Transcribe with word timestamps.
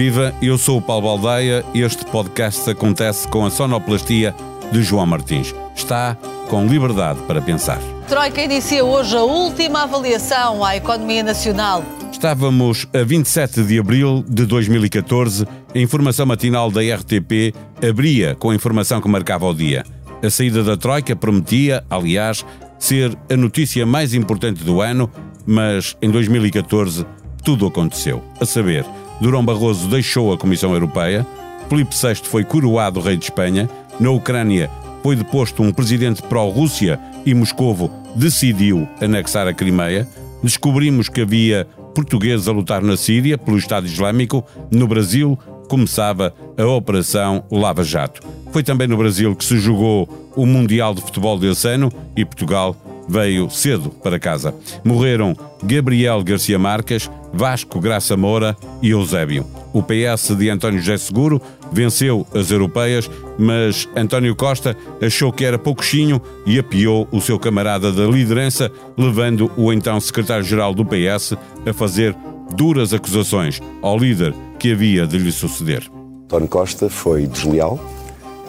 Viva! 0.00 0.34
Eu 0.40 0.56
sou 0.56 0.78
o 0.78 0.80
Paulo 0.80 1.02
Baldeia 1.02 1.62
e 1.74 1.82
este 1.82 2.06
podcast 2.06 2.70
acontece 2.70 3.28
com 3.28 3.44
a 3.44 3.50
sonoplastia 3.50 4.34
de 4.72 4.82
João 4.82 5.04
Martins. 5.04 5.54
Está 5.76 6.16
com 6.48 6.66
liberdade 6.66 7.20
para 7.26 7.42
pensar. 7.42 7.78
Troika 8.08 8.40
inicia 8.40 8.82
hoje 8.82 9.14
a 9.14 9.22
última 9.22 9.82
avaliação 9.82 10.64
à 10.64 10.74
economia 10.74 11.22
nacional. 11.22 11.84
Estávamos 12.10 12.86
a 12.94 13.04
27 13.04 13.62
de 13.62 13.78
abril 13.78 14.24
de 14.26 14.46
2014. 14.46 15.46
A 15.74 15.78
informação 15.78 16.24
matinal 16.24 16.70
da 16.70 16.80
RTP 16.80 17.54
abria 17.86 18.34
com 18.34 18.48
a 18.48 18.54
informação 18.54 19.02
que 19.02 19.08
marcava 19.10 19.44
o 19.44 19.52
dia. 19.52 19.84
A 20.24 20.30
saída 20.30 20.64
da 20.64 20.78
Troika 20.78 21.14
prometia, 21.14 21.84
aliás, 21.90 22.42
ser 22.78 23.14
a 23.30 23.36
notícia 23.36 23.84
mais 23.84 24.14
importante 24.14 24.64
do 24.64 24.80
ano, 24.80 25.10
mas 25.44 25.94
em 26.00 26.10
2014 26.10 27.04
tudo 27.44 27.66
aconteceu. 27.66 28.24
A 28.40 28.46
saber, 28.46 28.86
Durão 29.20 29.44
Barroso 29.44 29.88
deixou 29.88 30.32
a 30.32 30.38
Comissão 30.38 30.72
Europeia, 30.72 31.26
Filipe 31.68 31.94
VI 31.94 32.16
foi 32.24 32.42
coroado 32.42 33.00
rei 33.00 33.16
de 33.16 33.24
Espanha, 33.24 33.68
na 33.98 34.10
Ucrânia 34.10 34.70
foi 35.02 35.16
deposto 35.16 35.62
um 35.62 35.72
presidente 35.72 36.22
pró-Rússia 36.22 36.98
e 37.24 37.34
Moscovo 37.34 37.90
decidiu 38.14 38.88
anexar 39.00 39.46
a 39.46 39.54
Crimeia, 39.54 40.08
descobrimos 40.42 41.08
que 41.08 41.20
havia 41.20 41.66
portugueses 41.94 42.48
a 42.48 42.52
lutar 42.52 42.82
na 42.82 42.96
Síria 42.96 43.36
pelo 43.38 43.58
Estado 43.58 43.86
Islâmico, 43.86 44.44
no 44.70 44.86
Brasil 44.86 45.38
começava 45.68 46.34
a 46.58 46.66
Operação 46.66 47.44
Lava 47.50 47.84
Jato. 47.84 48.20
Foi 48.50 48.62
também 48.62 48.88
no 48.88 48.96
Brasil 48.96 49.36
que 49.36 49.44
se 49.44 49.58
jogou 49.58 50.08
o 50.34 50.44
Mundial 50.44 50.94
de 50.94 51.00
Futebol 51.00 51.38
desse 51.38 51.68
ano 51.68 51.92
e 52.16 52.24
Portugal 52.24 52.74
veio 53.10 53.50
cedo 53.50 53.90
para 53.90 54.20
casa. 54.20 54.54
Morreram 54.84 55.36
Gabriel 55.64 56.22
Garcia 56.22 56.58
Marques, 56.58 57.10
Vasco 57.32 57.80
Graça 57.80 58.16
Moura 58.16 58.56
e 58.80 58.90
Eusébio. 58.90 59.44
O 59.72 59.82
PS 59.82 60.36
de 60.36 60.48
António 60.48 60.78
José 60.78 60.96
Seguro 60.96 61.42
venceu 61.72 62.24
as 62.32 62.50
europeias, 62.52 63.10
mas 63.36 63.88
António 63.96 64.34
Costa 64.36 64.76
achou 65.02 65.32
que 65.32 65.44
era 65.44 65.58
pouquinho 65.58 66.20
e 66.46 66.58
apiou 66.58 67.08
o 67.10 67.20
seu 67.20 67.38
camarada 67.38 67.92
da 67.92 68.06
liderança, 68.06 68.70
levando 68.96 69.50
o 69.56 69.72
então 69.72 69.98
secretário-geral 70.00 70.72
do 70.72 70.84
PS 70.84 71.34
a 71.66 71.72
fazer 71.72 72.14
duras 72.54 72.92
acusações 72.94 73.60
ao 73.82 73.98
líder 73.98 74.34
que 74.58 74.72
havia 74.72 75.06
de 75.06 75.18
lhe 75.18 75.32
suceder. 75.32 75.90
António 76.24 76.48
Costa 76.48 76.88
foi 76.88 77.26
desleal 77.26 77.80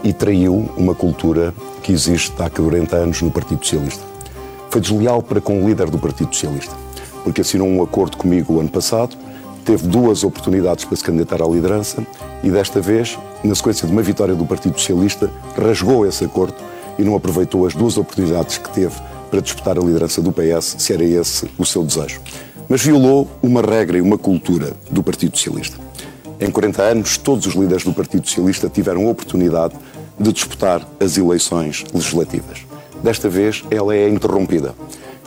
e 0.03 0.13
traiu 0.13 0.71
uma 0.77 0.93
cultura 0.93 1.53
que 1.81 1.91
existe 1.91 2.31
há 2.39 2.49
40 2.49 2.95
anos 2.95 3.21
no 3.21 3.31
Partido 3.31 3.63
Socialista 3.63 4.10
foi 4.71 4.79
desleal 4.79 5.21
para 5.21 5.41
com 5.41 5.61
o 5.61 5.67
líder 5.67 5.89
do 5.89 5.99
Partido 5.99 6.33
Socialista, 6.33 6.73
porque 7.25 7.41
assinou 7.41 7.67
um 7.67 7.83
acordo 7.83 8.15
comigo 8.15 8.53
o 8.53 8.59
ano 8.61 8.69
passado, 8.69 9.17
teve 9.65 9.85
duas 9.85 10.23
oportunidades 10.23 10.85
para 10.85 10.95
se 10.95 11.03
candidatar 11.03 11.43
à 11.43 11.47
liderança 11.47 12.05
e 12.41 12.49
desta 12.49 12.79
vez, 12.79 13.19
na 13.43 13.53
sequência 13.53 13.85
de 13.85 13.91
uma 13.91 14.01
vitória 14.01 14.33
do 14.33 14.45
Partido 14.45 14.79
Socialista, 14.79 15.29
rasgou 15.61 16.07
esse 16.07 16.23
acordo 16.23 16.55
e 16.97 17.03
não 17.03 17.15
aproveitou 17.15 17.67
as 17.67 17.75
duas 17.75 17.97
oportunidades 17.97 18.57
que 18.57 18.69
teve 18.69 18.95
para 19.29 19.41
disputar 19.41 19.77
a 19.77 19.81
liderança 19.81 20.21
do 20.21 20.31
PS, 20.31 20.77
se 20.79 20.93
era 20.93 21.03
esse 21.03 21.49
o 21.57 21.65
seu 21.65 21.83
desejo. 21.83 22.21
Mas 22.69 22.81
violou 22.81 23.27
uma 23.43 23.61
regra 23.61 23.97
e 23.97 24.01
uma 24.01 24.17
cultura 24.17 24.73
do 24.89 25.03
Partido 25.03 25.37
Socialista. 25.37 25.77
Em 26.39 26.49
40 26.49 26.81
anos, 26.81 27.17
todos 27.17 27.45
os 27.45 27.55
líderes 27.55 27.83
do 27.83 27.93
Partido 27.93 28.25
Socialista 28.25 28.69
tiveram 28.69 29.05
a 29.05 29.11
oportunidade 29.11 29.73
de 30.17 30.31
disputar 30.31 30.87
as 30.99 31.17
eleições 31.17 31.83
legislativas. 31.93 32.70
Desta 33.03 33.29
vez 33.29 33.63
ela 33.71 33.95
é 33.95 34.07
interrompida. 34.07 34.75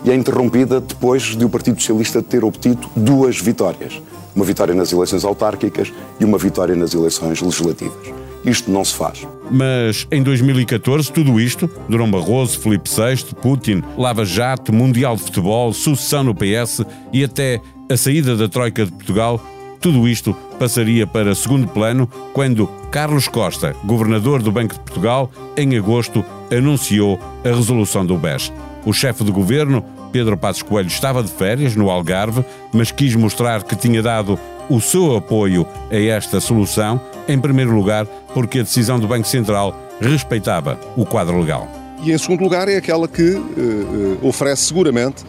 E 0.05 0.11
é 0.11 0.15
interrompida 0.15 0.81
depois 0.81 1.23
de 1.37 1.45
o 1.45 1.49
Partido 1.49 1.81
Socialista 1.81 2.23
ter 2.23 2.45
obtido 2.45 2.89
duas 2.95 3.41
vitórias. 3.41 4.01
Uma 4.35 4.45
vitória 4.45 4.75
nas 4.75 4.93
eleições 4.93 5.25
autárquicas 5.25 5.93
e 6.21 6.25
uma 6.25 6.37
vitória 6.39 6.75
nas 6.75 6.93
eleições 6.93 7.41
legislativas. 7.41 8.13
Isto 8.45 8.71
não 8.71 8.85
se 8.85 8.95
faz. 8.95 9.27
Mas 9.51 10.07
em 10.11 10.23
2014, 10.23 11.11
tudo 11.11 11.41
isto, 11.41 11.71
Durão 11.89 12.11
Barroso, 12.11 12.59
Felipe 12.59 12.91
VI, 12.91 13.35
Putin, 13.41 13.83
Lava 13.97 14.25
Jato, 14.25 14.73
Mundial 14.73 15.17
de 15.17 15.23
Futebol, 15.23 15.73
sucessão 15.73 16.23
no 16.23 16.35
PS 16.35 16.83
e 17.13 17.25
até 17.25 17.61
a 17.91 17.97
saída 17.97 18.37
da 18.37 18.49
Troika 18.49 18.85
de 18.85 18.93
Portugal, 18.93 19.41
tudo 19.85 20.09
isto 20.09 20.35
passaria 20.59 21.07
para 21.07 21.35
segundo 21.35 21.69
plano 21.69 22.09
quando 22.33 22.67
Carlos 22.91 23.29
Costa, 23.29 23.77
governador 23.85 24.41
do 24.41 24.51
Banco 24.51 24.73
de 24.73 24.81
Portugal, 24.81 25.31
em 25.59 25.77
agosto 25.77 26.25
anunciou 26.51 27.21
a 27.45 27.49
resolução 27.49 28.07
do 28.07 28.17
BES. 28.17 28.51
O 28.87 28.95
chefe 28.95 29.23
de 29.23 29.31
governo, 29.31 29.85
Pedro 30.11 30.39
Passos 30.39 30.63
Coelho, 30.63 30.87
estava 30.87 31.23
de 31.23 31.31
férias 31.31 31.77
no 31.77 31.91
Algarve, 31.91 32.43
mas 32.73 32.91
quis 32.91 33.15
mostrar 33.15 33.63
que 33.63 33.77
tinha 33.77 34.03
dado 34.03 34.39
o 34.71 34.81
seu 34.81 35.19
apoio 35.19 35.67
a 35.91 35.97
esta 35.97 36.41
solução, 36.41 36.99
em 37.29 37.39
primeiro 37.39 37.77
lugar, 37.77 38.07
porque 38.33 38.61
a 38.61 38.63
decisão 38.63 38.99
do 38.99 39.07
Banco 39.07 39.29
Central 39.29 39.79
respeitava 40.01 40.81
o 40.97 41.05
quadro 41.05 41.39
legal. 41.39 41.69
E 42.03 42.11
em 42.11 42.17
segundo 42.17 42.43
lugar, 42.43 42.71
é 42.71 42.79
aquela 42.79 43.07
que 43.07 43.35
uh, 43.35 44.19
oferece 44.23 44.63
seguramente 44.63 45.25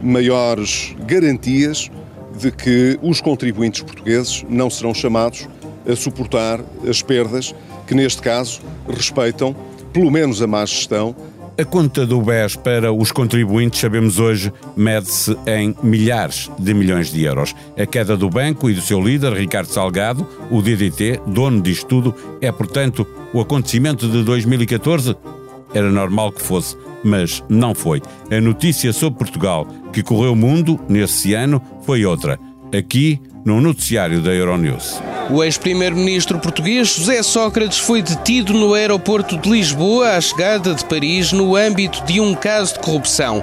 maiores 0.00 0.94
garantias 1.04 1.90
de 2.38 2.50
que 2.50 2.98
os 3.02 3.20
contribuintes 3.20 3.82
portugueses 3.82 4.44
não 4.48 4.70
serão 4.70 4.94
chamados 4.94 5.48
a 5.86 5.96
suportar 5.96 6.60
as 6.88 7.02
perdas 7.02 7.54
que, 7.86 7.94
neste 7.94 8.22
caso, 8.22 8.60
respeitam, 8.88 9.54
pelo 9.92 10.10
menos, 10.10 10.40
a 10.42 10.46
má 10.46 10.64
gestão. 10.64 11.14
A 11.60 11.64
conta 11.64 12.06
do 12.06 12.22
BES 12.22 12.54
para 12.54 12.92
os 12.92 13.10
contribuintes, 13.10 13.80
sabemos 13.80 14.20
hoje, 14.20 14.52
mede-se 14.76 15.36
em 15.44 15.74
milhares 15.82 16.48
de 16.56 16.72
milhões 16.72 17.10
de 17.10 17.24
euros. 17.24 17.52
A 17.76 17.84
queda 17.84 18.16
do 18.16 18.30
banco 18.30 18.70
e 18.70 18.74
do 18.74 18.80
seu 18.80 19.00
líder, 19.00 19.32
Ricardo 19.32 19.66
Salgado, 19.66 20.24
o 20.52 20.62
DDT, 20.62 21.20
dono 21.26 21.60
disto 21.60 21.86
tudo, 21.86 22.14
é, 22.40 22.52
portanto, 22.52 23.04
o 23.32 23.40
acontecimento 23.40 24.06
de 24.06 24.22
2014? 24.22 25.16
Era 25.74 25.90
normal 25.90 26.32
que 26.32 26.42
fosse, 26.42 26.76
mas 27.04 27.42
não 27.48 27.74
foi. 27.74 28.02
A 28.30 28.40
notícia 28.40 28.92
sobre 28.92 29.18
Portugal 29.18 29.66
que 29.92 30.02
correu 30.02 30.32
o 30.32 30.36
mundo 30.36 30.78
nesse 30.88 31.34
ano 31.34 31.62
foi 31.82 32.04
outra. 32.04 32.38
Aqui, 32.76 33.20
no 33.44 33.60
noticiário 33.60 34.20
da 34.20 34.30
Euronews. 34.30 35.00
O 35.30 35.42
ex-primeiro-ministro 35.42 36.38
português 36.38 36.88
José 36.88 37.22
Sócrates 37.22 37.78
foi 37.78 38.02
detido 38.02 38.52
no 38.52 38.74
aeroporto 38.74 39.38
de 39.38 39.48
Lisboa 39.48 40.16
à 40.16 40.20
chegada 40.20 40.74
de 40.74 40.84
Paris 40.84 41.32
no 41.32 41.56
âmbito 41.56 42.04
de 42.04 42.20
um 42.20 42.34
caso 42.34 42.74
de 42.74 42.80
corrupção. 42.80 43.42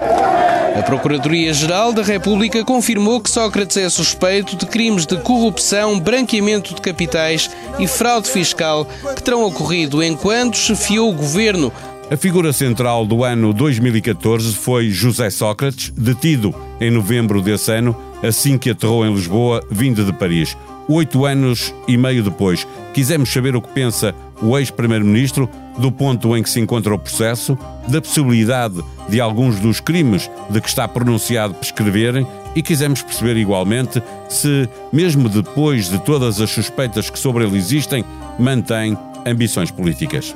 A 0.77 0.81
Procuradoria-Geral 0.83 1.93
da 1.93 2.03
República 2.03 2.63
confirmou 2.65 3.21
que 3.21 3.29
Sócrates 3.29 3.77
é 3.77 3.89
suspeito 3.89 4.57
de 4.57 4.65
crimes 4.65 5.05
de 5.05 5.15
corrupção, 5.17 5.99
branqueamento 5.99 6.75
de 6.75 6.81
capitais 6.81 7.49
e 7.79 7.87
fraude 7.87 8.29
fiscal 8.29 8.85
que 9.15 9.23
terão 9.23 9.45
ocorrido 9.45 10.03
enquanto 10.03 10.57
chefiou 10.57 11.09
o 11.09 11.15
governo 11.15 11.71
a 12.09 12.15
figura 12.15 12.53
central 12.53 13.05
do 13.05 13.23
ano 13.23 13.51
2014 13.51 14.53
foi 14.53 14.89
José 14.91 15.29
Sócrates, 15.29 15.89
detido 15.89 16.53
em 16.79 16.91
novembro 16.91 17.41
desse 17.41 17.71
ano, 17.71 17.95
assim 18.21 18.57
que 18.57 18.69
aterrou 18.69 19.05
em 19.05 19.13
Lisboa, 19.13 19.63
vindo 19.71 20.05
de 20.05 20.13
Paris. 20.13 20.55
Oito 20.87 21.25
anos 21.25 21.73
e 21.87 21.97
meio 21.97 22.21
depois, 22.21 22.67
quisemos 22.93 23.33
saber 23.33 23.55
o 23.55 23.61
que 23.61 23.69
pensa 23.69 24.13
o 24.39 24.55
ex-primeiro-ministro 24.57 25.49
do 25.79 25.91
ponto 25.91 26.37
em 26.37 26.43
que 26.43 26.49
se 26.49 26.59
encontra 26.59 26.93
o 26.93 26.99
processo, 26.99 27.57
da 27.87 27.99
possibilidade 27.99 28.83
de 29.09 29.19
alguns 29.19 29.59
dos 29.59 29.79
crimes 29.79 30.29
de 30.49 30.61
que 30.61 30.69
está 30.69 30.87
pronunciado 30.87 31.55
prescreverem 31.55 32.25
e 32.55 32.61
quisemos 32.61 33.01
perceber 33.01 33.35
igualmente 33.35 34.01
se, 34.29 34.69
mesmo 34.93 35.27
depois 35.27 35.89
de 35.89 35.97
todas 35.99 36.39
as 36.39 36.51
suspeitas 36.51 37.09
que 37.09 37.17
sobre 37.17 37.45
ele 37.45 37.57
existem, 37.57 38.05
mantém 38.37 38.95
ambições 39.25 39.71
políticas. 39.71 40.35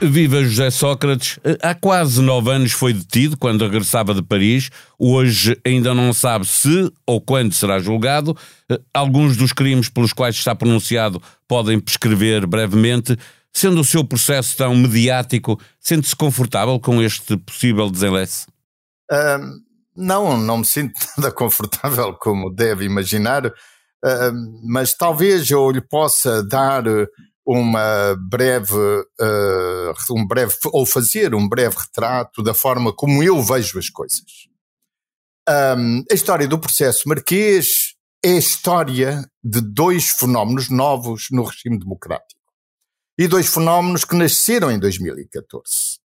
Viva 0.00 0.42
José 0.42 0.70
Sócrates. 0.70 1.38
Há 1.62 1.74
quase 1.74 2.20
nove 2.20 2.50
anos 2.50 2.72
foi 2.72 2.92
detido 2.92 3.36
quando 3.36 3.64
regressava 3.64 4.12
de 4.14 4.22
Paris. 4.22 4.70
Hoje 4.98 5.58
ainda 5.64 5.94
não 5.94 6.12
sabe 6.12 6.46
se 6.46 6.92
ou 7.06 7.20
quando 7.20 7.54
será 7.54 7.78
julgado. 7.78 8.36
Alguns 8.92 9.36
dos 9.36 9.52
crimes 9.52 9.88
pelos 9.88 10.12
quais 10.12 10.34
está 10.34 10.54
pronunciado 10.54 11.22
podem 11.48 11.80
prescrever 11.80 12.46
brevemente. 12.46 13.16
Sendo 13.52 13.80
o 13.80 13.84
seu 13.84 14.04
processo 14.04 14.56
tão 14.56 14.74
mediático, 14.74 15.60
sente-se 15.78 16.16
confortável 16.16 16.78
com 16.80 17.00
este 17.00 17.36
possível 17.36 17.88
desenlace? 17.88 18.46
Não, 19.96 20.36
não 20.36 20.58
me 20.58 20.64
sinto 20.64 20.94
nada 21.16 21.30
confortável, 21.30 22.12
como 22.14 22.50
deve 22.50 22.84
imaginar, 22.84 23.52
mas 24.64 24.92
talvez 24.92 25.48
eu 25.50 25.70
lhe 25.70 25.80
possa 25.80 26.42
dar 26.42 26.82
uma 27.46 28.16
breve, 28.16 28.74
uh, 28.74 30.12
um 30.12 30.26
breve, 30.26 30.54
ou 30.72 30.86
fazer 30.86 31.34
um 31.34 31.48
breve 31.48 31.76
retrato 31.76 32.42
da 32.42 32.54
forma 32.54 32.92
como 32.92 33.22
eu 33.22 33.42
vejo 33.42 33.78
as 33.78 33.90
coisas. 33.90 34.48
Um, 35.48 36.02
a 36.10 36.14
história 36.14 36.48
do 36.48 36.58
processo 36.58 37.06
marquês 37.06 37.94
é 38.24 38.30
a 38.30 38.38
história 38.38 39.30
de 39.42 39.60
dois 39.60 40.08
fenómenos 40.08 40.70
novos 40.70 41.26
no 41.30 41.44
regime 41.44 41.78
democrático. 41.78 42.40
E 43.18 43.28
dois 43.28 43.52
fenómenos 43.52 44.04
que 44.04 44.16
nasceram 44.16 44.70
em 44.70 44.78
2014. 44.78 45.98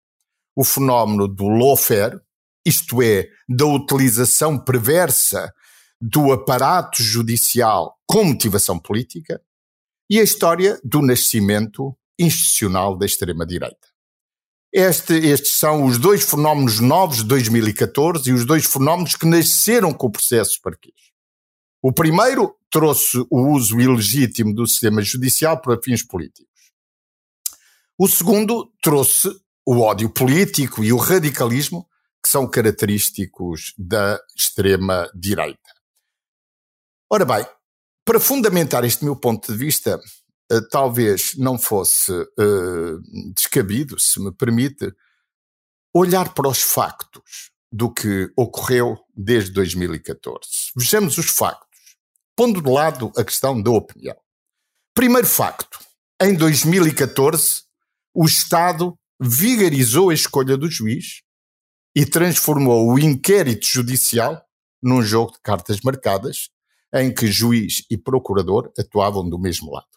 O 0.55 0.65
fenómeno 0.65 1.27
do 1.27 1.47
lawfare, 1.47 2.19
isto 2.65 3.01
é, 3.01 3.29
da 3.47 3.65
utilização 3.65 4.59
perversa 4.59 5.53
do 6.01 6.33
aparato 6.33 7.01
judicial 7.01 7.97
com 8.05 8.25
motivação 8.25 8.77
política, 8.77 9.41
e 10.09 10.19
a 10.19 10.23
história 10.23 10.79
do 10.83 11.01
nascimento 11.01 11.95
institucional 12.17 12.97
da 12.97 13.05
extrema-direita. 13.05 13.87
Este, 14.71 15.13
estes 15.13 15.53
são 15.53 15.85
os 15.85 15.97
dois 15.97 16.23
fenómenos 16.23 16.79
novos 16.79 17.17
de 17.17 17.23
2014 17.25 18.29
e 18.29 18.33
os 18.33 18.45
dois 18.45 18.65
fenómenos 18.65 19.15
que 19.15 19.25
nasceram 19.25 19.93
com 19.93 20.07
o 20.07 20.11
processo 20.11 20.61
parquês. 20.61 20.95
O 21.81 21.91
primeiro 21.91 22.55
trouxe 22.69 23.25
o 23.31 23.53
uso 23.53 23.79
ilegítimo 23.79 24.53
do 24.53 24.67
sistema 24.67 25.01
judicial 25.01 25.59
para 25.59 25.81
fins 25.81 26.03
políticos. 26.03 26.49
O 27.97 28.07
segundo 28.07 28.71
trouxe 28.81 29.29
o 29.65 29.79
ódio 29.79 30.09
político 30.09 30.83
e 30.83 30.93
o 30.93 30.97
radicalismo 30.97 31.87
que 32.23 32.29
são 32.29 32.49
característicos 32.49 33.73
da 33.77 34.19
extrema-direita. 34.35 35.69
Ora 37.11 37.25
bem, 37.25 37.45
para 38.09 38.19
fundamentar 38.19 38.83
este 38.83 39.05
meu 39.05 39.15
ponto 39.15 39.51
de 39.51 39.55
vista, 39.55 40.01
uh, 40.51 40.69
talvez 40.71 41.35
não 41.37 41.59
fosse 41.59 42.11
uh, 42.11 43.33
descabido, 43.35 43.99
se 43.99 44.19
me 44.19 44.31
permite, 44.31 44.91
olhar 45.93 46.33
para 46.33 46.49
os 46.49 46.59
factos 46.59 47.51
do 47.71 47.93
que 47.93 48.31
ocorreu 48.35 48.97
desde 49.15 49.51
2014. 49.51 50.39
Vejamos 50.75 51.19
os 51.19 51.29
factos, 51.29 51.79
pondo 52.35 52.63
de 52.63 52.67
lado 52.67 53.11
a 53.15 53.23
questão 53.23 53.61
da 53.61 53.69
opinião. 53.69 54.17
Primeiro 54.95 55.27
facto: 55.27 55.77
em 56.19 56.33
2014, 56.33 57.61
o 58.15 58.25
Estado 58.25 58.97
vigarizou 59.21 60.09
a 60.09 60.15
escolha 60.15 60.57
do 60.57 60.67
juiz 60.67 61.21
e 61.95 62.07
transformou 62.07 62.91
o 62.91 62.97
inquérito 62.97 63.67
judicial 63.67 64.43
num 64.81 65.03
jogo 65.03 65.33
de 65.33 65.41
cartas 65.43 65.79
marcadas, 65.81 66.49
em 66.93 67.13
que 67.13 67.27
juiz 67.27 67.83
e 67.89 67.97
procurador 67.97 68.71
atuavam 68.77 69.29
do 69.29 69.39
mesmo 69.39 69.71
lado. 69.71 69.87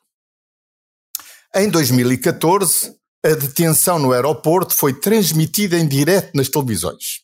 Em 1.55 1.69
2014, 1.69 2.97
a 3.25 3.35
detenção 3.35 3.99
no 3.99 4.13
aeroporto 4.13 4.75
foi 4.75 4.99
transmitida 4.99 5.79
em 5.79 5.87
direto 5.87 6.35
nas 6.35 6.49
televisões. 6.49 7.23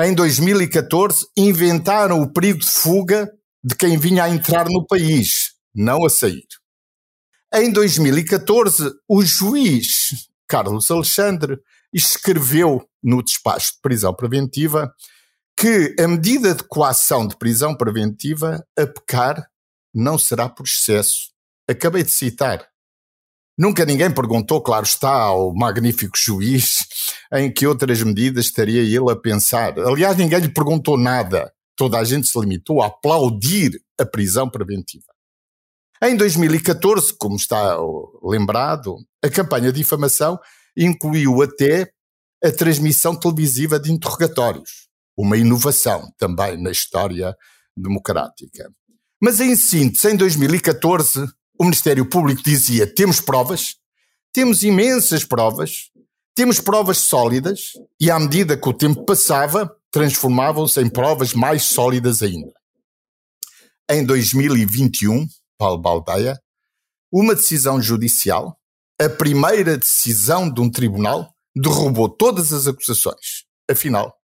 Em 0.00 0.14
2014, 0.14 1.26
inventaram 1.36 2.20
o 2.20 2.32
perigo 2.32 2.60
de 2.60 2.66
fuga 2.66 3.30
de 3.62 3.76
quem 3.76 3.98
vinha 3.98 4.24
a 4.24 4.30
entrar 4.30 4.66
no 4.68 4.86
país, 4.86 5.52
não 5.74 6.04
a 6.04 6.10
sair. 6.10 6.46
Em 7.54 7.70
2014, 7.70 8.90
o 9.06 9.22
juiz 9.22 10.28
Carlos 10.48 10.90
Alexandre 10.90 11.58
escreveu 11.92 12.86
no 13.02 13.22
despacho 13.22 13.74
de 13.74 13.80
prisão 13.82 14.14
preventiva 14.14 14.92
que 15.62 15.94
a 15.96 16.08
medida 16.08 16.56
de 16.56 16.64
coação 16.64 17.24
de 17.24 17.36
prisão 17.36 17.72
preventiva 17.72 18.66
a 18.76 18.84
pecar 18.84 19.46
não 19.94 20.18
será 20.18 20.48
por 20.48 20.66
excesso. 20.66 21.30
Acabei 21.70 22.02
de 22.02 22.10
citar. 22.10 22.66
Nunca 23.56 23.84
ninguém 23.84 24.10
perguntou, 24.12 24.60
claro 24.60 24.84
está, 24.84 25.12
ao 25.12 25.54
magnífico 25.54 26.18
juiz 26.18 26.78
em 27.32 27.48
que 27.48 27.64
outras 27.64 28.02
medidas 28.02 28.46
estaria 28.46 28.82
ele 28.82 29.08
a 29.08 29.14
pensar. 29.14 29.78
Aliás, 29.78 30.16
ninguém 30.16 30.40
lhe 30.40 30.48
perguntou 30.48 30.98
nada. 30.98 31.52
Toda 31.76 31.96
a 31.96 32.02
gente 32.02 32.26
se 32.26 32.40
limitou 32.40 32.82
a 32.82 32.88
aplaudir 32.88 33.80
a 34.00 34.04
prisão 34.04 34.50
preventiva. 34.50 35.12
Em 36.02 36.16
2014, 36.16 37.16
como 37.16 37.36
está 37.36 37.76
lembrado, 38.20 38.96
a 39.24 39.30
campanha 39.30 39.70
de 39.70 39.78
difamação 39.78 40.40
incluiu 40.76 41.40
até 41.40 41.88
a 42.42 42.50
transmissão 42.50 43.14
televisiva 43.14 43.78
de 43.78 43.92
interrogatórios, 43.92 44.90
uma 45.16 45.36
inovação 45.36 46.10
também 46.18 46.60
na 46.60 46.70
história 46.70 47.36
democrática. 47.76 48.70
Mas 49.20 49.40
em 49.40 49.54
síntese, 49.54 50.10
em 50.10 50.16
2014, 50.16 51.26
o 51.58 51.64
Ministério 51.64 52.08
Público 52.08 52.42
dizia: 52.42 52.92
temos 52.92 53.20
provas, 53.20 53.76
temos 54.32 54.62
imensas 54.62 55.24
provas, 55.24 55.90
temos 56.34 56.60
provas 56.60 56.98
sólidas, 56.98 57.72
e 58.00 58.10
à 58.10 58.18
medida 58.18 58.56
que 58.56 58.68
o 58.68 58.72
tempo 58.72 59.04
passava, 59.04 59.74
transformavam-se 59.90 60.80
em 60.80 60.88
provas 60.88 61.34
mais 61.34 61.64
sólidas 61.64 62.22
ainda. 62.22 62.52
Em 63.90 64.04
2021, 64.04 65.26
Paulo 65.58 65.78
Baldeia, 65.78 66.40
uma 67.12 67.34
decisão 67.34 67.80
judicial, 67.80 68.58
a 68.98 69.08
primeira 69.08 69.76
decisão 69.76 70.50
de 70.50 70.60
um 70.60 70.70
tribunal, 70.70 71.32
derrubou 71.54 72.08
todas 72.08 72.52
as 72.52 72.66
acusações. 72.66 73.44
Afinal, 73.70 74.16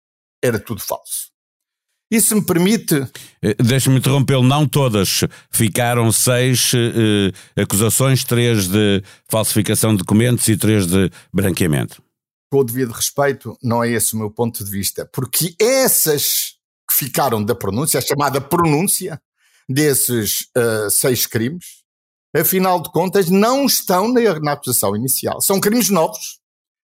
era 0.43 0.59
tudo 0.59 0.81
falso. 0.81 1.29
Isso 2.11 2.35
me 2.35 2.45
permite. 2.45 2.95
Eh, 3.43 3.55
deixa-me 3.63 3.99
interrompê-lo, 3.99 4.43
não 4.43 4.67
todas. 4.67 5.21
Ficaram 5.51 6.11
seis 6.11 6.73
eh, 6.75 7.61
acusações, 7.61 8.25
três 8.25 8.67
de 8.67 9.03
falsificação 9.29 9.93
de 9.93 9.99
documentos 9.99 10.49
e 10.49 10.57
três 10.57 10.87
de 10.87 11.11
branqueamento. 11.33 12.03
Com 12.51 12.61
o 12.61 12.65
devido 12.65 12.93
respeito, 12.93 13.59
não 13.63 13.85
é 13.85 13.91
esse 13.91 14.15
o 14.15 14.19
meu 14.19 14.31
ponto 14.31 14.65
de 14.65 14.71
vista, 14.71 15.05
porque 15.13 15.55
essas 15.61 16.55
que 16.89 16.97
ficaram 16.97 17.45
da 17.45 17.55
pronúncia, 17.55 17.99
a 17.99 18.03
chamada 18.03 18.41
pronúncia 18.41 19.21
desses 19.69 20.47
uh, 20.57 20.91
seis 20.91 21.27
crimes, 21.27 21.83
afinal 22.35 22.81
de 22.81 22.91
contas, 22.91 23.29
não 23.29 23.67
estão 23.67 24.11
na, 24.11 24.41
na 24.41 24.53
acusação 24.53 24.97
inicial. 24.97 25.43
São 25.43 25.61
crimes 25.61 25.91
novos, 25.91 26.39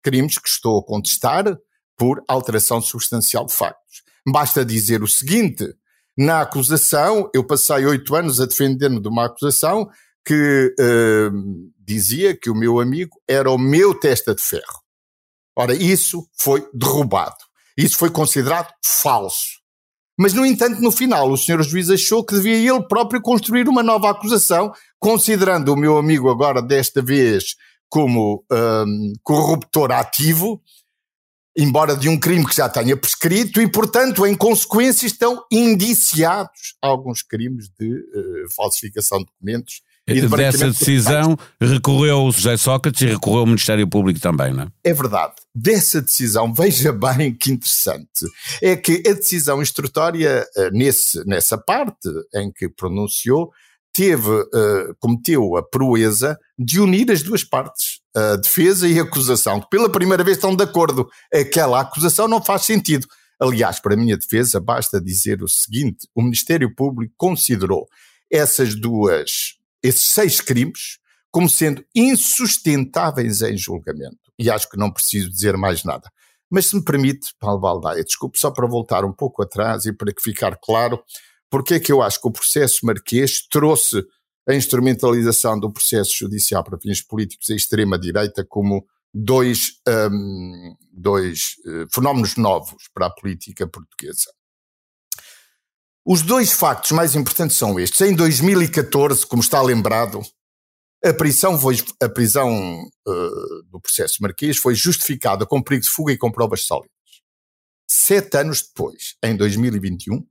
crimes 0.03 0.37
que 0.37 0.49
estou 0.49 0.79
a 0.79 0.83
contestar 0.83 1.57
por 1.97 2.23
alteração 2.27 2.81
substancial 2.81 3.45
de 3.45 3.53
factos. 3.53 4.03
Basta 4.27 4.65
dizer 4.65 5.03
o 5.03 5.07
seguinte: 5.07 5.65
na 6.17 6.41
acusação, 6.41 7.29
eu 7.33 7.43
passei 7.43 7.85
oito 7.85 8.15
anos 8.15 8.39
a 8.39 8.45
defender-me 8.45 9.01
de 9.01 9.07
uma 9.07 9.25
acusação 9.25 9.89
que 10.25 10.73
uh, 10.79 11.71
dizia 11.77 12.35
que 12.35 12.49
o 12.49 12.55
meu 12.55 12.79
amigo 12.79 13.21
era 13.27 13.51
o 13.51 13.57
meu 13.57 13.93
testa 13.93 14.33
de 14.33 14.41
ferro. 14.41 14.81
Ora, 15.57 15.73
isso 15.73 16.27
foi 16.37 16.67
derrubado. 16.73 17.35
Isso 17.77 17.97
foi 17.97 18.09
considerado 18.09 18.73
falso. 18.83 19.59
Mas, 20.17 20.33
no 20.33 20.45
entanto, 20.45 20.81
no 20.81 20.91
final, 20.91 21.29
o 21.29 21.37
senhor 21.37 21.61
juiz 21.61 21.89
achou 21.89 22.23
que 22.23 22.35
devia 22.35 22.55
ele 22.55 22.87
próprio 22.87 23.21
construir 23.21 23.67
uma 23.67 23.83
nova 23.83 24.09
acusação, 24.09 24.71
considerando 24.97 25.73
o 25.73 25.77
meu 25.77 25.97
amigo 25.97 26.29
agora, 26.29 26.61
desta 26.61 27.01
vez, 27.01 27.55
como 27.89 28.43
um, 28.49 29.13
corruptor 29.21 29.91
ativo, 29.91 30.61
embora 31.55 31.95
de 31.95 32.09
um 32.09 32.19
crime 32.19 32.45
que 32.45 32.55
já 32.55 32.67
tenha 32.67 32.97
prescrito, 32.97 33.61
e, 33.61 33.67
portanto, 33.67 34.25
em 34.25 34.35
consequência, 34.35 35.05
estão 35.05 35.43
indiciados 35.51 36.75
alguns 36.81 37.21
crimes 37.21 37.69
de 37.79 37.89
uh, 37.89 38.53
falsificação 38.55 39.19
de 39.19 39.25
documentos. 39.25 39.81
E 40.07 40.21
de 40.21 40.27
Dessa 40.27 40.67
decisão 40.67 41.35
recorreu 41.59 42.25
o 42.25 42.31
José 42.31 42.55
Sócrates 42.57 43.01
e 43.01 43.07
recorreu 43.07 43.41
o 43.41 43.47
Ministério 43.47 43.87
Público 43.87 44.19
também, 44.19 44.53
não 44.53 44.63
é? 44.63 44.67
É 44.83 44.93
verdade. 44.93 45.33
Dessa 45.53 45.99
decisão, 45.99 46.53
veja 46.53 46.91
bem 46.91 47.33
que 47.33 47.51
interessante, 47.51 48.25
é 48.61 48.75
que 48.75 49.01
a 49.07 49.13
decisão 49.13 49.61
instrutória, 49.61 50.45
uh, 50.57 50.69
nesse, 50.71 51.25
nessa 51.25 51.57
parte 51.57 52.09
em 52.35 52.51
que 52.51 52.69
pronunciou, 52.69 53.51
teve, 53.95 54.29
uh, 54.29 54.95
cometeu 54.99 55.55
a 55.55 55.63
proeza 55.63 56.37
de 56.59 56.81
unir 56.81 57.09
as 57.09 57.23
duas 57.23 57.43
partes, 57.43 57.94
a 58.15 58.35
defesa 58.37 58.87
e 58.87 58.99
a 58.99 59.03
acusação, 59.03 59.59
que 59.59 59.69
pela 59.69 59.89
primeira 59.89 60.23
vez 60.23 60.37
estão 60.37 60.55
de 60.55 60.63
acordo. 60.63 61.09
Aquela 61.33 61.81
acusação 61.81 62.27
não 62.27 62.41
faz 62.41 62.63
sentido. 62.63 63.07
Aliás, 63.39 63.79
para 63.79 63.93
a 63.93 63.97
minha 63.97 64.17
defesa, 64.17 64.59
basta 64.59 65.01
dizer 65.01 65.43
o 65.43 65.47
seguinte: 65.47 66.07
o 66.15 66.21
Ministério 66.21 66.73
Público 66.73 67.13
considerou 67.17 67.87
essas 68.31 68.75
duas, 68.75 69.55
esses 69.83 70.07
seis 70.07 70.39
crimes 70.39 70.99
como 71.31 71.49
sendo 71.49 71.83
insustentáveis 71.93 73.41
em 73.41 73.57
julgamento. 73.57 74.17
E 74.39 74.49
acho 74.49 74.69
que 74.69 74.77
não 74.77 74.89
preciso 74.89 75.29
dizer 75.29 75.57
mais 75.57 75.83
nada. 75.83 76.09
Mas 76.49 76.67
se 76.67 76.75
me 76.77 76.83
permite, 76.83 77.33
Paulo 77.37 77.59
Baldaia, 77.59 78.03
desculpe 78.03 78.39
só 78.39 78.51
para 78.51 78.65
voltar 78.65 79.03
um 79.03 79.11
pouco 79.11 79.43
atrás 79.43 79.85
e 79.85 79.91
para 79.91 80.13
que 80.13 80.21
ficar 80.21 80.57
claro 80.61 81.03
porque 81.49 81.75
é 81.75 81.79
que 81.79 81.91
eu 81.91 82.01
acho 82.01 82.19
que 82.19 82.27
o 82.27 82.31
processo 82.31 82.85
marquês 82.85 83.47
trouxe 83.49 84.03
a 84.47 84.53
instrumentalização 84.53 85.59
do 85.59 85.71
processo 85.71 86.15
judicial 86.15 86.63
para 86.63 86.79
fins 86.79 87.01
políticos 87.01 87.49
à 87.49 87.55
extrema-direita 87.55 88.45
como 88.45 88.85
dois, 89.13 89.79
um, 89.87 90.75
dois 90.91 91.55
uh, 91.65 91.87
fenómenos 91.93 92.35
novos 92.35 92.89
para 92.93 93.07
a 93.07 93.09
política 93.09 93.65
portuguesa. 93.65 94.31
Os 96.05 96.21
dois 96.21 96.51
factos 96.51 96.91
mais 96.91 97.15
importantes 97.15 97.57
são 97.57 97.79
estes. 97.79 98.01
Em 98.01 98.13
2014, 98.13 99.25
como 99.25 99.41
está 99.41 99.61
lembrado, 99.61 100.21
a 101.03 101.13
prisão, 101.13 101.57
foi, 101.59 101.77
a 102.01 102.09
prisão 102.09 102.83
uh, 103.07 103.63
do 103.71 103.79
processo 103.79 104.21
marquês 104.21 104.57
foi 104.57 104.75
justificada 104.75 105.45
com 105.45 105.63
perigo 105.63 105.83
de 105.83 105.89
fuga 105.89 106.11
e 106.11 106.17
com 106.17 106.31
provas 106.31 106.61
sólidas. 106.61 106.91
sete 107.87 108.37
anos 108.37 108.61
depois, 108.61 109.15
em 109.23 109.35
2021, 109.35 110.23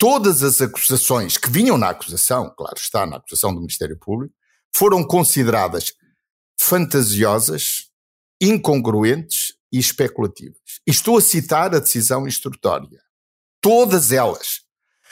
todas 0.00 0.42
as 0.42 0.62
acusações 0.62 1.36
que 1.36 1.50
vinham 1.50 1.76
na 1.76 1.90
acusação, 1.90 2.50
claro 2.56 2.78
está, 2.78 3.04
na 3.04 3.18
acusação 3.18 3.52
do 3.52 3.60
Ministério 3.60 3.98
Público, 3.98 4.34
foram 4.74 5.04
consideradas 5.04 5.92
fantasiosas, 6.58 7.90
incongruentes 8.40 9.52
e 9.70 9.78
especulativas. 9.78 10.56
E 10.86 10.90
estou 10.90 11.18
a 11.18 11.20
citar 11.20 11.74
a 11.74 11.78
decisão 11.78 12.26
instrutória. 12.26 12.98
Todas 13.60 14.10
elas. 14.10 14.62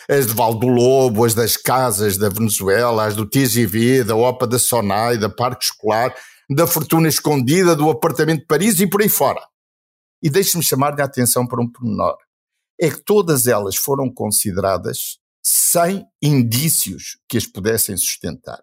As 0.09 0.27
de 0.27 0.33
Val 0.33 0.55
do 0.55 0.69
Lobo, 0.69 1.27
as 1.27 1.35
das 1.35 1.55
casas 1.55 2.17
da 2.17 2.31
Venezuela, 2.31 3.05
as 3.05 3.15
do 3.15 3.29
TGV, 3.29 4.05
da 4.05 4.17
OPA 4.17 4.47
da 4.47 4.59
Sonai, 4.59 5.19
da 5.19 5.29
Parque 5.29 5.65
Escolar, 5.67 6.15
da 6.49 6.67
Fortuna 6.67 7.09
Escondida, 7.09 7.77
do 7.77 7.91
Apartamento 7.91 8.41
de 8.41 8.47
Paris 8.47 8.81
e 8.81 8.87
por 8.87 9.03
aí 9.03 9.09
fora. 9.11 9.43
E 10.23 10.31
deixe-me 10.31 10.65
chamar-lhe 10.65 11.03
a 11.03 11.05
atenção 11.05 11.47
para 11.47 11.61
um 11.61 11.71
pormenor. 11.71 12.17
É 12.81 12.91
que 12.91 13.03
todas 13.05 13.47
elas 13.47 13.77
foram 13.77 14.13
consideradas 14.13 15.19
sem 15.43 16.07
indícios 16.23 17.19
que 17.29 17.37
as 17.37 17.47
pudessem 17.47 17.97
sustentar. 17.97 18.63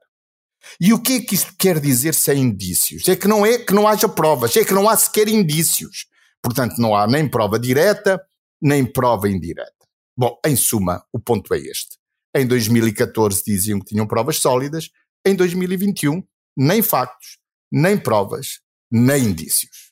E 0.80 0.94
o 0.94 1.02
que 1.02 1.14
é 1.14 1.22
que 1.22 1.36
isto 1.36 1.54
quer 1.58 1.80
dizer 1.80 2.14
sem 2.14 2.42
indícios? 2.42 3.08
É 3.08 3.16
que 3.16 3.28
não 3.28 3.46
é 3.46 3.60
que 3.60 3.74
não 3.74 3.88
haja 3.88 4.10
provas, 4.10 4.56
é 4.56 4.64
que 4.64 4.74
não 4.74 4.90
há 4.90 4.96
sequer 4.96 5.28
indícios. 5.28 6.08
Portanto, 6.42 6.78
não 6.78 6.96
há 6.96 7.08
nem 7.08 7.28
prova 7.28 7.60
direta, 7.60 8.22
nem 8.62 8.86
prova 8.86 9.30
indireta. 9.30 9.74
Bom, 10.18 10.40
em 10.46 10.56
suma, 10.56 11.04
o 11.12 11.20
ponto 11.20 11.54
é 11.54 11.60
este. 11.60 11.98
Em 12.36 12.46
2014 12.46 13.44
diziam 13.46 13.80
que 13.80 13.86
tinham 13.86 14.08
provas 14.08 14.38
sólidas, 14.38 14.90
em 15.26 15.36
2021, 15.36 16.24
nem 16.56 16.82
factos, 16.82 17.38
nem 17.72 17.98
provas, 17.98 18.60
nem 18.92 19.26
indícios. 19.26 19.92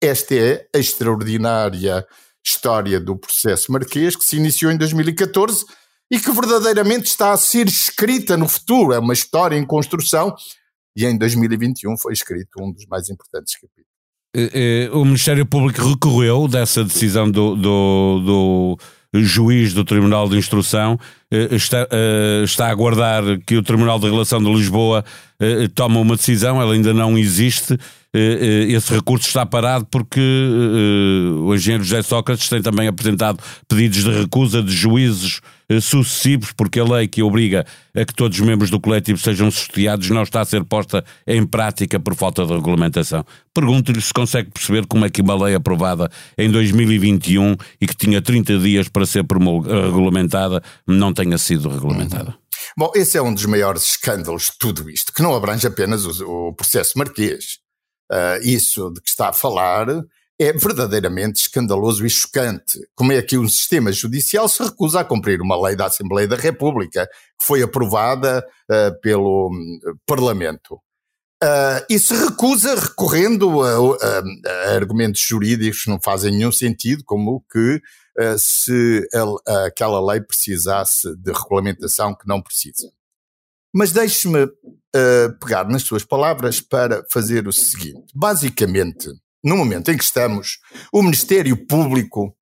Esta 0.00 0.34
é 0.34 0.68
a 0.74 0.78
extraordinária 0.78 2.06
história 2.44 3.00
do 3.00 3.16
processo 3.16 3.72
marquês 3.72 4.14
que 4.14 4.24
se 4.24 4.36
iniciou 4.36 4.70
em 4.70 4.76
2014 4.76 5.64
e 6.10 6.18
que 6.20 6.30
verdadeiramente 6.30 7.06
está 7.06 7.32
a 7.32 7.36
ser 7.36 7.66
escrita 7.66 8.36
no 8.36 8.48
futuro. 8.48 8.92
É 8.92 8.98
uma 8.98 9.14
história 9.14 9.56
em 9.56 9.64
construção 9.64 10.34
e 10.96 11.04
em 11.04 11.16
2021 11.16 11.96
foi 11.98 12.12
escrito 12.12 12.50
um 12.60 12.72
dos 12.72 12.86
mais 12.86 13.08
importantes 13.08 13.54
capítulos. 13.54 13.84
Eh, 14.36 14.88
eh, 14.88 14.90
o 14.92 15.04
Ministério 15.04 15.46
Público 15.46 15.88
recorreu 15.88 16.46
dessa 16.48 16.84
decisão 16.84 17.30
do, 17.30 17.54
do, 17.54 18.20
do 18.20 18.78
juiz 19.22 19.72
do 19.72 19.84
Tribunal 19.84 20.28
de 20.28 20.36
Instrução, 20.36 20.98
eh, 21.30 21.48
está, 21.52 21.88
está 22.44 22.66
a 22.66 22.70
aguardar 22.70 23.22
que 23.46 23.56
o 23.56 23.62
Tribunal 23.62 23.98
de 23.98 24.10
Relação 24.10 24.42
de 24.42 24.52
Lisboa 24.52 25.04
tome 25.74 25.98
uma 25.98 26.16
decisão, 26.16 26.62
ela 26.62 26.72
ainda 26.72 26.94
não 26.94 27.18
existe. 27.18 27.76
Esse 28.12 28.94
recurso 28.94 29.26
está 29.26 29.44
parado 29.44 29.84
porque 29.90 30.20
o 31.42 31.54
engenheiro 31.54 31.82
José 31.84 32.02
Sócrates 32.02 32.48
tem 32.48 32.62
também 32.62 32.86
apresentado 32.86 33.40
pedidos 33.68 34.04
de 34.04 34.10
recusa 34.10 34.62
de 34.62 34.72
juízes 34.72 35.40
eh, 35.40 35.53
sucessivos, 35.80 36.52
porque 36.52 36.80
a 36.80 36.84
lei 36.84 37.08
que 37.08 37.22
obriga 37.22 37.64
a 37.94 38.04
que 38.04 38.14
todos 38.14 38.38
os 38.38 38.44
membros 38.44 38.70
do 38.70 38.80
coletivo 38.80 39.18
sejam 39.18 39.50
sorteados 39.50 40.10
não 40.10 40.22
está 40.22 40.40
a 40.40 40.44
ser 40.44 40.64
posta 40.64 41.04
em 41.26 41.46
prática 41.46 41.98
por 41.98 42.14
falta 42.14 42.44
de 42.44 42.52
regulamentação. 42.52 43.24
Pergunto-lhe 43.52 44.00
se 44.00 44.12
consegue 44.12 44.50
perceber 44.50 44.86
como 44.86 45.04
é 45.04 45.10
que 45.10 45.22
uma 45.22 45.42
lei 45.44 45.54
aprovada 45.54 46.10
em 46.36 46.50
2021 46.50 47.56
e 47.80 47.86
que 47.86 47.96
tinha 47.96 48.20
30 48.20 48.58
dias 48.58 48.88
para 48.88 49.06
ser 49.06 49.24
regulamentada 49.24 50.62
não 50.86 51.12
tenha 51.12 51.38
sido 51.38 51.68
regulamentada. 51.68 52.36
Bom, 52.76 52.90
esse 52.94 53.16
é 53.16 53.22
um 53.22 53.32
dos 53.32 53.46
maiores 53.46 53.84
escândalos 53.84 54.44
de 54.44 54.58
tudo 54.58 54.90
isto, 54.90 55.12
que 55.12 55.22
não 55.22 55.34
abrange 55.34 55.66
apenas 55.66 56.04
o, 56.04 56.48
o 56.48 56.52
processo 56.52 56.98
marquês. 56.98 57.58
Uh, 58.12 58.38
isso 58.42 58.90
de 58.90 59.00
que 59.00 59.08
está 59.08 59.30
a 59.30 59.32
falar 59.32 59.86
é 60.38 60.52
verdadeiramente 60.52 61.40
escandaloso 61.40 62.04
e 62.04 62.10
chocante. 62.10 62.78
Como 62.94 63.12
é 63.12 63.22
que 63.22 63.38
um 63.38 63.48
sistema 63.48 63.92
judicial 63.92 64.48
se 64.48 64.62
recusa 64.62 65.00
a 65.00 65.04
cumprir 65.04 65.40
uma 65.40 65.60
lei 65.60 65.76
da 65.76 65.86
Assembleia 65.86 66.26
da 66.26 66.36
República, 66.36 67.06
que 67.38 67.46
foi 67.46 67.62
aprovada 67.62 68.44
uh, 68.70 69.00
pelo 69.00 69.50
hum, 69.52 69.78
Parlamento. 70.06 70.74
Uh, 71.42 71.84
e 71.90 71.98
se 71.98 72.14
recusa 72.14 72.74
recorrendo 72.74 73.62
a, 73.62 73.74
a, 73.74 74.70
a, 74.70 74.74
argumentos 74.74 75.20
jurídicos 75.20 75.84
que 75.84 75.90
não 75.90 76.00
fazem 76.02 76.32
nenhum 76.32 76.52
sentido, 76.52 77.04
como 77.04 77.44
que 77.50 77.76
uh, 78.18 78.38
se 78.38 79.06
a, 79.46 79.66
aquela 79.66 80.04
lei 80.04 80.20
precisasse 80.20 81.14
de 81.16 81.32
regulamentação 81.32 82.14
que 82.14 82.26
não 82.26 82.42
precisa. 82.42 82.90
Mas 83.72 83.92
deixe-me 83.92 84.48
pegar 85.40 85.68
nas 85.68 85.82
suas 85.82 86.04
palavras 86.04 86.60
para 86.60 87.04
fazer 87.10 87.48
o 87.48 87.52
seguinte. 87.52 88.04
Basicamente, 88.14 89.10
no 89.44 89.56
momento 89.56 89.90
em 89.90 89.96
que 89.96 90.04
estamos, 90.04 90.58
o 90.90 91.02
Ministério 91.02 91.66
Público, 91.66 92.34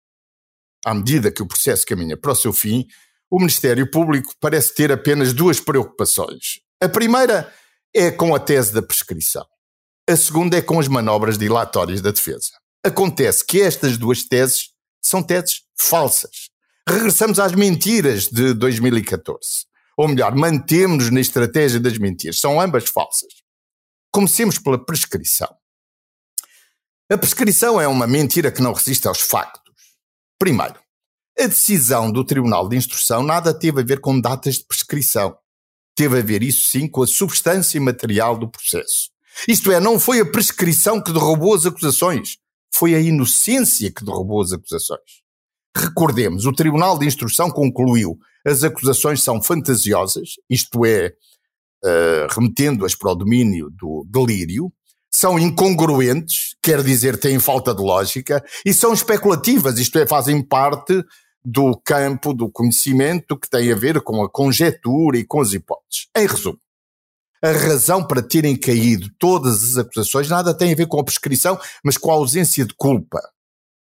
à 0.87 0.94
medida 0.94 1.32
que 1.32 1.42
o 1.42 1.47
processo 1.47 1.85
caminha 1.85 2.16
para 2.16 2.30
o 2.30 2.37
seu 2.37 2.52
fim, 2.52 2.87
o 3.28 3.38
Ministério 3.38 3.90
Público 3.90 4.32
parece 4.40 4.75
ter 4.75 4.92
apenas 4.92 5.32
duas 5.32 5.59
preocupações. 5.59 6.61
A 6.80 6.88
primeira 6.88 7.52
é 7.94 8.11
com 8.11 8.35
a 8.35 8.38
tese 8.38 8.73
da 8.73 8.82
prescrição. 8.82 9.44
A 10.09 10.16
segunda 10.16 10.56
é 10.56 10.62
com 10.62 10.78
as 10.78 10.88
manobras 10.88 11.37
dilatórias 11.37 12.00
da 12.00 12.11
defesa. 12.11 12.50
Acontece 12.85 13.44
que 13.44 13.61
estas 13.61 13.97
duas 13.97 14.23
teses 14.25 14.71
são 15.02 15.23
teses 15.23 15.62
falsas. 15.78 16.50
Regressamos 16.88 17.38
às 17.38 17.52
mentiras 17.52 18.28
de 18.28 18.54
2014. 18.54 19.66
Ou 19.97 20.09
melhor, 20.09 20.35
mantemos-nos 20.35 21.11
na 21.11 21.21
estratégia 21.21 21.78
das 21.78 21.99
mentiras. 21.99 22.38
São 22.38 22.61
ambas 22.61 22.88
falsas. 22.88 23.32
Comecemos 24.12 24.59
pela 24.59 24.85
prescrição. 24.85 25.49
A 27.12 27.19
prescrição 27.19 27.78
é 27.78 27.87
uma 27.87 28.07
mentira 28.07 28.50
que 28.50 28.62
não 28.62 28.73
resiste 28.73 29.07
aos 29.07 29.21
factos. 29.21 29.75
Primeiro, 30.38 30.76
a 31.38 31.47
decisão 31.47 32.11
do 32.11 32.25
Tribunal 32.25 32.66
de 32.66 32.75
Instrução 32.75 33.23
nada 33.23 33.52
teve 33.52 33.83
a 33.83 33.85
ver 33.85 34.00
com 34.00 34.19
datas 34.19 34.54
de 34.54 34.64
prescrição. 34.64 35.37
Teve 35.95 36.21
a 36.21 36.23
ver, 36.23 36.42
isso 36.42 36.66
sim, 36.66 36.88
com 36.88 37.02
a 37.02 37.07
substância 37.07 37.78
material 37.78 38.38
do 38.38 38.49
processo. 38.49 39.11
Isto 39.47 39.71
é, 39.71 39.78
não 39.78 40.00
foi 40.00 40.21
a 40.21 40.25
prescrição 40.25 41.02
que 41.02 41.12
derrubou 41.12 41.54
as 41.54 41.66
acusações, 41.66 42.38
foi 42.75 42.95
a 42.95 42.99
inocência 42.99 43.92
que 43.92 44.07
derrubou 44.07 44.40
as 44.40 44.54
acusações. 44.54 45.21
Recordemos, 45.76 46.47
o 46.47 46.52
Tribunal 46.54 46.99
de 46.99 47.04
Instrução 47.04 47.50
concluiu 47.50 48.19
as 48.42 48.64
acusações 48.64 49.23
são 49.23 49.42
fantasiosas, 49.42 50.37
isto 50.49 50.83
é, 50.87 51.09
uh, 51.85 52.35
remetendo-as 52.35 52.95
para 52.95 53.12
o 53.12 53.14
domínio 53.14 53.69
do 53.69 54.02
delírio, 54.09 54.73
são 55.12 55.38
incongruentes, 55.38 56.57
quer 56.62 56.83
dizer, 56.83 57.19
têm 57.19 57.38
falta 57.38 57.75
de 57.75 57.83
lógica, 57.83 58.42
e 58.64 58.73
são 58.73 58.95
especulativas, 58.95 59.78
isto 59.78 59.99
é, 59.99 60.07
fazem 60.07 60.42
parte 60.42 61.04
do 61.45 61.76
campo 61.85 62.33
do 62.33 62.50
conhecimento 62.50 63.37
que 63.37 63.50
tem 63.50 63.71
a 63.71 63.76
ver 63.76 64.00
com 64.00 64.23
a 64.23 64.31
conjetura 64.31 65.19
e 65.19 65.25
com 65.25 65.40
as 65.40 65.52
hipóteses. 65.52 66.09
Em 66.16 66.26
resumo, 66.26 66.59
a 67.42 67.50
razão 67.50 68.04
para 68.07 68.23
terem 68.23 68.57
caído 68.57 69.11
todas 69.19 69.62
as 69.64 69.76
acusações 69.76 70.28
nada 70.28 70.54
tem 70.54 70.73
a 70.73 70.76
ver 70.76 70.87
com 70.87 71.00
a 71.00 71.04
prescrição, 71.04 71.59
mas 71.85 71.99
com 71.99 72.11
a 72.11 72.14
ausência 72.14 72.64
de 72.64 72.73
culpa. 72.75 73.21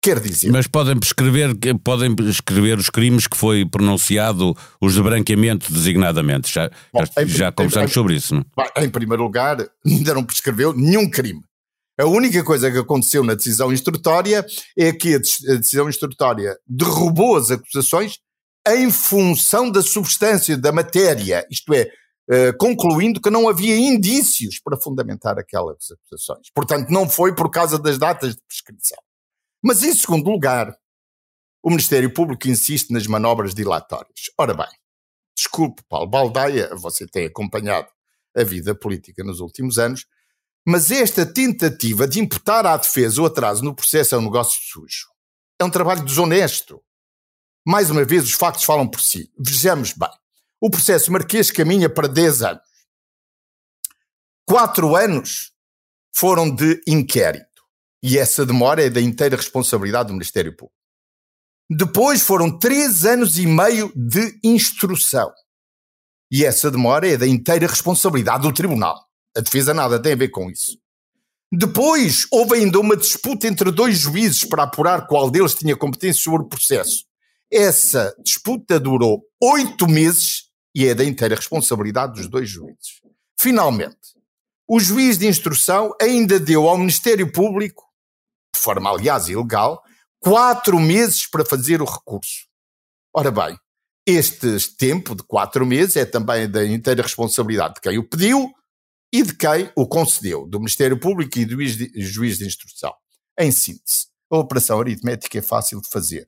Quer 0.06 0.20
dizer. 0.20 0.52
Mas 0.52 0.68
podem 0.68 0.96
prescrever, 0.96 1.52
podem 1.82 2.14
prescrever 2.14 2.78
os 2.78 2.88
crimes 2.88 3.26
que 3.26 3.36
foi 3.36 3.68
pronunciado, 3.68 4.56
os 4.80 4.94
de 4.94 5.02
branqueamento 5.02 5.72
designadamente. 5.72 6.48
Já, 6.48 6.70
Bom, 6.92 7.04
já, 7.04 7.22
em, 7.22 7.26
já 7.26 7.50
conversamos 7.50 7.90
em, 7.90 7.94
sobre 7.94 8.14
isso, 8.14 8.32
não? 8.36 8.44
Em 8.76 8.88
primeiro 8.88 9.24
lugar, 9.24 9.56
ainda 9.84 10.14
não 10.14 10.22
prescreveu 10.22 10.72
nenhum 10.72 11.10
crime. 11.10 11.40
A 11.98 12.04
única 12.04 12.44
coisa 12.44 12.70
que 12.70 12.78
aconteceu 12.78 13.24
na 13.24 13.34
decisão 13.34 13.72
instrutória 13.72 14.46
é 14.78 14.92
que 14.92 15.16
a 15.16 15.18
decisão 15.56 15.88
instrutória 15.88 16.56
derrubou 16.64 17.36
as 17.36 17.50
acusações 17.50 18.20
em 18.68 18.88
função 18.92 19.68
da 19.68 19.82
substância, 19.82 20.56
da 20.56 20.70
matéria, 20.70 21.44
isto 21.50 21.74
é, 21.74 21.90
uh, 22.30 22.56
concluindo 22.60 23.20
que 23.20 23.28
não 23.28 23.48
havia 23.48 23.76
indícios 23.76 24.60
para 24.62 24.78
fundamentar 24.80 25.36
aquelas 25.36 25.90
acusações. 25.90 26.46
Portanto, 26.54 26.90
não 26.90 27.08
foi 27.08 27.34
por 27.34 27.50
causa 27.50 27.76
das 27.76 27.98
datas 27.98 28.36
de 28.36 28.42
prescrição. 28.46 28.98
Mas, 29.62 29.82
em 29.82 29.94
segundo 29.94 30.30
lugar, 30.30 30.76
o 31.62 31.70
Ministério 31.70 32.12
Público 32.12 32.48
insiste 32.48 32.92
nas 32.92 33.06
manobras 33.06 33.54
dilatórias. 33.54 34.30
Ora 34.38 34.54
bem, 34.54 34.68
desculpe, 35.36 35.82
Paulo 35.88 36.06
Baldaia, 36.06 36.74
você 36.76 37.06
tem 37.06 37.26
acompanhado 37.26 37.88
a 38.36 38.44
vida 38.44 38.74
política 38.74 39.24
nos 39.24 39.40
últimos 39.40 39.78
anos, 39.78 40.06
mas 40.66 40.90
esta 40.90 41.24
tentativa 41.24 42.06
de 42.06 42.20
imputar 42.20 42.66
à 42.66 42.76
defesa 42.76 43.22
o 43.22 43.26
atraso 43.26 43.64
no 43.64 43.74
processo 43.74 44.14
é 44.14 44.18
um 44.18 44.22
negócio 44.22 44.60
sujo. 44.62 45.06
É 45.60 45.64
um 45.64 45.70
trabalho 45.70 46.04
desonesto. 46.04 46.82
Mais 47.66 47.90
uma 47.90 48.04
vez, 48.04 48.24
os 48.24 48.32
factos 48.32 48.64
falam 48.64 48.86
por 48.88 49.00
si. 49.00 49.32
Vejamos 49.38 49.92
bem. 49.92 50.10
O 50.60 50.70
processo 50.70 51.10
marquês 51.12 51.50
caminha 51.50 51.88
para 51.88 52.08
10 52.08 52.42
anos. 52.42 52.62
Quatro 54.44 54.94
anos 54.94 55.52
foram 56.14 56.48
de 56.52 56.80
inquérito. 56.86 57.45
E 58.08 58.18
essa 58.18 58.46
demora 58.46 58.84
é 58.84 58.88
da 58.88 59.00
inteira 59.00 59.36
responsabilidade 59.36 60.10
do 60.10 60.12
Ministério 60.12 60.56
Público. 60.56 60.78
Depois 61.68 62.22
foram 62.22 62.56
três 62.56 63.04
anos 63.04 63.36
e 63.36 63.44
meio 63.48 63.92
de 63.96 64.38
instrução. 64.44 65.32
E 66.30 66.44
essa 66.44 66.70
demora 66.70 67.08
é 67.08 67.16
da 67.16 67.26
inteira 67.26 67.66
responsabilidade 67.66 68.44
do 68.44 68.54
Tribunal. 68.54 68.96
A 69.36 69.40
defesa 69.40 69.74
nada 69.74 70.00
tem 70.00 70.12
a 70.12 70.16
ver 70.16 70.28
com 70.28 70.48
isso. 70.48 70.78
Depois 71.52 72.28
houve 72.30 72.54
ainda 72.54 72.78
uma 72.78 72.96
disputa 72.96 73.48
entre 73.48 73.72
dois 73.72 73.98
juízes 73.98 74.44
para 74.44 74.62
apurar 74.62 75.08
qual 75.08 75.28
deles 75.28 75.56
tinha 75.56 75.76
competência 75.76 76.22
sobre 76.22 76.42
o 76.42 76.48
processo. 76.48 77.04
Essa 77.52 78.14
disputa 78.24 78.78
durou 78.78 79.24
oito 79.42 79.88
meses 79.88 80.44
e 80.72 80.86
é 80.86 80.94
da 80.94 81.04
inteira 81.04 81.34
responsabilidade 81.34 82.12
dos 82.12 82.28
dois 82.28 82.48
juízes. 82.48 83.00
Finalmente, 83.36 84.14
o 84.68 84.78
juiz 84.78 85.18
de 85.18 85.26
instrução 85.26 85.92
ainda 86.00 86.38
deu 86.38 86.68
ao 86.68 86.78
Ministério 86.78 87.32
Público, 87.32 87.85
de 88.56 88.62
forma 88.62 88.90
aliás 88.90 89.28
ilegal, 89.28 89.82
quatro 90.18 90.80
meses 90.80 91.28
para 91.28 91.44
fazer 91.44 91.80
o 91.80 91.84
recurso. 91.84 92.46
Ora 93.14 93.30
bem, 93.30 93.56
este 94.06 94.76
tempo 94.76 95.14
de 95.14 95.22
quatro 95.22 95.66
meses 95.66 95.96
é 95.96 96.04
também 96.04 96.48
da 96.48 96.64
inteira 96.64 97.02
responsabilidade 97.02 97.74
de 97.74 97.80
quem 97.80 97.98
o 97.98 98.08
pediu 98.08 98.52
e 99.12 99.22
de 99.22 99.34
quem 99.34 99.70
o 99.76 99.86
concedeu, 99.86 100.46
do 100.46 100.58
Ministério 100.58 100.98
Público 100.98 101.38
e 101.38 101.44
do 101.44 101.56
juiz 101.96 102.38
de, 102.38 102.46
instrução. 102.46 102.92
Em 103.38 103.50
síntese, 103.50 104.06
a 104.30 104.38
operação 104.38 104.80
aritmética 104.80 105.38
é 105.38 105.42
fácil 105.42 105.80
de 105.80 105.88
fazer. 105.88 106.26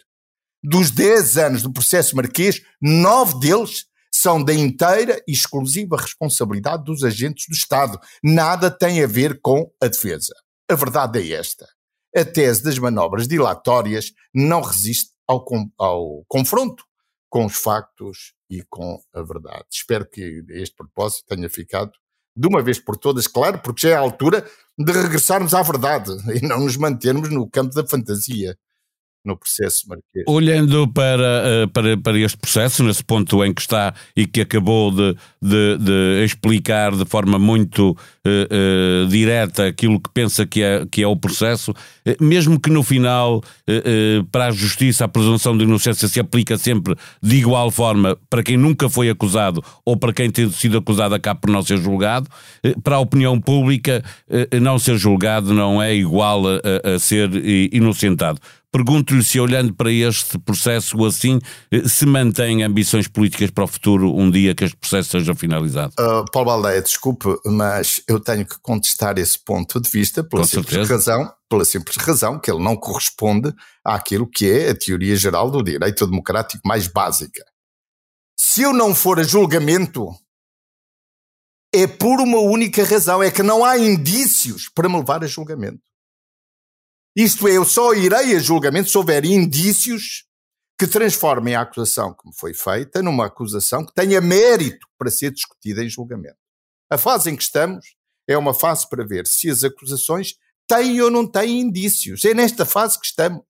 Dos 0.63 0.91
10 0.91 1.39
anos 1.39 1.63
do 1.63 1.73
processo 1.73 2.17
marquês, 2.17 2.61
nove 2.81 3.39
deles 3.39 3.87
são 4.13 4.43
da 4.43 4.53
inteira 4.53 5.23
e 5.29 5.33
exclusiva 5.33 5.97
responsabilidade 5.97 6.85
dos 6.85 7.05
agentes 7.05 7.47
do 7.49 7.55
Estado. 7.55 8.01
Nada 8.23 8.71
tem 8.71 9.03
a 9.03 9.07
ver 9.07 9.41
com 9.41 9.71
a 9.81 9.87
defesa. 9.87 10.35
A 10.69 10.75
verdade 10.75 11.21
é 11.21 11.37
esta. 11.37 11.69
A 12.17 12.25
tese 12.25 12.63
das 12.63 12.79
manobras 12.79 13.29
dilatórias 13.29 14.13
não 14.35 14.61
resiste 14.61 15.13
ao, 15.27 15.45
ao 15.79 16.25
confronto 16.27 16.85
com 17.29 17.45
os 17.45 17.57
factos 17.57 18.33
e 18.49 18.63
com 18.71 18.99
a 19.13 19.23
verdade. 19.23 19.65
Espero 19.71 20.09
que 20.09 20.45
este 20.49 20.75
propósito 20.75 21.27
tenha 21.27 21.49
ficado 21.51 21.93
de 22.35 22.47
uma 22.47 22.63
vez 22.63 22.79
por 22.79 22.97
todas, 22.97 23.27
claro, 23.27 23.59
porque 23.59 23.87
já 23.87 23.95
é 23.95 23.97
a 23.97 24.01
altura 24.01 24.49
de 24.79 24.93
regressarmos 24.93 25.53
à 25.55 25.63
verdade 25.63 26.13
e 26.35 26.47
não 26.47 26.61
nos 26.61 26.77
mantermos 26.77 27.31
no 27.31 27.51
campo 27.51 27.75
da 27.75 27.87
fantasia 27.87 28.57
no 29.29 29.37
processo 29.37 29.87
marquês. 29.89 30.25
Olhando 30.27 30.89
para, 30.89 31.43
eh, 31.45 31.67
para, 31.67 31.97
para 31.99 32.19
este 32.19 32.39
processo, 32.39 32.83
nesse 32.83 33.05
ponto 33.05 33.45
em 33.45 33.53
que 33.53 33.61
está 33.61 33.95
e 34.17 34.27
que 34.27 34.41
acabou 34.41 34.91
de, 34.91 35.15
de, 35.41 35.79
de 35.79 36.25
explicar 36.25 36.97
de 36.97 37.05
forma 37.05 37.39
muito 37.39 37.91
uh, 37.91 37.95
uh, 37.95 39.07
direta 39.09 39.67
aquilo 39.67 40.01
que 40.01 40.11
pensa 40.13 40.47
que 40.47 40.63
é, 40.63 40.87
que 40.91 41.03
é 41.03 41.07
o 41.07 41.15
processo, 41.15 41.73
uh, 41.73 42.25
mesmo 42.25 42.59
que 42.59 42.71
no 42.71 42.83
final, 42.83 43.43
para 44.33 44.47
a 44.47 44.51
justiça, 44.51 45.05
a 45.05 45.09
presunção 45.09 45.57
de 45.57 45.65
inocência 45.65 46.09
se 46.09 46.19
aplica 46.19 46.57
sempre 46.57 46.95
de 47.23 47.37
igual 47.37 47.71
forma 47.71 48.17
para 48.31 48.43
quem 48.43 48.57
nunca 48.57 48.89
foi 48.89 49.11
acusado 49.11 49.63
ou 49.85 49.97
para 49.97 50.13
quem 50.13 50.31
tem 50.31 50.51
sido 50.51 50.79
acusado 50.79 51.15
acaba 51.15 51.39
por 51.39 51.51
não 51.51 51.63
ser 51.63 51.77
julgado, 51.77 52.29
para 52.83 52.97
a 52.97 53.01
opinião 53.01 53.39
pública, 53.39 54.03
não 54.61 54.79
ser 54.79 54.97
julgado 54.97 55.53
não 55.53 55.83
é 55.83 55.95
igual 55.95 56.45
a, 56.47 56.95
a 56.95 56.99
ser 56.99 57.31
inocentado. 57.71 58.41
Pergunto-lhe 58.71 59.25
se, 59.25 59.41
olhando 59.41 59.75
para 59.75 59.91
este 59.91 60.39
processo 60.39 61.03
assim, 61.07 61.39
eh, 61.71 61.89
se 61.89 62.05
mantém 62.05 62.63
ambições 62.63 63.09
políticas 63.09 63.51
para 63.51 63.65
o 63.65 63.67
futuro, 63.67 64.15
um 64.15 64.31
dia 64.31 64.55
que 64.55 64.65
este 64.65 64.77
processo 64.77 65.11
seja 65.11 65.35
finalizado. 65.35 65.95
Uh, 65.99 66.31
Paulo 66.31 66.51
Baldeia, 66.51 66.83
desculpe, 66.83 67.29
mas 67.47 68.03
eu 68.07 68.21
tenho 68.21 68.45
que 68.45 68.59
contestar 68.61 69.17
esse 69.17 69.39
ponto 69.39 69.81
de 69.81 69.89
vista 69.89 70.23
pela 70.23 70.43
Com 70.43 70.49
simples 70.49 70.75
certeza. 70.75 70.95
razão, 70.95 71.33
pela 71.49 71.65
simples 71.65 71.97
razão 71.97 72.39
que 72.39 72.51
ele 72.51 72.63
não 72.63 72.77
corresponde 72.77 73.55
àquilo 73.83 74.27
que 74.27 74.51
é 74.51 74.71
a 74.71 74.79
teoria 74.79 75.17
geral 75.17 75.51
do 75.51 75.63
direito 75.63 76.07
democrático 76.07 76.67
mais 76.67 76.87
básica. 76.87 77.43
Se 78.39 78.61
eu 78.63 78.75
não 78.75 78.95
for 78.95 79.19
a 79.19 79.23
julgamento, 79.23 80.15
é 81.75 81.87
por 81.87 82.21
uma 82.21 82.39
única 82.39 82.85
razão, 82.85 83.23
é 83.23 83.31
que 83.31 83.43
não 83.43 83.65
há 83.65 83.79
indícios 83.79 84.69
para 84.75 84.89
me 84.89 84.97
levar 84.97 85.25
a 85.25 85.27
julgamento. 85.27 85.81
Isto 87.17 87.49
é, 87.49 87.57
eu 87.57 87.65
só 87.65 87.95
irei 87.95 88.37
a 88.37 88.39
julgamento 88.39 88.91
se 88.91 88.99
houver 88.99 89.25
indícios 89.25 90.25
que 90.79 90.87
transformem 90.87 91.57
a 91.57 91.63
acusação 91.63 92.15
que 92.15 92.27
me 92.27 92.35
foi 92.35 92.55
feita 92.55 93.03
numa 93.03 93.27
acusação 93.27 93.85
que 93.85 93.93
tenha 93.93 94.21
mérito 94.21 94.87
para 94.97 95.11
ser 95.11 95.33
discutida 95.33 95.83
em 95.83 95.89
julgamento. 95.89 96.39
A 96.89 96.97
fase 96.97 97.31
em 97.31 97.37
que 97.37 97.43
estamos 97.43 97.97
é 98.29 98.39
uma 98.39 98.55
fase 98.55 98.89
para 98.89 99.05
ver 99.05 99.27
se 99.27 99.51
as 99.51 99.65
acusações 99.65 100.37
têm 100.69 101.01
ou 101.01 101.11
não 101.11 101.27
têm 101.27 101.61
indícios. 101.61 102.25
É 102.25 102.33
nesta 102.33 102.65
fase 102.65 103.01
que 103.01 103.07
estamos. 103.07 103.43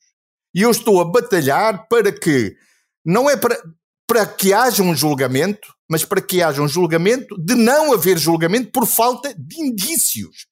E 0.54 0.62
eu 0.62 0.70
estou 0.70 1.00
a 1.00 1.04
batalhar 1.04 1.86
para 1.88 2.10
que, 2.10 2.56
não 3.04 3.28
é 3.28 3.36
para, 3.36 3.60
para 4.06 4.24
que 4.24 4.54
haja 4.54 4.82
um 4.82 4.94
julgamento, 4.94 5.74
mas 5.90 6.04
para 6.04 6.22
que 6.22 6.42
haja 6.42 6.62
um 6.62 6.68
julgamento 6.68 7.36
de 7.38 7.54
não 7.54 7.92
haver 7.92 8.16
julgamento 8.16 8.70
por 8.72 8.86
falta 8.86 9.34
de 9.36 9.60
indícios. 9.60 10.46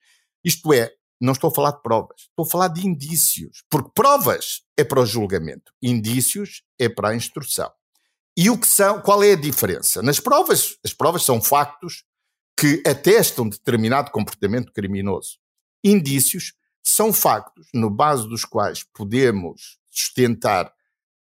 Isto 0.45 0.73
é, 0.73 0.93
não 1.21 1.33
estou 1.33 1.49
a 1.49 1.55
falar 1.55 1.73
de 1.73 1.83
provas, 1.83 2.23
estou 2.29 2.45
a 2.45 2.49
falar 2.49 2.69
de 2.69 2.87
indícios. 2.87 3.63
Porque 3.71 3.91
provas 3.95 4.63
é 4.77 4.85
para 4.85 5.01
o 5.01 5.07
julgamento, 5.07 5.73
indícios 5.83 6.63
é 6.79 6.89
para 6.89 7.11
a 7.11 7.17
instrução. 7.17 7.71
E 8.37 8.51
o 8.51 8.59
que 8.59 8.67
são, 8.67 9.01
qual 9.01 9.23
é 9.25 9.33
a 9.33 9.37
diferença? 9.37 10.03
Nas 10.03 10.21
provas, 10.21 10.77
as 10.85 10.93
provas 10.93 11.23
são 11.23 11.41
factos 11.41 12.05
que 12.59 12.83
atestam 12.87 13.49
determinado 13.49 14.11
comportamento 14.11 14.73
criminoso. 14.73 15.39
Indícios 15.83 16.53
são 16.83 17.13
factos 17.13 17.67
no 17.75 17.91
base 17.91 18.29
dos 18.29 18.45
quais 18.45 18.85
podemos 18.95 19.79
sustentar 19.91 20.73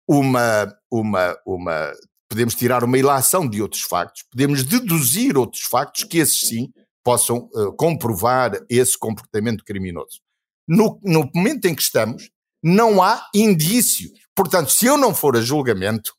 uma, 0.07 0.75
uma, 0.91 1.37
uma, 1.47 1.93
podemos 2.29 2.55
tirar 2.55 2.85
uma 2.85 2.99
ilação 2.99 3.49
de 3.49 3.61
outros 3.61 3.83
factos, 3.83 4.23
podemos 4.31 4.63
deduzir 4.65 5.37
outros 5.37 5.63
factos 5.63 6.05
que 6.05 6.19
esses 6.19 6.41
sim 6.49 6.73
possam 7.09 7.49
uh, 7.55 7.73
comprovar 7.73 8.53
esse 8.69 8.99
comportamento 8.99 9.65
criminoso. 9.65 10.21
No, 10.69 11.01
no 11.03 11.31
momento 11.35 11.65
em 11.65 11.75
que 11.75 11.81
estamos, 11.81 12.29
não 12.63 13.03
há 13.03 13.27
indícios. 13.35 14.11
Portanto, 14.37 14.71
se 14.71 14.85
eu 14.85 14.99
não 14.99 15.15
for 15.15 15.35
a 15.35 15.41
julgamento, 15.41 16.13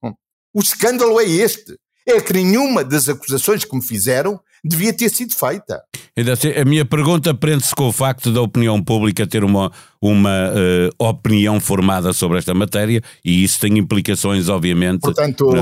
o 0.51 0.59
escândalo 0.59 1.21
é 1.21 1.25
este. 1.25 1.77
É 2.07 2.19
que 2.19 2.33
nenhuma 2.33 2.83
das 2.83 3.07
acusações 3.07 3.63
que 3.63 3.75
me 3.75 3.83
fizeram 3.83 4.39
devia 4.65 4.91
ter 4.91 5.09
sido 5.09 5.35
feita. 5.35 5.79
Assim, 6.33 6.49
a 6.53 6.65
minha 6.65 6.83
pergunta 6.83 7.35
prende-se 7.35 7.75
com 7.75 7.87
o 7.87 7.93
facto 7.93 8.33
da 8.33 8.41
opinião 8.41 8.83
pública 8.83 9.27
ter 9.27 9.43
uma, 9.43 9.71
uma 10.01 10.49
uh, 10.49 10.89
opinião 10.97 11.59
formada 11.59 12.13
sobre 12.13 12.37
esta 12.37 12.53
matéria 12.53 13.01
e 13.23 13.43
isso 13.43 13.59
tem 13.59 13.77
implicações, 13.77 14.47
obviamente. 14.47 15.01
Portanto, 15.01 15.49
para, 15.49 15.61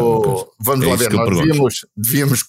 vamos 0.60 0.86
é 0.86 0.90
lá 0.90 0.96
ver, 0.96 1.12
nós 1.12 1.28
devíamos, 1.28 1.86
devíamos, 1.96 2.46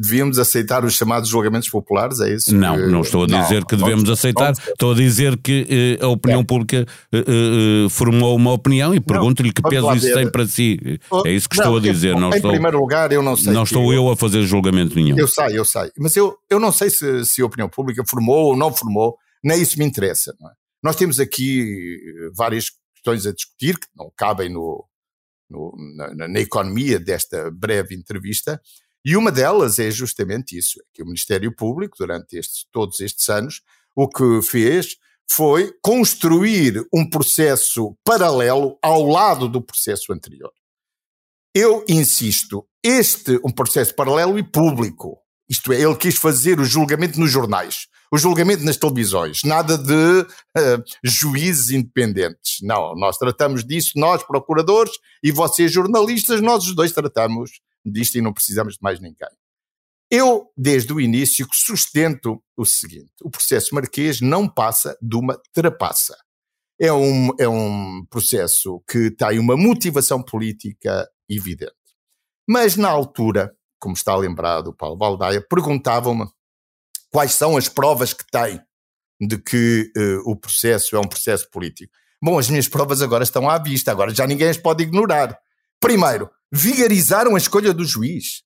devíamos 0.00 0.38
aceitar 0.38 0.84
os 0.84 0.94
chamados 0.94 1.28
julgamentos 1.28 1.68
populares, 1.68 2.20
é 2.20 2.34
isso? 2.34 2.54
Não, 2.54 2.76
que... 2.76 2.86
não 2.86 3.00
estou 3.02 3.22
a 3.22 3.26
dizer 3.26 3.60
não, 3.60 3.66
que 3.66 3.76
devemos 3.76 4.10
aceitar, 4.10 4.52
estou 4.52 4.92
a 4.92 4.94
dizer 4.94 5.36
que 5.36 5.98
uh, 6.00 6.06
a 6.06 6.08
opinião 6.08 6.40
é. 6.40 6.44
pública 6.44 6.86
uh, 7.14 7.88
formou 7.88 8.34
uma 8.34 8.52
opinião 8.52 8.92
e 8.92 9.00
pergunto-lhe 9.00 9.52
que 9.52 9.62
peso 9.62 9.94
isso 9.94 10.12
tem 10.12 10.28
para 10.28 10.46
si. 10.46 10.98
É 11.24 11.30
isso 11.30 11.48
que 11.48 11.56
estou 11.56 11.76
a 11.76 11.80
dizer. 11.80 12.16
Não, 12.16 12.30
em 12.30 12.36
estou, 12.36 12.50
primeiro 12.50 12.78
lugar, 12.78 13.12
eu 13.12 13.22
não 13.22 13.36
sei. 13.36 13.52
Não 13.52 13.62
estou 13.62 13.92
eu, 13.92 14.06
eu 14.06 14.10
a 14.10 14.16
fazer 14.16 14.42
julgamento 14.42 14.96
nenhum. 14.96 15.16
Eu 15.16 15.28
sei, 15.28 15.58
eu 15.58 15.64
sei. 15.64 15.90
Mas 15.98 16.16
eu, 16.16 16.36
eu 16.50 16.58
não 16.58 16.72
sei 16.72 16.90
se, 16.90 17.24
se 17.24 17.42
a 17.42 17.46
opinião 17.46 17.68
pública 17.68 18.02
formou 18.08 18.46
ou 18.46 18.56
não 18.56 18.72
formou, 18.72 19.16
nem 19.42 19.62
isso 19.62 19.78
me 19.78 19.84
interessa. 19.84 20.34
Não 20.40 20.50
é? 20.50 20.52
Nós 20.82 20.96
temos 20.96 21.18
aqui 21.18 21.98
eh, 22.06 22.30
várias 22.34 22.70
questões 22.94 23.26
a 23.26 23.32
discutir 23.32 23.78
que 23.78 23.88
não 23.94 24.12
cabem 24.16 24.48
no, 24.48 24.86
no, 25.48 25.74
na, 25.96 26.28
na, 26.28 26.40
economia 26.40 26.98
desta 26.98 27.50
breve 27.50 27.94
entrevista, 27.94 28.60
e 29.04 29.16
uma 29.16 29.30
delas 29.30 29.78
é 29.78 29.90
justamente 29.90 30.58
isso: 30.58 30.80
é 30.80 30.84
que 30.92 31.02
o 31.02 31.06
Ministério 31.06 31.54
Público, 31.54 31.96
durante 31.98 32.36
estes, 32.36 32.66
todos 32.72 33.00
estes 33.00 33.28
anos, 33.28 33.62
o 33.94 34.08
que 34.08 34.42
fez 34.42 34.96
foi 35.30 35.72
construir 35.82 36.86
um 36.92 37.08
processo 37.08 37.96
paralelo 38.04 38.78
ao 38.82 39.04
lado 39.04 39.48
do 39.48 39.62
processo 39.62 40.12
anterior. 40.12 40.52
Eu 41.54 41.84
insisto, 41.88 42.66
este 42.82 43.40
um 43.44 43.50
processo 43.50 43.94
paralelo 43.94 44.38
e 44.38 44.42
público. 44.42 45.18
Isto 45.48 45.72
é, 45.72 45.80
ele 45.80 45.96
quis 45.96 46.16
fazer 46.16 46.60
o 46.60 46.64
julgamento 46.64 47.18
nos 47.18 47.30
jornais 47.30 47.88
o 48.12 48.18
julgamento 48.18 48.64
nas 48.64 48.76
televisões, 48.76 49.42
nada 49.44 49.76
de 49.76 49.92
uh, 49.92 50.84
juízes 51.02 51.70
independentes. 51.70 52.58
Não, 52.62 52.94
nós 52.94 53.18
tratamos 53.18 53.64
disso, 53.64 53.92
nós 53.96 54.22
procuradores 54.22 54.92
e 55.22 55.30
vocês 55.30 55.72
jornalistas, 55.72 56.40
nós 56.40 56.64
os 56.64 56.74
dois 56.74 56.92
tratamos 56.92 57.60
disto 57.84 58.16
e 58.16 58.22
não 58.22 58.32
precisamos 58.32 58.74
de 58.74 58.80
mais 58.82 59.00
ninguém. 59.00 59.28
Eu, 60.10 60.52
desde 60.56 60.92
o 60.92 61.00
início, 61.00 61.46
sustento 61.52 62.40
o 62.56 62.64
seguinte: 62.64 63.10
o 63.22 63.30
processo 63.30 63.74
marquês 63.74 64.20
não 64.20 64.48
passa 64.48 64.96
de 65.02 65.16
uma 65.16 65.40
trapaça. 65.52 66.16
É 66.78 66.92
um, 66.92 67.30
é 67.40 67.48
um 67.48 68.04
processo 68.08 68.82
que 68.88 69.10
tem 69.10 69.38
uma 69.38 69.56
motivação 69.56 70.22
política 70.22 71.08
evidente. 71.28 71.72
Mas 72.48 72.76
na 72.76 72.88
altura, 72.88 73.52
como 73.80 73.94
está 73.94 74.14
lembrado 74.14 74.68
o 74.68 74.74
Paulo 74.74 74.96
Baldaia, 74.96 75.40
perguntavam-me 75.40 76.26
quais 77.16 77.32
são 77.32 77.56
as 77.56 77.66
provas 77.66 78.12
que 78.12 78.30
tem 78.30 78.60
de 79.18 79.38
que 79.38 79.90
uh, 79.96 80.30
o 80.30 80.36
processo 80.36 80.94
é 80.94 81.00
um 81.00 81.08
processo 81.08 81.50
político. 81.50 81.90
Bom, 82.22 82.38
as 82.38 82.50
minhas 82.50 82.68
provas 82.68 83.00
agora 83.00 83.24
estão 83.24 83.48
à 83.48 83.56
vista, 83.56 83.90
agora 83.90 84.14
já 84.14 84.26
ninguém 84.26 84.50
as 84.50 84.58
pode 84.58 84.82
ignorar. 84.82 85.34
Primeiro, 85.80 86.28
vigarizaram 86.52 87.34
a 87.34 87.38
escolha 87.38 87.72
do 87.72 87.86
juiz, 87.86 88.42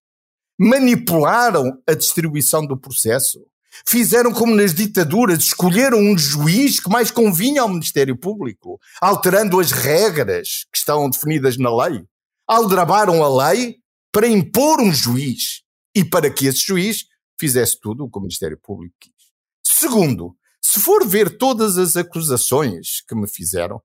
manipularam 0.56 1.82
a 1.84 1.94
distribuição 1.94 2.64
do 2.64 2.76
processo, 2.76 3.44
Fizeram 3.86 4.32
como 4.32 4.54
nas 4.54 4.74
ditaduras, 4.74 5.38
escolheram 5.38 5.98
um 5.98 6.18
juiz 6.18 6.80
que 6.80 6.90
mais 6.90 7.10
convinha 7.10 7.62
ao 7.62 7.68
Ministério 7.68 8.16
Público, 8.16 8.80
alterando 9.00 9.58
as 9.58 9.70
regras 9.70 10.66
que 10.72 10.78
estão 10.78 11.08
definidas 11.08 11.56
na 11.56 11.74
lei. 11.74 12.04
Aldrabaram 12.46 13.22
a 13.24 13.48
lei 13.48 13.76
para 14.12 14.26
impor 14.26 14.80
um 14.80 14.92
juiz 14.92 15.62
e 15.94 16.04
para 16.04 16.28
que 16.28 16.46
esse 16.46 16.66
juiz 16.66 17.06
fizesse 17.40 17.80
tudo 17.80 18.04
o 18.04 18.10
que 18.10 18.18
o 18.18 18.20
Ministério 18.20 18.58
Público 18.58 18.94
quis. 19.00 19.12
Segundo, 19.64 20.36
se 20.62 20.78
for 20.78 21.06
ver 21.06 21.38
todas 21.38 21.78
as 21.78 21.96
acusações 21.96 23.02
que 23.08 23.14
me 23.14 23.26
fizeram, 23.26 23.82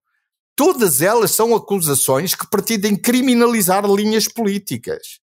todas 0.56 1.02
elas 1.02 1.32
são 1.32 1.56
acusações 1.56 2.36
que 2.36 2.48
pretendem 2.48 2.96
criminalizar 2.96 3.86
linhas 3.86 4.28
políticas. 4.28 5.20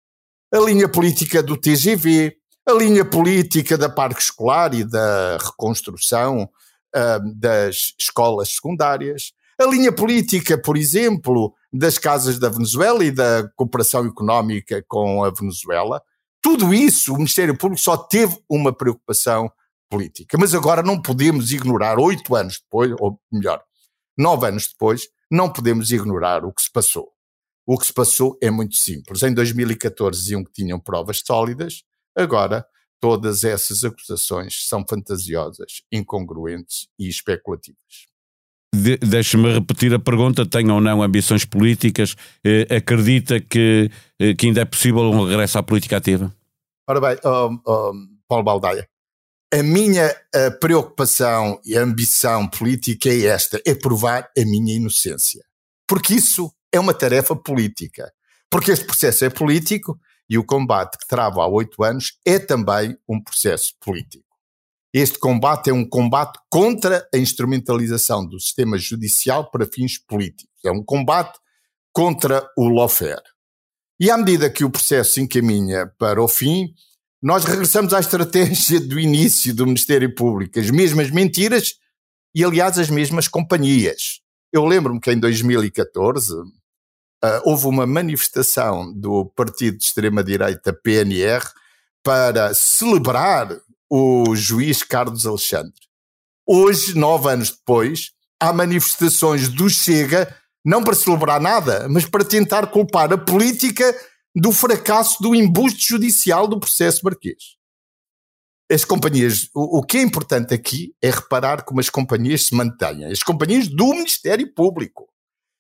A 0.52 0.58
linha 0.58 0.88
política 0.88 1.42
do 1.42 1.56
TGV, 1.56 2.36
a 2.68 2.72
linha 2.72 3.04
política 3.04 3.78
da 3.78 3.88
parque 3.88 4.20
escolar 4.20 4.74
e 4.74 4.84
da 4.84 5.38
reconstrução 5.38 6.42
uh, 6.44 7.34
das 7.34 7.94
escolas 7.98 8.50
secundárias, 8.50 9.32
a 9.58 9.64
linha 9.64 9.92
política, 9.92 10.58
por 10.58 10.76
exemplo, 10.76 11.54
das 11.72 11.96
casas 11.96 12.38
da 12.38 12.48
Venezuela 12.48 13.04
e 13.04 13.10
da 13.10 13.48
cooperação 13.56 14.04
económica 14.04 14.84
com 14.86 15.24
a 15.24 15.30
Venezuela. 15.30 16.02
Tudo 16.46 16.72
isso, 16.72 17.12
o 17.12 17.16
Ministério 17.16 17.58
Público 17.58 17.82
só 17.82 17.96
teve 17.96 18.40
uma 18.48 18.72
preocupação 18.72 19.50
política. 19.90 20.38
Mas 20.38 20.54
agora 20.54 20.80
não 20.80 21.02
podemos 21.02 21.50
ignorar, 21.50 21.98
oito 21.98 22.36
anos 22.36 22.60
depois, 22.60 22.94
ou 23.00 23.20
melhor, 23.32 23.60
nove 24.16 24.46
anos 24.46 24.68
depois, 24.68 25.08
não 25.28 25.52
podemos 25.52 25.90
ignorar 25.90 26.44
o 26.44 26.52
que 26.52 26.62
se 26.62 26.70
passou. 26.70 27.10
O 27.66 27.76
que 27.76 27.84
se 27.84 27.92
passou 27.92 28.38
é 28.40 28.48
muito 28.48 28.76
simples. 28.76 29.24
Em 29.24 29.34
2014 29.34 30.20
diziam 30.20 30.44
que 30.44 30.52
tinham 30.52 30.78
provas 30.78 31.20
sólidas, 31.26 31.82
agora 32.16 32.64
todas 33.00 33.42
essas 33.42 33.82
acusações 33.82 34.68
são 34.68 34.84
fantasiosas, 34.88 35.82
incongruentes 35.90 36.86
e 36.96 37.08
especulativas. 37.08 38.06
De, 38.76 38.96
Deixe-me 38.98 39.52
repetir 39.52 39.94
a 39.94 39.98
pergunta: 39.98 40.44
tem 40.44 40.70
ou 40.70 40.80
não 40.80 41.02
ambições 41.02 41.44
políticas? 41.44 42.14
Eh, 42.44 42.76
acredita 42.76 43.40
que, 43.40 43.90
eh, 44.18 44.34
que 44.34 44.46
ainda 44.46 44.60
é 44.60 44.64
possível 44.64 45.02
um 45.10 45.24
regresso 45.24 45.58
à 45.58 45.62
política 45.62 45.96
ativa? 45.96 46.32
Ora 46.88 47.00
bem, 47.00 47.16
um, 47.24 47.60
um, 47.66 48.08
Paulo 48.28 48.44
Baldaia, 48.44 48.86
a 49.52 49.62
minha 49.62 50.14
a 50.34 50.50
preocupação 50.50 51.60
e 51.64 51.76
ambição 51.76 52.46
política 52.46 53.08
é 53.08 53.26
esta: 53.26 53.60
é 53.64 53.74
provar 53.74 54.28
a 54.36 54.40
minha 54.42 54.74
inocência. 54.74 55.42
Porque 55.88 56.14
isso 56.14 56.52
é 56.72 56.78
uma 56.78 56.92
tarefa 56.92 57.34
política. 57.34 58.12
Porque 58.50 58.70
este 58.70 58.84
processo 58.84 59.24
é 59.24 59.30
político 59.30 59.98
e 60.28 60.38
o 60.38 60.44
combate 60.44 60.98
que 60.98 61.06
trava 61.06 61.42
há 61.42 61.46
oito 61.46 61.82
anos 61.82 62.18
é 62.24 62.38
também 62.38 62.96
um 63.08 63.22
processo 63.22 63.72
político. 63.80 64.25
Este 64.98 65.18
combate 65.18 65.68
é 65.68 65.74
um 65.74 65.86
combate 65.86 66.38
contra 66.48 67.06
a 67.14 67.18
instrumentalização 67.18 68.24
do 68.24 68.40
sistema 68.40 68.78
judicial 68.78 69.50
para 69.50 69.66
fins 69.66 69.98
políticos. 69.98 70.50
É 70.64 70.70
um 70.70 70.82
combate 70.82 71.38
contra 71.92 72.50
o 72.56 72.66
lawfare. 72.70 73.20
E 74.00 74.10
à 74.10 74.16
medida 74.16 74.48
que 74.48 74.64
o 74.64 74.70
processo 74.70 75.12
se 75.12 75.20
encaminha 75.20 75.86
para 75.98 76.22
o 76.22 76.26
fim, 76.26 76.72
nós 77.22 77.44
regressamos 77.44 77.92
à 77.92 78.00
estratégia 78.00 78.80
do 78.80 78.98
início 78.98 79.54
do 79.54 79.66
Ministério 79.66 80.14
Público, 80.14 80.58
as 80.58 80.70
mesmas 80.70 81.10
mentiras 81.10 81.74
e, 82.34 82.42
aliás, 82.42 82.78
as 82.78 82.88
mesmas 82.88 83.28
companhias. 83.28 84.22
Eu 84.50 84.64
lembro-me 84.64 84.98
que 84.98 85.12
em 85.12 85.20
2014 85.20 86.32
uh, 86.32 86.44
ah, 87.22 87.42
houve 87.44 87.66
uma 87.66 87.86
manifestação 87.86 88.90
do 88.94 89.26
partido 89.36 89.76
de 89.76 89.84
extrema-direita 89.84 90.72
PNR 90.72 91.44
para 92.02 92.54
celebrar 92.54 93.60
o 93.90 94.34
juiz 94.34 94.82
Carlos 94.82 95.26
Alexandre. 95.26 95.72
Hoje, 96.46 96.96
nove 96.96 97.30
anos 97.30 97.50
depois, 97.50 98.12
há 98.40 98.52
manifestações 98.52 99.48
do 99.48 99.68
Chega, 99.68 100.34
não 100.64 100.82
para 100.82 100.94
celebrar 100.94 101.40
nada, 101.40 101.88
mas 101.88 102.06
para 102.06 102.24
tentar 102.24 102.68
culpar 102.68 103.12
a 103.12 103.18
política 103.18 103.94
do 104.34 104.52
fracasso 104.52 105.22
do 105.22 105.34
embuste 105.34 105.88
judicial 105.88 106.46
do 106.46 106.60
processo 106.60 107.00
marquês. 107.04 107.56
As 108.70 108.84
companhias, 108.84 109.48
o, 109.54 109.78
o, 109.78 109.82
que 109.82 109.96
é 109.96 110.02
importante 110.02 110.52
aqui 110.52 110.94
é 111.00 111.08
reparar 111.08 111.64
como 111.64 111.80
as 111.80 111.88
companhias 111.88 112.46
se 112.46 112.54
mantêm. 112.54 113.04
As 113.04 113.22
companhias 113.22 113.68
do 113.68 113.90
Ministério 113.90 114.52
Público. 114.52 115.08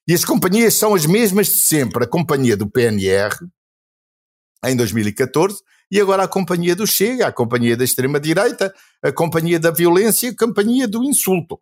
E 0.08 0.12
as 0.12 0.24
companhias 0.24 0.74
são 0.74 0.94
as 0.94 1.06
mesmas 1.06 1.46
de 1.46 1.54
sempre. 1.54 2.04
A 2.04 2.08
companhia 2.08 2.56
do 2.56 2.68
PNR, 2.68 3.34
em 4.64 4.76
2014, 4.76 5.62
e 5.90 6.00
agora 6.00 6.24
a 6.24 6.28
companhia 6.28 6.74
do 6.74 6.86
Chega, 6.86 7.28
a 7.28 7.32
companhia 7.32 7.76
da 7.76 7.84
extrema-direita, 7.84 8.74
a 9.02 9.12
companhia 9.12 9.58
da 9.58 9.70
violência, 9.70 10.30
a 10.30 10.36
companhia 10.36 10.88
do 10.88 11.04
insulto. 11.04 11.60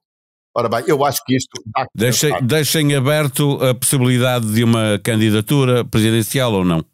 Ora 0.57 0.69
bem, 0.69 0.85
eu 0.87 1.05
acho 1.05 1.21
que 1.25 1.37
isto. 1.37 1.61
Deixem, 1.95 2.33
deixem 2.43 2.95
aberto 2.95 3.59
a 3.63 3.75
possibilidade 3.75 4.53
de 4.53 4.63
uma 4.63 5.01
candidatura 5.03 5.85
presidencial 5.85 6.53
ou 6.53 6.65
não? 6.65 6.85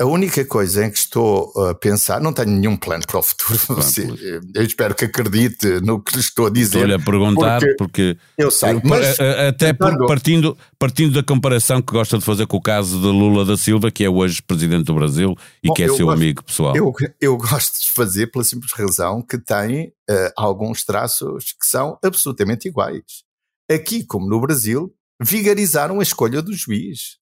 A 0.00 0.04
única 0.04 0.44
coisa 0.44 0.86
em 0.86 0.90
que 0.92 0.98
estou 0.98 1.52
a 1.60 1.74
pensar, 1.74 2.20
não 2.20 2.32
tenho 2.32 2.50
nenhum 2.50 2.76
plano 2.76 3.04
para 3.04 3.18
o 3.18 3.22
futuro. 3.22 3.58
Você, 3.70 4.06
eu 4.54 4.62
espero 4.62 4.94
que 4.94 5.06
acredite 5.06 5.80
no 5.80 6.00
que 6.00 6.14
lhe 6.14 6.20
estou 6.20 6.46
a 6.46 6.50
dizer. 6.50 6.78
Estou-lhe 6.78 6.94
a 6.94 6.98
perguntar, 7.00 7.58
porque, 7.58 7.76
porque, 7.76 8.18
eu 8.38 8.48
sei, 8.48 8.80
mas, 8.84 9.18
até 9.18 9.72
por, 9.72 10.06
partindo, 10.06 10.56
partindo 10.78 11.14
da 11.14 11.22
comparação 11.24 11.82
que 11.82 11.92
gosta 11.92 12.16
de 12.16 12.24
fazer 12.24 12.46
com 12.46 12.58
o 12.58 12.62
caso 12.62 13.00
de 13.00 13.06
Lula 13.06 13.44
da 13.44 13.56
Silva, 13.56 13.90
que 13.90 14.04
é 14.04 14.08
hoje 14.08 14.40
presidente 14.40 14.84
do 14.84 14.94
Brasil 14.94 15.34
e 15.64 15.66
bom, 15.66 15.74
que 15.74 15.82
é 15.82 15.86
seu 15.88 16.06
gosto, 16.06 16.16
amigo 16.16 16.44
pessoal. 16.44 16.76
Eu, 16.76 16.94
eu 17.20 17.36
gosto 17.36 17.80
de 17.80 17.90
fazer 17.90 18.28
pela 18.28 18.44
simples 18.44 18.72
razão 18.72 19.20
que 19.20 19.36
tem 19.36 19.88
uh, 20.08 20.30
alguns 20.36 20.84
traços 20.84 21.56
que 21.60 21.66
são 21.66 21.98
absolutamente 22.04 22.68
iguais. 22.68 23.24
Aqui, 23.68 24.04
como 24.04 24.28
no 24.28 24.40
Brasil, 24.40 24.94
vigarizaram 25.20 25.98
a 25.98 26.04
escolha 26.04 26.40
do 26.40 26.54
juiz. 26.54 27.16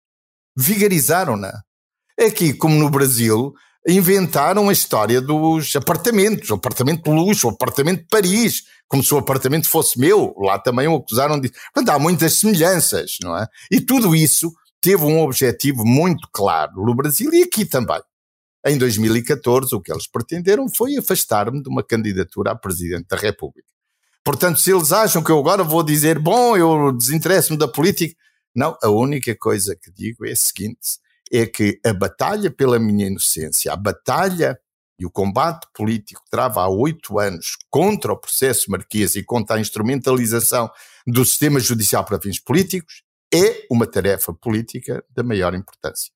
Vigarizaram-na 0.54 1.64
Aqui, 2.18 2.54
como 2.54 2.74
no 2.74 2.90
Brasil, 2.90 3.54
inventaram 3.86 4.68
a 4.68 4.72
história 4.72 5.20
dos 5.20 5.74
apartamentos, 5.76 6.50
o 6.50 6.54
apartamento 6.54 7.04
de 7.04 7.10
luxo, 7.10 7.46
o 7.46 7.50
apartamento 7.50 8.00
de 8.00 8.08
Paris, 8.08 8.64
como 8.88 9.02
se 9.02 9.14
o 9.14 9.18
apartamento 9.18 9.68
fosse 9.68 9.98
meu, 9.98 10.34
lá 10.38 10.58
também 10.58 10.88
o 10.88 10.96
acusaram 10.96 11.38
de. 11.38 11.50
Portanto, 11.50 11.90
há 11.90 11.98
muitas 11.98 12.34
semelhanças, 12.34 13.18
não 13.22 13.36
é? 13.36 13.46
E 13.70 13.80
tudo 13.80 14.14
isso 14.14 14.52
teve 14.80 15.04
um 15.04 15.20
objetivo 15.20 15.84
muito 15.84 16.28
claro 16.32 16.84
no 16.84 16.94
Brasil 16.94 17.32
e 17.32 17.42
aqui 17.42 17.64
também. 17.64 18.00
Em 18.64 18.76
2014, 18.76 19.74
o 19.74 19.80
que 19.80 19.92
eles 19.92 20.08
pretenderam 20.08 20.68
foi 20.68 20.96
afastar-me 20.96 21.62
de 21.62 21.68
uma 21.68 21.84
candidatura 21.84 22.50
a 22.50 22.56
Presidente 22.56 23.06
da 23.08 23.16
República. 23.16 23.68
Portanto, 24.24 24.58
se 24.58 24.72
eles 24.72 24.90
acham 24.90 25.22
que 25.22 25.30
eu 25.30 25.38
agora 25.38 25.62
vou 25.62 25.84
dizer, 25.84 26.18
bom, 26.18 26.56
eu 26.56 26.90
desinteresso-me 26.90 27.56
da 27.56 27.68
política, 27.68 28.16
não, 28.52 28.76
a 28.82 28.88
única 28.88 29.36
coisa 29.36 29.76
que 29.76 29.88
digo 29.92 30.26
é 30.26 30.32
a 30.32 30.36
seguinte: 30.36 30.98
é 31.32 31.46
que 31.46 31.80
a 31.84 31.92
batalha 31.92 32.50
pela 32.50 32.78
minha 32.78 33.06
inocência, 33.06 33.72
a 33.72 33.76
batalha 33.76 34.58
e 34.98 35.04
o 35.04 35.10
combate 35.10 35.66
político 35.74 36.22
que 36.24 36.30
trava 36.30 36.62
há 36.62 36.68
oito 36.68 37.18
anos 37.18 37.56
contra 37.70 38.12
o 38.12 38.16
processo 38.16 38.70
marquês 38.70 39.14
e 39.14 39.22
contra 39.22 39.56
a 39.56 39.60
instrumentalização 39.60 40.70
do 41.06 41.24
sistema 41.24 41.60
judicial 41.60 42.04
para 42.04 42.20
fins 42.20 42.38
políticos 42.38 43.02
é 43.32 43.66
uma 43.70 43.86
tarefa 43.86 44.32
política 44.32 45.04
da 45.10 45.22
maior 45.22 45.54
importância. 45.54 46.10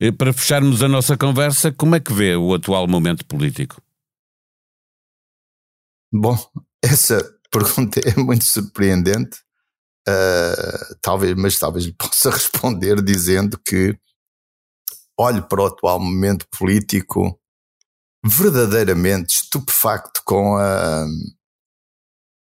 E 0.00 0.12
para 0.12 0.32
fecharmos 0.32 0.82
a 0.82 0.88
nossa 0.88 1.16
conversa, 1.16 1.72
como 1.72 1.96
é 1.96 2.00
que 2.00 2.12
vê 2.12 2.36
o 2.36 2.54
atual 2.54 2.86
momento 2.86 3.24
político? 3.24 3.82
Bom, 6.12 6.36
essa 6.82 7.18
pergunta 7.50 8.00
é 8.00 8.14
muito 8.16 8.44
surpreendente, 8.44 9.38
uh, 10.08 10.96
talvez, 11.00 11.34
mas 11.34 11.58
talvez 11.58 11.84
lhe 11.84 11.92
possa 11.92 12.30
responder 12.30 13.02
dizendo 13.02 13.58
que 13.58 13.98
olho 15.18 15.42
para 15.42 15.62
o 15.62 15.66
atual 15.66 15.98
momento 15.98 16.46
político 16.56 17.38
verdadeiramente 18.24 19.34
estupefacto 19.34 20.22
com 20.24 20.56
a. 20.56 21.06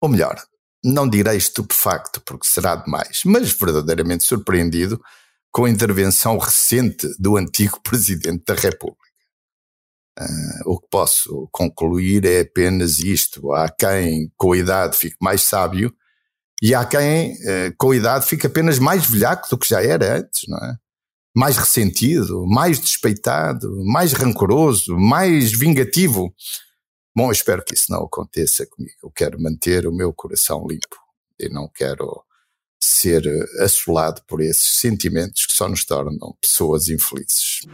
Ou 0.00 0.08
melhor, 0.08 0.36
não 0.84 1.08
direi 1.08 1.36
estupefacto 1.36 2.20
porque 2.20 2.46
será 2.46 2.76
demais, 2.76 3.22
mas 3.24 3.52
verdadeiramente 3.52 4.24
surpreendido 4.24 5.00
com 5.50 5.64
a 5.64 5.70
intervenção 5.70 6.38
recente 6.38 7.08
do 7.18 7.36
antigo 7.36 7.80
Presidente 7.82 8.44
da 8.46 8.54
República. 8.54 9.06
Uh, 10.18 10.72
o 10.72 10.80
que 10.80 10.88
posso 10.90 11.48
concluir 11.52 12.24
é 12.24 12.40
apenas 12.40 12.98
isto: 12.98 13.52
há 13.52 13.68
quem 13.68 14.32
com 14.36 14.52
a 14.52 14.56
idade 14.56 14.96
fique 14.96 15.16
mais 15.20 15.42
sábio 15.42 15.94
e 16.62 16.74
há 16.74 16.84
quem 16.84 17.32
uh, 17.32 17.74
com 17.76 17.90
a 17.90 17.96
idade 17.96 18.26
fique 18.26 18.46
apenas 18.46 18.78
mais 18.78 19.06
velhaco 19.06 19.48
do 19.50 19.58
que 19.58 19.68
já 19.68 19.82
era 19.82 20.18
antes, 20.18 20.48
não 20.48 20.58
é? 20.58 20.76
Mais 21.36 21.58
ressentido, 21.58 22.46
mais 22.46 22.80
despeitado, 22.80 23.84
mais 23.84 24.14
rancoroso, 24.14 24.96
mais 24.96 25.52
vingativo. 25.52 26.34
Bom, 27.14 27.26
eu 27.26 27.32
espero 27.32 27.62
que 27.62 27.74
isso 27.74 27.92
não 27.92 28.04
aconteça 28.04 28.66
comigo. 28.66 28.94
Eu 29.02 29.10
quero 29.10 29.38
manter 29.38 29.86
o 29.86 29.92
meu 29.92 30.14
coração 30.14 30.66
limpo 30.66 30.96
e 31.38 31.50
não 31.50 31.68
quero 31.68 32.22
ser 32.80 33.22
assolado 33.60 34.22
por 34.26 34.40
esses 34.40 34.80
sentimentos 34.80 35.44
que 35.44 35.52
só 35.52 35.68
nos 35.68 35.84
tornam 35.84 36.34
pessoas 36.40 36.88
infelizes. 36.88 37.66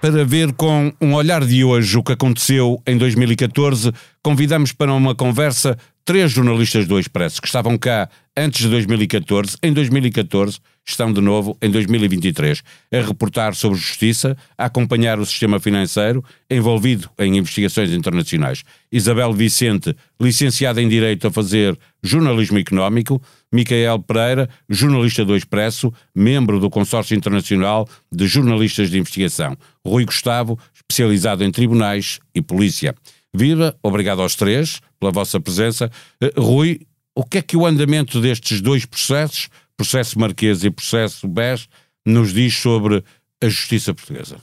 Para 0.00 0.24
ver 0.24 0.54
com 0.54 0.92
um 1.00 1.14
olhar 1.14 1.44
de 1.44 1.64
hoje 1.64 1.98
o 1.98 2.02
que 2.02 2.12
aconteceu 2.12 2.80
em 2.86 2.96
2014, 2.96 3.92
convidamos 4.22 4.72
para 4.72 4.92
uma 4.92 5.14
conversa 5.14 5.76
três 6.02 6.30
jornalistas 6.30 6.86
do 6.86 6.98
Expresso 6.98 7.42
que 7.42 7.48
estavam 7.48 7.76
cá 7.76 8.08
antes 8.34 8.62
de 8.62 8.70
2014. 8.70 9.56
Em 9.62 9.72
2014 9.72 10.60
estão 10.86 11.12
de 11.12 11.20
novo 11.20 11.56
em 11.60 11.70
2023 11.70 12.62
a 12.92 13.00
reportar 13.00 13.54
sobre 13.54 13.78
justiça, 13.78 14.36
a 14.56 14.66
acompanhar 14.66 15.18
o 15.18 15.26
sistema 15.26 15.58
financeiro 15.58 16.24
envolvido 16.50 17.10
em 17.18 17.38
investigações 17.38 17.90
internacionais. 17.90 18.62
Isabel 18.90 19.32
Vicente, 19.32 19.94
licenciada 20.20 20.80
em 20.80 20.88
Direito 20.88 21.26
a 21.26 21.30
fazer 21.30 21.76
jornalismo 22.02 22.58
económico, 22.58 23.20
Micael 23.52 23.98
Pereira, 23.98 24.48
jornalista 24.68 25.24
do 25.24 25.36
Expresso, 25.36 25.92
membro 26.14 26.60
do 26.60 26.70
Consórcio 26.70 27.16
Internacional 27.16 27.88
de 28.12 28.26
Jornalistas 28.26 28.90
de 28.90 28.98
Investigação. 28.98 29.56
Rui 29.84 30.04
Gustavo, 30.04 30.58
especializado 30.74 31.42
em 31.42 31.50
tribunais 31.50 32.20
e 32.34 32.40
polícia. 32.40 32.94
Viva, 33.34 33.76
obrigado 33.82 34.22
aos 34.22 34.34
três 34.34 34.80
pela 34.98 35.12
vossa 35.12 35.38
presença. 35.38 35.90
Uh, 36.22 36.40
Rui, 36.40 36.80
o 37.14 37.24
que 37.24 37.38
é 37.38 37.42
que 37.42 37.56
o 37.56 37.66
andamento 37.66 38.20
destes 38.20 38.60
dois 38.60 38.84
processos, 38.86 39.48
processo 39.76 40.18
Marquês 40.18 40.64
e 40.64 40.70
processo 40.70 41.28
BES, 41.28 41.68
nos 42.06 42.32
diz 42.32 42.54
sobre 42.54 43.04
a 43.42 43.48
justiça 43.48 43.94
portuguesa? 43.94 44.36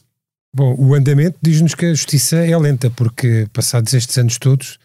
Bom, 0.56 0.76
o 0.78 0.94
andamento 0.94 1.38
diz-nos 1.42 1.74
que 1.74 1.86
a 1.88 1.94
justiça 1.94 2.36
é 2.36 2.56
lenta, 2.56 2.90
porque 2.92 3.48
passados 3.52 3.92
estes 3.94 4.16
anos 4.20 4.38
todos, 4.38 4.78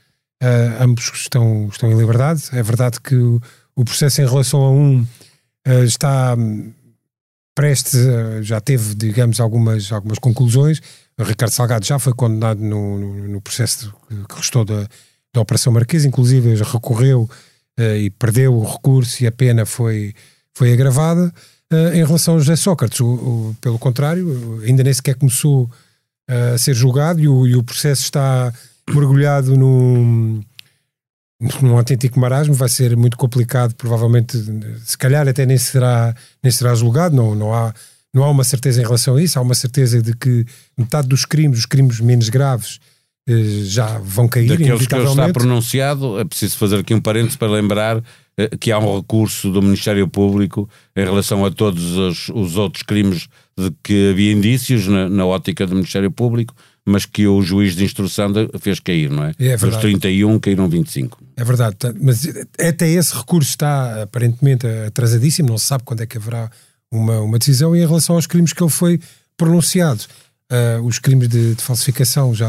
uh, 0.43 0.83
ambos 0.83 1.11
estão, 1.15 1.69
estão 1.71 1.91
em 1.93 1.99
liberdade. 1.99 2.45
É 2.53 2.63
verdade 2.63 2.99
que 3.01 3.15
o, 3.15 3.41
o 3.77 3.85
processo 3.85 4.23
em 4.23 4.27
relação 4.27 4.63
a 4.63 4.71
um 4.71 5.01
uh, 5.03 5.85
está 5.85 6.35
hum, 6.35 6.73
prestes, 7.55 7.95
uh, 7.95 8.43
já 8.43 8.63
teve, 8.63 8.95
digamos, 8.95 9.41
algumas, 9.41 9.93
algumas 9.93 10.19
conclusões. 10.19 10.81
O 11.19 11.23
Ricardo 11.23 11.53
Salgado 11.53 11.85
já 11.85 11.99
foi 11.99 12.15
condenado 12.15 12.61
no, 12.61 12.99
no, 12.99 13.29
no 13.29 13.41
processo 13.41 13.95
que 14.09 14.37
restou 14.37 14.65
da, 14.65 14.89
da 15.35 15.41
Operação 15.41 15.73
Marquês, 15.73 16.07
inclusive 16.07 16.55
recorreu 16.63 17.29
e 18.01 18.11
perdeu 18.11 18.57
o 18.57 18.65
recurso 18.65 19.23
e 19.23 19.27
a 19.29 19.31
pena 19.31 19.65
foi, 19.65 20.13
foi 20.59 20.73
agravada. 20.73 21.33
Uh, 21.73 21.95
em 21.95 22.05
relação 22.05 22.35
ao 22.35 22.41
José 22.41 22.57
Sócrates, 22.57 23.01
o, 23.01 23.07
o, 23.07 23.57
pelo 23.61 23.79
contrário, 23.79 24.61
ainda 24.67 24.83
nem 24.83 24.93
sequer 24.93 25.15
começou 25.15 25.65
uh, 25.65 26.55
a 26.55 26.59
ser 26.59 26.75
julgado 26.75 27.21
e 27.21 27.29
o, 27.29 27.47
e 27.47 27.55
o 27.55 27.63
processo 27.63 28.03
está 28.03 28.53
mergulhado 28.89 29.57
num, 29.57 30.43
num 31.63 31.77
autêntico 31.77 32.19
marasmo, 32.19 32.55
vai 32.55 32.69
ser 32.69 32.97
muito 32.97 33.17
complicado, 33.17 33.75
provavelmente, 33.75 34.37
se 34.85 34.99
calhar 34.99 35.29
até 35.29 35.47
nem 35.47 35.59
será, 35.59 36.15
nem 36.43 36.51
será 36.51 36.75
julgado, 36.75 37.15
não, 37.15 37.35
não, 37.35 37.55
há, 37.55 37.73
não 38.13 38.25
há 38.25 38.31
uma 38.31 38.45
certeza 38.45 38.81
em 38.81 38.85
relação 38.85 39.17
a 39.17 39.23
isso, 39.23 39.39
há 39.39 39.43
uma 39.43 39.55
certeza 39.55 40.03
de 40.03 40.17
que 40.17 40.45
metade 40.77 41.07
dos 41.07 41.25
crimes, 41.25 41.61
os 41.61 41.67
crimes 41.67 42.01
menos 42.01 42.31
graves, 42.31 42.81
eh, 42.81 42.98
já 43.65 43.99
vão 43.99 44.27
cair. 44.27 44.49
Daqueles 44.49 44.87
que 44.87 44.97
está 44.97 45.29
pronunciado, 45.33 46.19
é 46.19 46.25
preciso 46.25 46.57
fazer 46.57 46.79
aqui 46.79 46.95
um 46.95 47.01
parênteses 47.01 47.37
para 47.37 47.51
lembrar 47.51 48.03
eh, 48.39 48.49
que 48.59 48.73
há 48.73 48.79
um 48.79 48.97
recurso 48.97 49.51
do 49.51 49.61
Ministério 49.61 50.09
Público 50.09 50.69
em 50.97 51.05
relação 51.05 51.45
a 51.45 51.51
todos 51.51 51.97
os, 51.97 52.29
os 52.31 52.57
outros 52.57 52.83
crimes 52.83 53.29
de 53.57 53.71
que 53.83 54.11
havia 54.11 54.33
indícios 54.33 54.87
na, 54.87 55.09
na, 55.09 55.27
ótica 55.27 55.67
do 55.67 55.75
Ministério 55.75 56.11
Público, 56.11 56.55
mas 56.87 57.05
que 57.05 57.27
o 57.27 57.43
juiz 57.43 57.77
de 57.77 57.85
instrução 57.85 58.33
fez 58.61 58.81
cair, 58.81 59.11
não 59.11 59.25
é? 59.25 59.35
é 59.39 59.57
Dos 59.57 59.77
31 59.77 60.39
caíram 60.39 60.69
25. 60.69 61.19
É 61.37 61.45
verdade, 61.45 61.77
mas 62.01 62.27
até 62.59 62.89
esse 62.89 63.15
recurso 63.15 63.51
está 63.51 64.05
aparentemente 64.05 64.67
atrasadíssimo, 64.87 65.51
não 65.51 65.59
se 65.59 65.67
sabe 65.67 65.85
quando 65.85 66.01
é 66.01 66.07
que 66.07 66.17
haverá 66.17 66.51
uma, 66.91 67.21
uma 67.21 67.39
decisão 67.39 67.77
e 67.77 67.83
em 67.83 67.87
relação 67.87 68.17
aos 68.17 68.27
crimes 68.27 68.55
que 68.55 68.63
ele 68.63 68.71
foi 68.71 68.99
pronunciado. 69.37 70.05
Uh, 70.51 70.83
os 70.83 70.99
crimes 70.99 71.29
de, 71.29 71.55
de 71.57 71.63
falsificação 71.63 72.35
já 72.35 72.49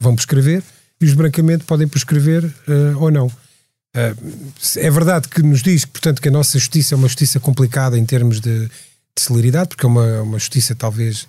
vão 0.00 0.14
prescrever 0.14 0.62
e 1.00 1.04
os 1.04 1.14
brancamente 1.14 1.64
podem 1.64 1.86
prescrever 1.86 2.44
uh, 2.44 2.98
ou 2.98 3.10
não. 3.10 3.26
Uh, 3.26 4.44
é 4.76 4.90
verdade 4.90 5.28
que 5.28 5.42
nos 5.42 5.62
diz, 5.62 5.84
portanto, 5.84 6.20
que 6.20 6.28
a 6.28 6.32
nossa 6.32 6.58
justiça 6.58 6.94
é 6.94 6.96
uma 6.96 7.08
justiça 7.08 7.40
complicada 7.40 7.98
em 7.98 8.04
termos 8.04 8.40
de, 8.40 8.66
de 8.66 8.70
celeridade, 9.22 9.68
porque 9.68 9.86
é 9.86 9.88
uma, 9.88 10.22
uma 10.22 10.38
justiça 10.38 10.74
talvez 10.74 11.22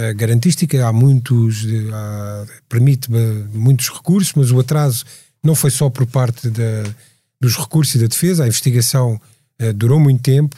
uh, 0.00 0.14
garantística, 0.16 0.86
há 0.86 0.92
muitos, 0.92 1.66
há, 1.92 2.46
permite 2.68 3.08
muitos 3.52 3.88
recursos, 3.88 4.32
mas 4.34 4.50
o 4.50 4.60
atraso 4.60 5.04
não 5.42 5.54
foi 5.54 5.70
só 5.70 5.88
por 5.88 6.06
parte 6.06 6.50
da, 6.50 6.82
dos 7.40 7.56
recursos 7.56 7.94
e 7.94 7.98
da 7.98 8.06
defesa, 8.06 8.44
a 8.44 8.48
investigação 8.48 9.20
durou 9.74 9.98
muito 9.98 10.22
tempo, 10.22 10.56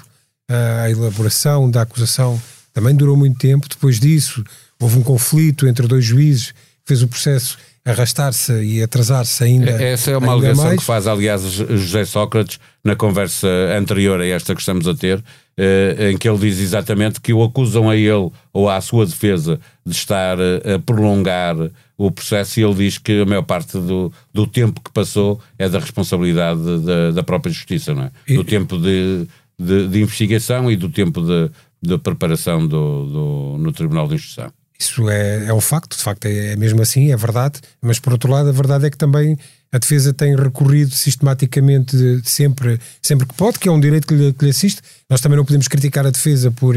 a 0.82 0.90
elaboração 0.90 1.70
da 1.70 1.82
acusação 1.82 2.40
também 2.72 2.94
durou 2.94 3.16
muito 3.16 3.38
tempo, 3.38 3.66
depois 3.68 3.98
disso 3.98 4.44
houve 4.78 4.98
um 4.98 5.02
conflito 5.02 5.66
entre 5.66 5.86
dois 5.86 6.04
juízes 6.04 6.52
fez 6.90 7.02
o 7.02 7.08
processo 7.08 7.56
arrastar-se 7.84 8.52
e 8.62 8.82
atrasar-se 8.82 9.42
ainda. 9.44 9.70
Essa 9.70 10.10
é 10.10 10.16
uma 10.16 10.32
alegação 10.32 10.64
mais. 10.64 10.78
que 10.80 10.84
faz, 10.84 11.06
aliás, 11.06 11.42
José 11.42 12.04
Sócrates 12.04 12.58
na 12.84 12.96
conversa 12.96 13.48
anterior 13.78 14.20
a 14.20 14.26
esta 14.26 14.54
que 14.54 14.60
estamos 14.60 14.86
a 14.86 14.94
ter, 14.94 15.22
eh, 15.56 16.10
em 16.10 16.18
que 16.18 16.28
ele 16.28 16.38
diz 16.38 16.58
exatamente 16.58 17.20
que 17.20 17.32
o 17.32 17.42
acusam 17.42 17.88
a 17.88 17.96
ele 17.96 18.30
ou 18.52 18.68
à 18.68 18.80
sua 18.80 19.06
defesa 19.06 19.58
de 19.86 19.94
estar 19.94 20.38
eh, 20.38 20.74
a 20.74 20.78
prolongar 20.78 21.56
o 21.96 22.10
processo 22.10 22.60
e 22.60 22.64
ele 22.64 22.74
diz 22.74 22.98
que 22.98 23.22
a 23.22 23.26
maior 23.26 23.42
parte 23.42 23.78
do, 23.78 24.12
do 24.32 24.46
tempo 24.46 24.80
que 24.80 24.90
passou 24.92 25.40
é 25.58 25.68
da 25.68 25.78
responsabilidade 25.78 26.80
da, 26.80 27.12
da 27.12 27.22
própria 27.22 27.52
justiça, 27.52 27.94
não 27.94 28.04
é? 28.04 28.34
Do 28.34 28.44
tempo 28.44 28.78
de, 28.78 29.26
de, 29.58 29.88
de, 29.88 30.00
investigação 30.02 30.70
e 30.70 30.76
do 30.76 30.88
tempo 30.88 31.20
de, 31.22 31.50
de 31.82 31.98
preparação 31.98 32.66
do, 32.66 33.06
do, 33.06 33.58
no 33.58 33.72
Tribunal 33.72 34.08
de 34.08 34.14
Instrução. 34.16 34.50
Isso 34.80 35.10
é, 35.10 35.44
é 35.44 35.52
um 35.52 35.60
facto, 35.60 35.94
de 35.94 36.02
facto 36.02 36.24
é, 36.24 36.52
é 36.52 36.56
mesmo 36.56 36.80
assim, 36.80 37.12
é 37.12 37.16
verdade, 37.16 37.60
mas 37.82 37.98
por 37.98 38.14
outro 38.14 38.32
lado 38.32 38.48
a 38.48 38.52
verdade 38.52 38.86
é 38.86 38.90
que 38.90 38.96
também 38.96 39.36
a 39.70 39.76
defesa 39.76 40.14
tem 40.14 40.34
recorrido 40.34 40.90
sistematicamente 40.94 41.94
sempre, 42.24 42.80
sempre 43.02 43.26
que 43.26 43.34
pode, 43.34 43.58
que 43.58 43.68
é 43.68 43.72
um 43.72 43.78
direito 43.78 44.06
que 44.06 44.14
lhe, 44.14 44.32
que 44.32 44.44
lhe 44.46 44.50
assiste. 44.50 44.80
Nós 45.08 45.20
também 45.20 45.36
não 45.36 45.44
podemos 45.44 45.68
criticar 45.68 46.06
a 46.06 46.10
defesa 46.10 46.50
por, 46.50 46.74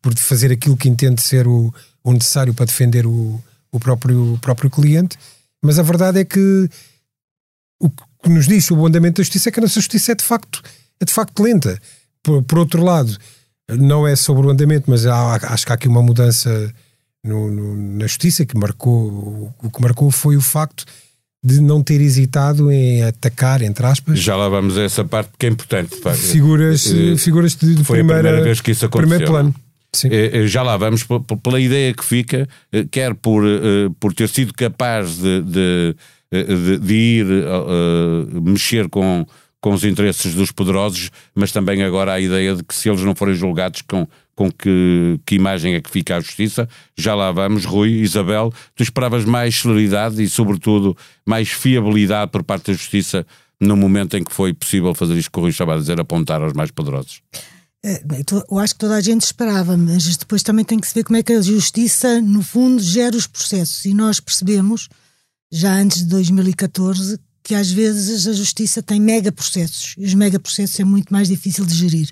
por 0.00 0.16
fazer 0.16 0.50
aquilo 0.50 0.78
que 0.78 0.88
entende 0.88 1.20
ser 1.20 1.46
o, 1.46 1.72
o 2.02 2.12
necessário 2.14 2.54
para 2.54 2.64
defender 2.64 3.06
o, 3.06 3.38
o, 3.70 3.78
próprio, 3.78 4.32
o 4.32 4.38
próprio 4.38 4.70
cliente, 4.70 5.18
mas 5.62 5.78
a 5.78 5.82
verdade 5.82 6.20
é 6.20 6.24
que 6.24 6.70
o 7.78 7.90
que 7.90 8.30
nos 8.30 8.46
diz 8.46 8.70
o 8.70 8.86
andamento 8.86 9.20
da 9.20 9.24
justiça 9.24 9.50
é 9.50 9.52
que 9.52 9.60
a 9.60 9.62
nossa 9.62 9.74
justiça 9.74 10.12
é 10.12 10.14
de 10.14 10.24
facto, 10.24 10.62
é 10.98 11.04
de 11.04 11.12
facto 11.12 11.42
lenta. 11.42 11.78
Por, 12.22 12.42
por 12.44 12.60
outro 12.60 12.82
lado, 12.82 13.14
não 13.68 14.06
é 14.06 14.16
sobre 14.16 14.46
o 14.46 14.50
andamento, 14.50 14.90
mas 14.90 15.04
há, 15.04 15.34
acho 15.52 15.66
que 15.66 15.72
há 15.72 15.74
aqui 15.74 15.88
uma 15.88 16.02
mudança 16.02 16.72
no, 17.24 17.50
no, 17.50 17.98
na 17.98 18.06
justiça 18.06 18.44
que 18.44 18.56
marcou 18.56 19.52
o 19.62 19.70
que 19.70 19.80
marcou 19.80 20.10
foi 20.10 20.36
o 20.36 20.40
facto 20.40 20.84
de 21.44 21.60
não 21.60 21.82
ter 21.82 22.00
hesitado 22.00 22.70
em 22.70 23.02
atacar, 23.02 23.62
entre 23.62 23.84
aspas. 23.84 24.18
Já 24.18 24.36
lá 24.36 24.48
vamos 24.48 24.78
a 24.78 24.82
essa 24.82 25.04
parte 25.04 25.30
que 25.36 25.46
é 25.46 25.48
importante. 25.48 25.96
Figuras, 26.16 26.86
uh, 26.86 27.16
figuras 27.16 27.56
de, 27.56 27.82
foi 27.82 27.98
primeira, 27.98 28.20
a 28.20 28.22
primeira 28.22 28.44
vez 28.44 28.60
que 28.60 28.70
isso 28.70 28.86
aconteceu. 28.86 29.08
Primeiro 29.08 29.32
plano. 29.32 29.54
Sim. 29.92 30.08
Uh, 30.08 30.46
já 30.46 30.62
lá 30.62 30.76
vamos 30.76 31.04
pela 31.42 31.60
ideia 31.60 31.92
que 31.92 32.04
fica, 32.04 32.48
uh, 32.72 32.88
quer 32.88 33.14
por, 33.14 33.42
por 33.98 34.14
ter 34.14 34.28
sido 34.28 34.54
capaz 34.54 35.16
de, 35.16 35.42
de, 35.42 35.96
de, 36.32 36.78
de 36.78 36.94
ir 36.94 37.26
mexer 38.40 38.88
com, 38.88 39.26
com 39.60 39.72
os 39.72 39.82
interesses 39.82 40.34
dos 40.34 40.52
poderosos, 40.52 41.10
mas 41.34 41.50
também 41.50 41.82
agora 41.82 42.12
a 42.12 42.20
ideia 42.20 42.54
de 42.54 42.62
que 42.62 42.74
se 42.74 42.88
eles 42.88 43.02
não 43.02 43.16
forem 43.16 43.34
julgados 43.34 43.82
com, 43.82 44.06
com 44.34 44.50
que, 44.50 45.20
que 45.26 45.34
imagem 45.34 45.74
é 45.74 45.80
que 45.80 45.90
fica 45.90 46.16
a 46.16 46.20
justiça. 46.20 46.68
Já 46.96 47.14
lá 47.14 47.30
vamos, 47.30 47.64
Rui, 47.64 47.90
Isabel. 47.90 48.52
Tu 48.74 48.82
esperavas 48.82 49.24
mais 49.24 49.54
celeridade 49.54 50.22
e, 50.22 50.28
sobretudo, 50.28 50.96
mais 51.26 51.48
fiabilidade 51.48 52.30
por 52.30 52.42
parte 52.42 52.66
da 52.66 52.72
justiça 52.72 53.26
no 53.60 53.76
momento 53.76 54.16
em 54.16 54.24
que 54.24 54.32
foi 54.32 54.52
possível 54.52 54.94
fazer 54.94 55.16
isto 55.16 55.30
que 55.30 55.38
o 55.38 55.42
Rui 55.42 55.50
estava 55.50 55.74
a 55.74 55.78
dizer, 55.78 56.00
apontar 56.00 56.42
aos 56.42 56.52
mais 56.52 56.70
poderosos? 56.70 57.20
É, 57.84 58.02
eu 58.50 58.58
acho 58.58 58.74
que 58.74 58.80
toda 58.80 58.96
a 58.96 59.00
gente 59.00 59.22
esperava, 59.22 59.76
mas 59.76 60.16
depois 60.16 60.42
também 60.42 60.64
tem 60.64 60.78
que 60.78 60.86
se 60.86 60.94
ver 60.94 61.04
como 61.04 61.16
é 61.16 61.22
que 61.22 61.32
a 61.32 61.42
justiça, 61.42 62.20
no 62.20 62.42
fundo, 62.42 62.82
gera 62.82 63.16
os 63.16 63.26
processos. 63.26 63.84
E 63.84 63.92
nós 63.92 64.20
percebemos, 64.20 64.88
já 65.50 65.72
antes 65.74 65.98
de 65.98 66.04
2014, 66.06 67.18
que 67.42 67.54
às 67.54 67.70
vezes 67.70 68.26
a 68.26 68.32
justiça 68.32 68.82
tem 68.82 69.00
mega 69.00 69.32
processos 69.32 69.94
e 69.98 70.04
os 70.04 70.14
mega 70.14 70.38
processos 70.38 70.78
é 70.78 70.84
muito 70.84 71.12
mais 71.12 71.28
difícil 71.28 71.66
de 71.66 71.74
gerir 71.74 72.08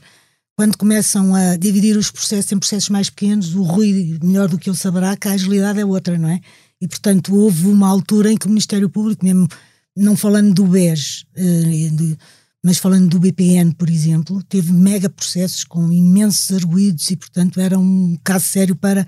quando 0.61 0.77
começam 0.77 1.35
a 1.35 1.57
dividir 1.57 1.97
os 1.97 2.11
processos 2.11 2.53
em 2.53 2.59
processos 2.59 2.91
mais 2.91 3.09
pequenos, 3.09 3.55
o 3.55 3.63
Rui, 3.63 4.19
melhor 4.23 4.47
do 4.47 4.59
que 4.59 4.69
eu 4.69 4.75
saberá, 4.75 5.17
que 5.17 5.27
a 5.27 5.33
agilidade 5.33 5.81
é 5.81 5.87
outra, 5.87 6.19
não 6.19 6.29
é? 6.29 6.39
E, 6.79 6.87
portanto, 6.87 7.35
houve 7.35 7.67
uma 7.67 7.89
altura 7.89 8.31
em 8.31 8.37
que 8.37 8.45
o 8.45 8.51
Ministério 8.51 8.91
Público, 8.91 9.25
mesmo 9.25 9.49
não 9.97 10.15
falando 10.15 10.53
do 10.53 10.67
BES, 10.67 11.25
eh, 11.35 12.15
mas 12.63 12.77
falando 12.77 13.09
do 13.09 13.19
BPN, 13.19 13.73
por 13.73 13.89
exemplo, 13.89 14.43
teve 14.51 14.71
mega 14.71 15.09
processos 15.09 15.65
com 15.65 15.91
imensos 15.91 16.55
arguídos 16.55 17.11
e, 17.11 17.17
portanto, 17.17 17.59
era 17.59 17.79
um 17.79 18.19
caso 18.23 18.45
sério 18.45 18.77
para, 18.77 19.07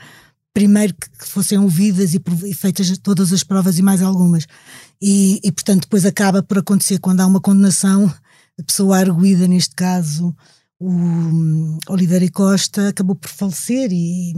primeiro, 0.55 0.95
que 0.95 1.29
fossem 1.29 1.59
ouvidas 1.59 2.15
e 2.15 2.55
feitas 2.55 2.97
todas 2.97 3.31
as 3.31 3.45
provas 3.45 3.79
e 3.79 3.83
mais 3.83 4.01
algumas. 4.01 4.47
E, 5.03 5.39
e 5.45 5.53
portanto, 5.53 5.83
depois 5.83 6.07
acaba 6.07 6.43
por 6.43 6.57
acontecer 6.57 6.99
quando 6.99 7.21
há 7.21 7.27
uma 7.27 7.43
condenação, 7.43 8.11
a 8.59 8.63
pessoa 8.63 8.97
arguída, 8.97 9.47
neste 9.47 9.75
caso, 9.75 10.35
o 10.83 11.79
Oliveira 11.89 12.29
Costa 12.31 12.89
acabou 12.89 13.15
por 13.15 13.31
falecer 13.31 13.93
e, 13.93 14.33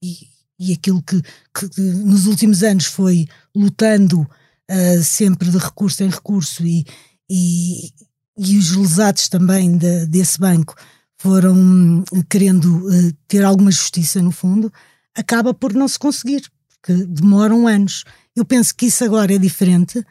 e, 0.00 0.28
e 0.58 0.72
aquilo 0.72 1.02
que, 1.02 1.20
que 1.20 1.80
nos 1.80 2.26
últimos 2.26 2.62
anos 2.62 2.86
foi 2.86 3.26
lutando 3.54 4.20
uh, 4.20 5.02
sempre 5.02 5.50
de 5.50 5.58
recurso 5.58 6.04
em 6.04 6.08
recurso 6.08 6.64
e, 6.64 6.86
e, 7.28 7.90
e 8.38 8.56
os 8.56 8.76
lesados 8.76 9.28
também 9.28 9.76
de, 9.76 10.06
desse 10.06 10.38
banco 10.38 10.76
foram 11.18 11.54
hum, 11.54 12.04
querendo 12.30 12.86
uh, 12.86 13.12
ter 13.26 13.44
alguma 13.44 13.72
justiça 13.72 14.22
no 14.22 14.30
fundo, 14.30 14.72
acaba 15.16 15.52
por 15.52 15.72
não 15.72 15.88
se 15.88 15.98
conseguir, 15.98 16.42
porque 16.68 17.04
demoram 17.06 17.66
anos. 17.66 18.04
Eu 18.36 18.44
penso 18.44 18.72
que 18.74 18.86
isso 18.86 19.04
agora 19.04 19.34
é 19.34 19.38
diferente. 19.38 20.04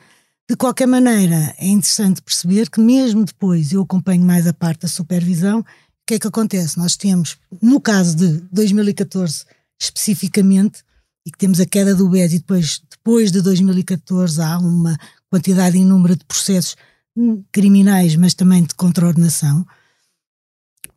De 0.52 0.58
qualquer 0.58 0.86
maneira, 0.86 1.56
é 1.58 1.66
interessante 1.66 2.22
perceber 2.22 2.70
que 2.70 2.82
mesmo 2.82 3.24
depois 3.24 3.72
eu 3.72 3.84
acompanho 3.84 4.26
mais 4.26 4.46
a 4.46 4.52
parte 4.52 4.82
da 4.82 4.88
supervisão, 4.90 5.62
o 5.62 5.66
que 6.06 6.16
é 6.16 6.20
que 6.20 6.28
acontece? 6.28 6.78
Nós 6.78 6.98
temos, 6.98 7.38
no 7.62 7.80
caso 7.80 8.18
de 8.18 8.42
2014 8.52 9.46
especificamente, 9.82 10.84
e 11.26 11.32
que 11.32 11.38
temos 11.38 11.62
a 11.62 11.66
queda 11.66 11.96
do 11.96 12.10
BES 12.10 12.34
e 12.34 12.40
depois, 12.40 12.82
depois 12.92 13.32
de 13.32 13.42
2014 13.42 14.42
há 14.42 14.58
uma 14.58 14.98
quantidade 15.30 15.78
inúmera 15.78 16.18
de 16.18 16.26
processos 16.26 16.76
hum, 17.16 17.46
criminais, 17.50 18.18
mas 18.18 18.34
também 18.34 18.62
de 18.64 18.76
contraordenação, 18.76 19.66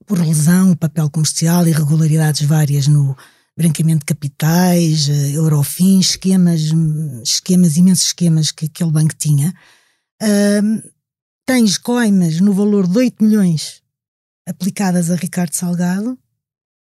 por 0.04 0.18
lesão, 0.18 0.74
papel 0.74 1.08
comercial, 1.08 1.64
irregularidades 1.68 2.44
várias 2.44 2.88
no 2.88 3.16
branqueamento 3.56 4.00
de 4.00 4.06
capitais, 4.06 5.08
eh, 5.08 5.32
Eurofins, 5.32 6.10
esquemas, 6.10 6.60
esquemas, 7.22 7.76
imensos 7.76 8.06
esquemas 8.06 8.50
que 8.50 8.66
aquele 8.66 8.90
banco 8.90 9.14
tinha. 9.14 9.54
Uh, 10.22 10.90
tens 11.46 11.76
coimas 11.78 12.40
no 12.40 12.52
valor 12.52 12.86
de 12.86 12.98
8 12.98 13.22
milhões 13.22 13.82
aplicadas 14.46 15.10
a 15.10 15.16
Ricardo 15.16 15.52
Salgado 15.54 16.18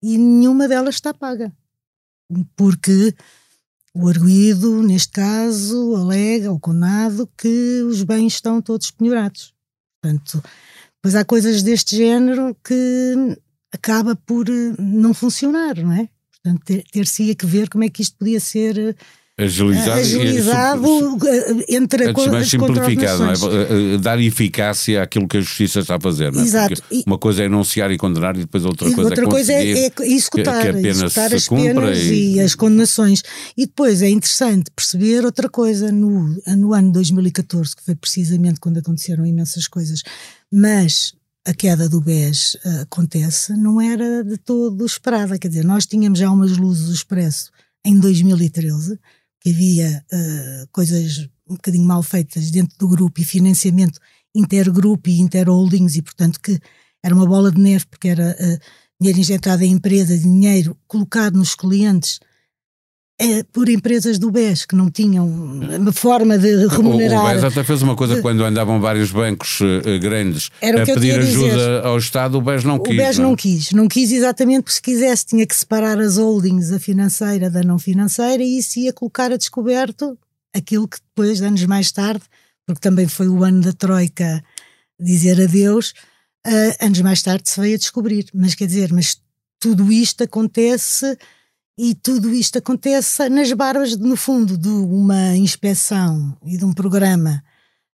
e 0.02 0.16
nenhuma 0.18 0.66
delas 0.66 0.96
está 0.96 1.14
paga. 1.14 1.52
Porque 2.56 3.14
o 3.94 4.08
arguído, 4.08 4.82
neste 4.82 5.12
caso, 5.12 5.96
alega, 5.96 6.52
o 6.52 6.60
condenado, 6.60 7.28
que 7.36 7.82
os 7.82 8.02
bens 8.02 8.34
estão 8.34 8.60
todos 8.60 8.90
penhorados. 8.90 9.54
Portanto, 10.00 10.42
Pois 11.02 11.14
há 11.14 11.24
coisas 11.24 11.62
deste 11.62 11.96
género 11.96 12.56
que 12.62 13.38
acaba 13.72 14.16
por 14.16 14.48
eh, 14.48 14.74
não 14.78 15.14
funcionar, 15.14 15.76
não 15.76 15.92
é? 15.92 16.08
Portanto, 16.48 16.84
ter-se-ia 16.92 17.34
que 17.34 17.46
ver 17.46 17.68
como 17.68 17.84
é 17.84 17.88
que 17.88 18.02
isto 18.02 18.16
podia 18.16 18.40
ser 18.40 18.78
eh, 18.78 18.94
agilizado, 19.38 20.00
agilizado 20.00 20.86
e, 21.68 21.76
entre 21.76 22.08
antes 22.08 22.26
mais 22.26 22.48
simplificado, 22.48 23.24
não 23.24 23.30
é? 23.30 23.98
Dar 23.98 24.20
eficácia 24.20 25.02
àquilo 25.02 25.28
que 25.28 25.36
a 25.36 25.40
justiça 25.40 25.80
está 25.80 25.96
a 25.96 26.00
fazer, 26.00 26.32
não 26.32 26.40
é? 26.40 26.44
Exato. 26.44 26.82
Porque 26.82 27.04
uma 27.06 27.18
coisa 27.18 27.42
é 27.42 27.46
enunciar 27.46 27.90
e 27.90 27.96
condenar 27.98 28.36
e 28.36 28.40
depois 28.40 28.64
outra 28.64 28.86
coisa 28.90 29.10
outra 29.10 29.24
é 29.24 29.28
coisa 29.28 29.52
é, 29.52 29.86
é 29.86 29.92
executar, 30.02 30.74
que, 30.74 30.80
que 30.80 30.88
executar 30.88 31.34
as 31.34 31.48
penas 31.48 31.98
e... 31.98 32.34
e... 32.34 32.40
as 32.40 32.54
condenações. 32.54 33.22
E 33.56 33.66
depois 33.66 34.02
é 34.02 34.08
interessante 34.08 34.70
perceber 34.74 35.24
outra 35.24 35.48
coisa 35.48 35.92
no, 35.92 36.36
no 36.56 36.74
ano 36.74 36.90
2014, 36.92 37.76
que 37.76 37.84
foi 37.84 37.94
precisamente 37.94 38.58
quando 38.58 38.78
aconteceram 38.78 39.24
imensas 39.24 39.68
coisas, 39.68 40.02
mas 40.50 41.12
a 41.46 41.54
queda 41.54 41.88
do 41.88 42.00
BES 42.00 42.54
uh, 42.56 42.82
acontece, 42.82 43.52
não 43.54 43.80
era 43.80 44.22
de 44.22 44.36
todo 44.36 44.84
esperada. 44.84 45.38
Quer 45.38 45.48
dizer, 45.48 45.64
nós 45.64 45.86
tínhamos 45.86 46.18
já 46.18 46.30
umas 46.30 46.56
luzes 46.56 46.86
do 46.86 46.94
expresso 46.94 47.50
em 47.84 47.98
2013 47.98 48.98
que 49.40 49.50
havia 49.50 50.04
uh, 50.12 50.68
coisas 50.72 51.28
um 51.48 51.54
bocadinho 51.54 51.84
mal 51.84 52.02
feitas 52.02 52.50
dentro 52.50 52.76
do 52.78 52.88
grupo 52.88 53.20
e 53.20 53.24
financiamento 53.24 53.98
intergrupo 54.34 55.08
e 55.08 55.20
interholdings 55.20 55.96
e 55.96 56.02
portanto 56.02 56.38
que 56.40 56.60
era 57.02 57.14
uma 57.14 57.26
bola 57.26 57.50
de 57.50 57.60
neve 57.60 57.86
porque 57.86 58.08
era 58.08 58.36
uh, 58.38 58.58
dinheiro 59.00 59.20
injetado 59.20 59.64
em 59.64 59.72
empresas, 59.72 60.22
dinheiro 60.22 60.76
colocado 60.86 61.38
nos 61.38 61.54
clientes 61.54 62.20
é, 63.20 63.42
por 63.42 63.68
empresas 63.68 64.16
do 64.16 64.30
BES 64.30 64.64
que 64.64 64.76
não 64.76 64.88
tinham 64.88 65.26
uma 65.26 65.92
forma 65.92 66.38
de 66.38 66.68
remunerar. 66.68 67.24
O, 67.24 67.28
o 67.28 67.32
BES 67.32 67.44
até 67.44 67.64
fez 67.64 67.82
uma 67.82 67.96
coisa 67.96 68.22
quando 68.22 68.44
andavam 68.44 68.80
vários 68.80 69.10
bancos 69.10 69.60
uh, 69.60 69.98
grandes 70.00 70.50
a 70.62 70.84
pedir 70.84 71.18
ajuda 71.18 71.48
dizer. 71.48 71.86
ao 71.86 71.98
Estado, 71.98 72.38
o 72.38 72.40
BES 72.40 72.62
não 72.62 72.78
quis. 72.78 72.94
O 72.94 72.96
BES 72.96 73.18
não, 73.18 73.28
não 73.30 73.36
quis, 73.36 73.72
não 73.72 73.88
quis 73.88 74.12
exatamente 74.12 74.62
porque 74.62 74.74
se 74.74 74.82
quisesse 74.82 75.26
tinha 75.26 75.44
que 75.44 75.56
separar 75.56 75.98
as 75.98 76.16
holdings, 76.16 76.70
a 76.70 76.78
financeira 76.78 77.50
da 77.50 77.62
não 77.62 77.78
financeira, 77.78 78.42
e 78.42 78.58
isso 78.58 78.78
ia 78.78 78.92
colocar 78.92 79.32
a 79.32 79.36
descoberto 79.36 80.16
aquilo 80.54 80.86
que 80.86 80.98
depois, 81.00 81.42
anos 81.42 81.64
mais 81.64 81.90
tarde, 81.90 82.22
porque 82.64 82.80
também 82.80 83.08
foi 83.08 83.26
o 83.26 83.42
ano 83.42 83.62
da 83.62 83.72
Troika 83.72 84.42
dizer 85.00 85.42
adeus, 85.42 85.92
uh, 86.46 86.84
anos 86.84 87.00
mais 87.00 87.20
tarde 87.20 87.50
se 87.50 87.60
veio 87.60 87.74
a 87.74 87.78
descobrir. 87.78 88.26
Mas 88.32 88.54
quer 88.54 88.66
dizer, 88.66 88.92
mas 88.92 89.20
tudo 89.58 89.90
isto 89.90 90.22
acontece 90.22 91.18
e 91.78 91.94
tudo 91.94 92.34
isto 92.34 92.58
acontece 92.58 93.28
nas 93.28 93.52
barbas, 93.52 93.96
no 93.96 94.16
fundo, 94.16 94.58
de 94.58 94.68
uma 94.68 95.36
inspeção 95.36 96.36
e 96.44 96.56
de 96.56 96.64
um 96.64 96.72
programa 96.72 97.40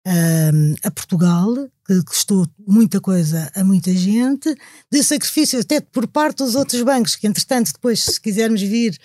um, 0.06 0.74
a 0.84 0.90
Portugal, 0.90 1.52
que 1.84 2.00
custou 2.04 2.46
muita 2.64 3.00
coisa 3.00 3.50
a 3.56 3.64
muita 3.64 3.92
gente, 3.92 4.54
de 4.90 5.02
sacrifício 5.02 5.58
até 5.58 5.80
por 5.80 6.06
parte 6.06 6.38
dos 6.38 6.54
outros 6.54 6.80
bancos, 6.82 7.16
que 7.16 7.26
entretanto, 7.26 7.72
depois, 7.72 8.04
se 8.04 8.20
quisermos 8.20 8.62
vir 8.62 8.96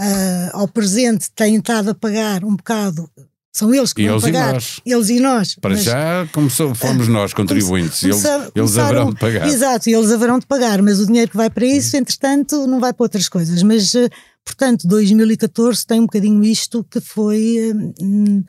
uh, 0.00 0.50
ao 0.52 0.66
presente, 0.66 1.30
têm 1.30 1.56
estado 1.56 1.90
a 1.90 1.94
pagar 1.94 2.44
um 2.44 2.56
bocado 2.56 3.08
são 3.54 3.72
eles 3.72 3.92
que 3.92 4.02
e 4.02 4.06
vão 4.06 4.14
eles 4.14 4.24
pagar. 4.24 4.50
E 4.50 4.52
nós. 4.52 4.80
Eles 4.84 5.08
e 5.10 5.20
nós. 5.20 5.54
Para 5.54 5.70
mas, 5.70 5.84
já 5.84 6.26
começou, 6.32 6.74
fomos 6.74 7.06
nós 7.06 7.32
contribuintes. 7.32 8.02
eles, 8.02 8.24
eles 8.52 8.76
haverão 8.76 9.12
de 9.12 9.20
pagar. 9.20 9.46
Exato, 9.46 9.88
eles 9.88 10.10
haverão 10.10 10.40
de 10.40 10.46
pagar, 10.46 10.82
mas 10.82 10.98
o 10.98 11.06
dinheiro 11.06 11.30
que 11.30 11.36
vai 11.36 11.48
para 11.48 11.64
isso, 11.64 11.96
entretanto, 11.96 12.66
não 12.66 12.80
vai 12.80 12.92
para 12.92 13.04
outras 13.04 13.28
coisas. 13.28 13.62
Mas, 13.62 13.94
eh, 13.94 14.08
portanto, 14.44 14.88
2014 14.88 15.86
tem 15.86 16.00
um 16.00 16.06
bocadinho 16.06 16.42
isto 16.42 16.84
que 16.90 17.00
foi 17.00 17.72
hum, 18.02 18.42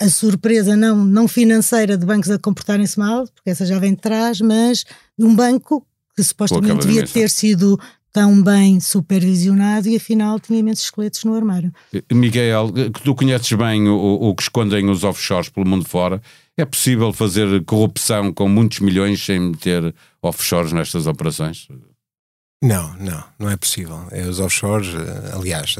a 0.00 0.08
surpresa 0.08 0.76
não, 0.76 1.04
não 1.04 1.26
financeira 1.26 1.98
de 1.98 2.06
bancos 2.06 2.30
a 2.30 2.38
comportarem-se 2.38 2.96
mal, 2.96 3.26
porque 3.34 3.50
essa 3.50 3.66
já 3.66 3.80
vem 3.80 3.94
de 3.94 4.00
trás, 4.00 4.40
mas 4.40 4.84
de 5.18 5.24
um 5.24 5.34
banco 5.34 5.84
que 6.14 6.22
supostamente 6.22 6.86
devia 6.86 7.04
ter 7.04 7.28
sido 7.28 7.80
tão 8.12 8.42
bem 8.42 8.78
supervisionado 8.78 9.88
e 9.88 9.96
afinal 9.96 10.38
tinha 10.38 10.58
imensos 10.58 10.84
esqueletos 10.84 11.24
no 11.24 11.34
armário. 11.34 11.72
Miguel, 12.12 12.72
que 12.72 13.02
tu 13.02 13.14
conheces 13.14 13.52
bem 13.52 13.88
o, 13.88 13.94
o 13.96 14.34
que 14.34 14.42
escondem 14.42 14.88
os 14.90 15.02
offshores 15.02 15.48
pelo 15.48 15.66
mundo 15.66 15.84
fora, 15.84 16.20
é 16.56 16.64
possível 16.64 17.12
fazer 17.12 17.64
corrupção 17.64 18.32
com 18.32 18.48
muitos 18.48 18.80
milhões 18.80 19.24
sem 19.24 19.40
meter 19.40 19.94
offshores 20.22 20.72
nestas 20.72 21.06
operações? 21.06 21.66
Não, 22.62 22.94
não, 22.94 23.24
não 23.40 23.50
é 23.50 23.56
possível. 23.56 24.06
É 24.12 24.22
os 24.22 24.38
offshores, 24.38 24.94
eh, 24.94 25.32
aliás, 25.34 25.74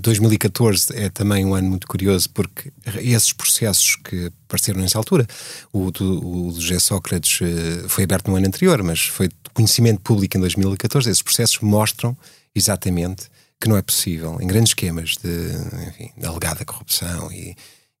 2014 0.00 0.94
eh, 0.94 1.04
é 1.04 1.08
também 1.10 1.44
um 1.44 1.54
ano 1.54 1.68
muito 1.68 1.86
curioso 1.86 2.30
porque 2.30 2.72
esses 3.02 3.30
processos 3.34 3.96
que 3.96 4.32
apareceram 4.48 4.80
nessa 4.80 4.96
altura, 4.96 5.26
o 5.70 5.90
do, 5.90 6.26
o 6.26 6.50
do 6.50 6.58
José 6.58 6.78
Sócrates 6.78 7.40
eh, 7.42 7.86
foi 7.88 8.04
aberto 8.04 8.28
no 8.30 8.36
ano 8.36 8.46
anterior, 8.46 8.82
mas 8.82 9.02
foi 9.02 9.28
de 9.28 9.34
conhecimento 9.52 10.00
público 10.00 10.38
em 10.38 10.40
2014, 10.40 11.10
esses 11.10 11.22
processos 11.22 11.60
mostram 11.60 12.16
exatamente 12.54 13.28
que 13.60 13.68
não 13.68 13.76
é 13.76 13.82
possível, 13.82 14.38
em 14.40 14.46
grandes 14.46 14.70
esquemas 14.70 15.16
de, 15.22 15.88
enfim, 15.88 16.10
de 16.16 16.26
alegada 16.26 16.64
corrupção 16.64 17.30
e 17.30 17.54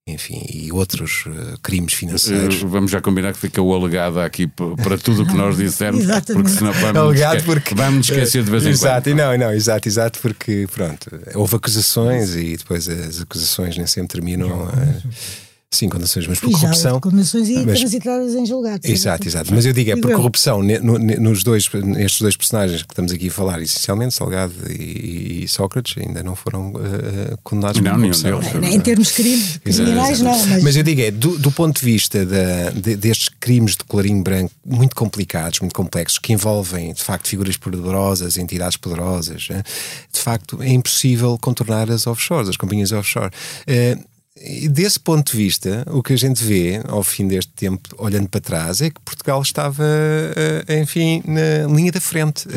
enfim, 0.06 0.44
e 0.52 0.70
outros 0.70 1.24
uh, 1.26 1.58
crimes 1.62 1.94
financeiros. 1.94 2.62
Uh, 2.62 2.68
vamos 2.68 2.90
já 2.90 3.00
combinar 3.00 3.32
que 3.32 3.38
fica 3.38 3.62
o 3.62 3.74
alegado 3.74 4.20
aqui 4.20 4.46
para 4.46 4.98
tudo 4.98 5.22
o 5.22 5.26
que 5.26 5.34
nós 5.34 5.56
dissermos, 5.58 6.04
porque 6.26 6.50
senão 6.50 6.72
vamos, 6.74 6.96
alegado 6.96 7.36
esque 7.36 7.46
porque, 7.46 7.74
vamos 7.74 8.10
esquecer 8.10 8.44
de 8.44 8.50
vez 8.50 8.66
em 8.66 8.70
exato, 8.70 9.08
quando. 9.08 9.16
Não, 9.16 9.38
não, 9.38 9.52
exato, 9.52 9.88
exato, 9.88 10.18
porque 10.20 10.66
pronto, 10.70 11.10
houve 11.34 11.56
acusações 11.56 12.36
e 12.36 12.56
depois 12.56 12.86
as 12.86 13.22
acusações 13.22 13.78
nem 13.78 13.86
sempre 13.86 14.18
terminam. 14.18 14.66
Uh, 14.66 15.43
Sim, 15.74 15.88
condenações, 15.88 16.28
mas 16.28 16.38
por 16.38 16.50
e 16.50 16.52
corrupção. 16.52 17.00
condenações 17.00 17.48
e 17.48 17.66
mas, 17.66 17.80
transitadas 17.80 18.34
em 18.34 18.46
julgado. 18.46 18.80
Exato, 18.84 19.26
exato. 19.26 19.52
Mas 19.52 19.66
eu 19.66 19.72
digo, 19.72 19.90
é 19.90 19.96
por 19.96 20.12
corrupção, 20.12 20.62
nos 20.62 21.42
dois, 21.42 21.68
nestes 21.72 22.20
dois 22.20 22.36
personagens 22.36 22.82
que 22.82 22.92
estamos 22.92 23.10
aqui 23.10 23.26
a 23.26 23.30
falar, 23.32 23.60
essencialmente, 23.60 24.14
Salgado 24.14 24.54
e, 24.70 25.42
e 25.42 25.48
Sócrates, 25.48 25.96
ainda 25.98 26.22
não 26.22 26.36
foram 26.36 26.68
uh, 26.68 27.36
condenados 27.42 27.80
não, 27.80 27.90
por 27.90 28.00
corrupção. 28.00 28.40
Deles, 28.40 28.74
em 28.74 28.80
termos 28.80 29.10
crime, 29.10 29.42
criminais, 29.64 30.20
não. 30.20 30.46
Mas... 30.46 30.62
mas 30.62 30.76
eu 30.76 30.84
digo, 30.84 31.00
é, 31.00 31.10
do, 31.10 31.38
do 31.38 31.50
ponto 31.50 31.80
de 31.80 31.84
vista 31.84 32.24
da, 32.24 32.70
de, 32.70 32.94
destes 32.94 33.28
crimes 33.40 33.72
de 33.72 33.82
colarinho 33.82 34.22
branco 34.22 34.52
muito 34.64 34.94
complicados, 34.94 35.58
muito 35.58 35.74
complexos, 35.74 36.20
que 36.20 36.32
envolvem, 36.32 36.92
de 36.92 37.02
facto, 37.02 37.26
figuras 37.26 37.56
poderosas, 37.56 38.36
entidades 38.36 38.76
poderosas, 38.76 39.48
de 40.12 40.20
facto, 40.20 40.62
é 40.62 40.68
impossível 40.68 41.36
contornar 41.40 41.90
as 41.90 42.06
offshores, 42.06 42.48
as 42.48 42.56
companhias 42.56 42.92
offshore. 42.92 43.30
Uh, 43.66 44.13
e 44.36 44.68
desse 44.68 44.98
ponto 44.98 45.30
de 45.30 45.38
vista, 45.38 45.86
o 45.88 46.02
que 46.02 46.12
a 46.12 46.16
gente 46.16 46.42
vê 46.42 46.82
ao 46.88 47.04
fim 47.04 47.28
deste 47.28 47.52
tempo, 47.52 47.88
olhando 47.96 48.28
para 48.28 48.40
trás, 48.40 48.80
é 48.80 48.90
que 48.90 49.00
Portugal 49.00 49.40
estava, 49.40 49.84
eh, 49.86 50.80
enfim, 50.82 51.22
na 51.24 51.72
linha 51.72 51.92
da 51.92 52.00
frente 52.00 52.48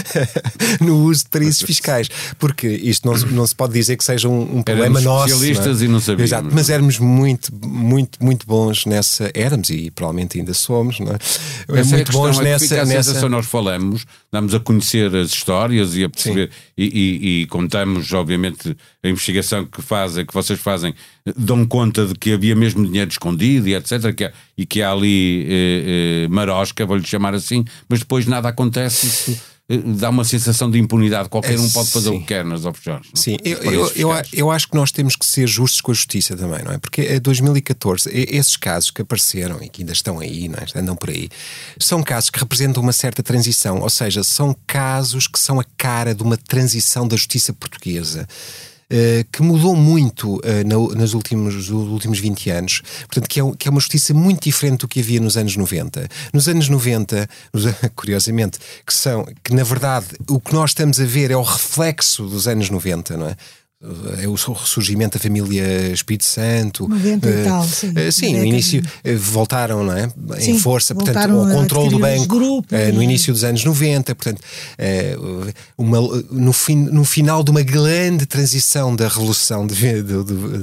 no 0.80 1.04
uso 1.04 1.24
de 1.24 1.28
paraísos 1.28 1.60
fiscais. 1.60 2.08
Porque 2.38 2.66
isto 2.66 3.06
não, 3.06 3.14
não 3.30 3.46
se 3.46 3.54
pode 3.54 3.74
dizer 3.74 3.98
que 3.98 4.04
seja 4.04 4.26
um, 4.26 4.40
um 4.40 4.62
problema 4.62 5.00
éramos 5.00 5.04
nosso. 5.04 5.26
especialistas 5.26 5.76
não 5.76 5.82
é? 5.82 5.84
e 5.84 5.88
não 5.88 6.00
sabíamos. 6.00 6.32
Exato, 6.32 6.48
mas 6.50 6.70
éramos 6.70 6.98
muito, 6.98 7.54
muito, 7.62 8.24
muito 8.24 8.46
bons 8.46 8.86
nessa. 8.86 9.30
Éramos 9.34 9.68
e 9.68 9.90
provavelmente 9.90 10.38
ainda 10.38 10.54
somos, 10.54 10.98
não 10.98 11.12
é? 11.12 11.16
Essa 11.16 11.28
é 11.68 11.78
a 11.78 11.84
muito 11.84 12.06
questão, 12.06 12.22
bons 12.22 12.38
é 12.38 12.42
nessa. 12.42 12.84
nessa... 12.86 13.28
nós 13.28 13.44
falamos, 13.44 14.06
damos 14.32 14.54
a 14.54 14.60
conhecer 14.60 15.14
as 15.14 15.28
histórias 15.28 15.94
e 15.94 16.04
a 16.04 16.08
perceber 16.08 16.50
e, 16.76 16.84
e- 16.84 17.42
e 17.42 17.46
contamos, 17.46 18.12
obviamente, 18.12 18.76
a 19.02 19.08
investigação 19.08 19.64
que 19.64 19.82
fazem, 19.82 20.24
que 20.24 20.32
vocês 20.34 20.58
fazem, 20.60 20.94
dão 21.36 21.64
conta 21.66 22.06
de 22.06 22.14
que 22.14 22.32
havia 22.32 22.54
mesmo 22.56 22.84
dinheiro 22.86 23.10
escondido 23.10 23.68
e 23.68 23.74
etc. 23.74 24.14
Que 24.14 24.32
e 24.56 24.66
que 24.66 24.82
há 24.82 24.90
ali 24.92 25.46
eh, 25.48 26.24
eh, 26.24 26.28
marosca, 26.28 26.84
vou-lhe 26.86 27.04
chamar 27.06 27.34
assim, 27.34 27.64
mas 27.88 28.00
depois 28.00 28.26
nada 28.26 28.48
acontece. 28.48 29.06
Isso 29.06 29.42
dá 29.68 30.10
uma 30.10 30.24
sensação 30.24 30.70
de 30.70 30.78
impunidade. 30.78 31.28
Qualquer 31.28 31.58
um 31.58 31.68
pode 31.70 31.90
fazer 31.90 32.10
Sim. 32.10 32.16
o 32.16 32.20
que 32.20 32.26
quer 32.26 32.44
nas 32.44 32.64
offshores. 32.64 33.06
não? 33.06 33.20
Sim, 33.22 33.36
eu, 33.44 33.58
eu, 33.62 33.92
eu, 33.94 34.10
eu 34.32 34.50
acho 34.50 34.68
que 34.68 34.74
nós 34.76 34.90
temos 34.92 35.16
que 35.16 35.24
ser 35.24 35.46
justos 35.46 35.80
com 35.80 35.90
a 35.92 35.94
justiça 35.94 36.36
também, 36.36 36.62
não 36.64 36.72
é? 36.72 36.78
Porque 36.78 37.02
em 37.02 37.20
2014, 37.20 38.10
e- 38.10 38.36
esses 38.36 38.56
casos 38.56 38.90
que 38.90 39.02
apareceram 39.02 39.62
e 39.62 39.68
que 39.68 39.82
ainda 39.82 39.92
estão 39.92 40.18
aí, 40.18 40.48
não 40.48 40.58
é? 40.58 40.78
andam 40.78 40.96
por 40.96 41.10
aí, 41.10 41.28
são 41.78 42.02
casos 42.02 42.28
que 42.30 42.38
representam 42.38 42.82
uma 42.82 42.92
certa 42.92 43.22
transição, 43.22 43.80
ou 43.80 43.90
seja, 43.90 44.22
são 44.22 44.54
casos 44.66 45.26
que 45.26 45.38
são 45.38 45.58
a 45.60 45.64
cara 45.76 46.14
de 46.14 46.22
uma 46.22 46.36
transição 46.36 47.06
da 47.06 47.16
justiça 47.16 47.52
portuguesa. 47.52 48.26
Eh, 48.92 49.24
que 49.32 49.42
mudou 49.42 49.74
muito 49.74 50.38
eh, 50.44 50.62
na- 50.64 50.76
nos, 50.76 51.14
últimos, 51.14 51.54
nos 51.54 51.68
últimos 51.70 52.18
20 52.18 52.50
anos, 52.50 52.82
portanto, 53.08 53.26
que 53.28 53.40
é, 53.40 53.42
que 53.58 53.66
é 53.66 53.70
uma 53.70 53.80
justiça 53.80 54.12
muito 54.12 54.44
diferente 54.44 54.80
do 54.80 54.88
que 54.88 55.00
havia 55.00 55.18
nos 55.18 55.36
anos 55.38 55.56
90. 55.56 56.06
Nos 56.32 56.46
anos 56.46 56.68
90, 56.68 57.26
nos- 57.54 57.64
curiosamente, 57.96 58.58
que 58.86 58.92
são, 58.92 59.26
que 59.42 59.54
na 59.54 59.64
verdade 59.64 60.06
o 60.28 60.38
que 60.38 60.52
nós 60.52 60.70
estamos 60.70 61.00
a 61.00 61.04
ver 61.04 61.30
é 61.30 61.36
o 61.36 61.42
reflexo 61.42 62.26
dos 62.26 62.46
anos 62.46 62.68
90, 62.68 63.16
não 63.16 63.26
é? 63.28 63.36
É 64.22 64.28
o 64.28 64.34
ressurgimento 64.34 65.18
da 65.18 65.22
família 65.22 65.92
Espírito 65.92 66.24
Santo. 66.24 66.88
90 66.88 67.28
e 67.28 67.44
tal, 67.44 67.64
sim. 67.66 67.92
eh, 67.96 68.10
sim, 68.12 68.36
no 68.36 68.44
início 68.44 68.80
eh, 69.02 69.14
voltaram, 69.16 69.82
não 69.82 69.92
é? 69.92 70.08
Em 70.38 70.40
Sim, 70.40 70.58
força, 70.60 70.94
portanto, 70.94 71.16
a 71.16 71.52
controle 71.52 71.90
do 71.90 71.98
banco 71.98 72.26
grupos 72.26 72.72
eh, 72.72 72.92
no 72.92 73.00
e- 73.02 73.04
início 73.04 73.32
dos 73.32 73.42
anos 73.42 73.64
90, 73.64 74.14
portanto, 74.14 74.40
uma, 75.76 75.98
no, 76.30 76.52
fim, 76.52 76.76
no 76.76 77.04
final 77.04 77.42
de 77.42 77.50
uma 77.50 77.62
grande 77.62 78.26
transição 78.26 78.94
da 78.94 79.08
revolução 79.08 79.66
de, 79.66 80.02
do, 80.02 80.24
do, 80.24 80.58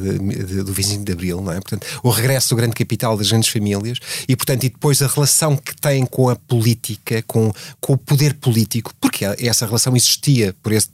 de- 0.45 0.63
do 0.63 0.71
25 0.73 1.03
de 1.03 1.11
Abril, 1.11 1.41
não 1.41 1.51
é? 1.51 1.55
Portanto, 1.55 1.85
o 2.03 2.09
regresso 2.09 2.49
do 2.49 2.55
grande 2.55 2.73
capital 2.73 3.17
das 3.17 3.29
grandes 3.29 3.49
famílias 3.49 3.99
e, 4.27 4.35
portanto, 4.35 4.63
e 4.63 4.69
depois 4.69 5.01
a 5.01 5.07
relação 5.07 5.55
que 5.57 5.75
tem 5.75 6.05
com 6.05 6.29
a 6.29 6.35
política, 6.35 7.23
com, 7.27 7.51
com 7.81 7.93
o 7.93 7.97
poder 7.97 8.35
político, 8.35 8.93
porque 8.99 9.25
essa 9.25 9.65
relação 9.65 9.95
existia, 9.95 10.55
por 10.63 10.71
esse, 10.71 10.89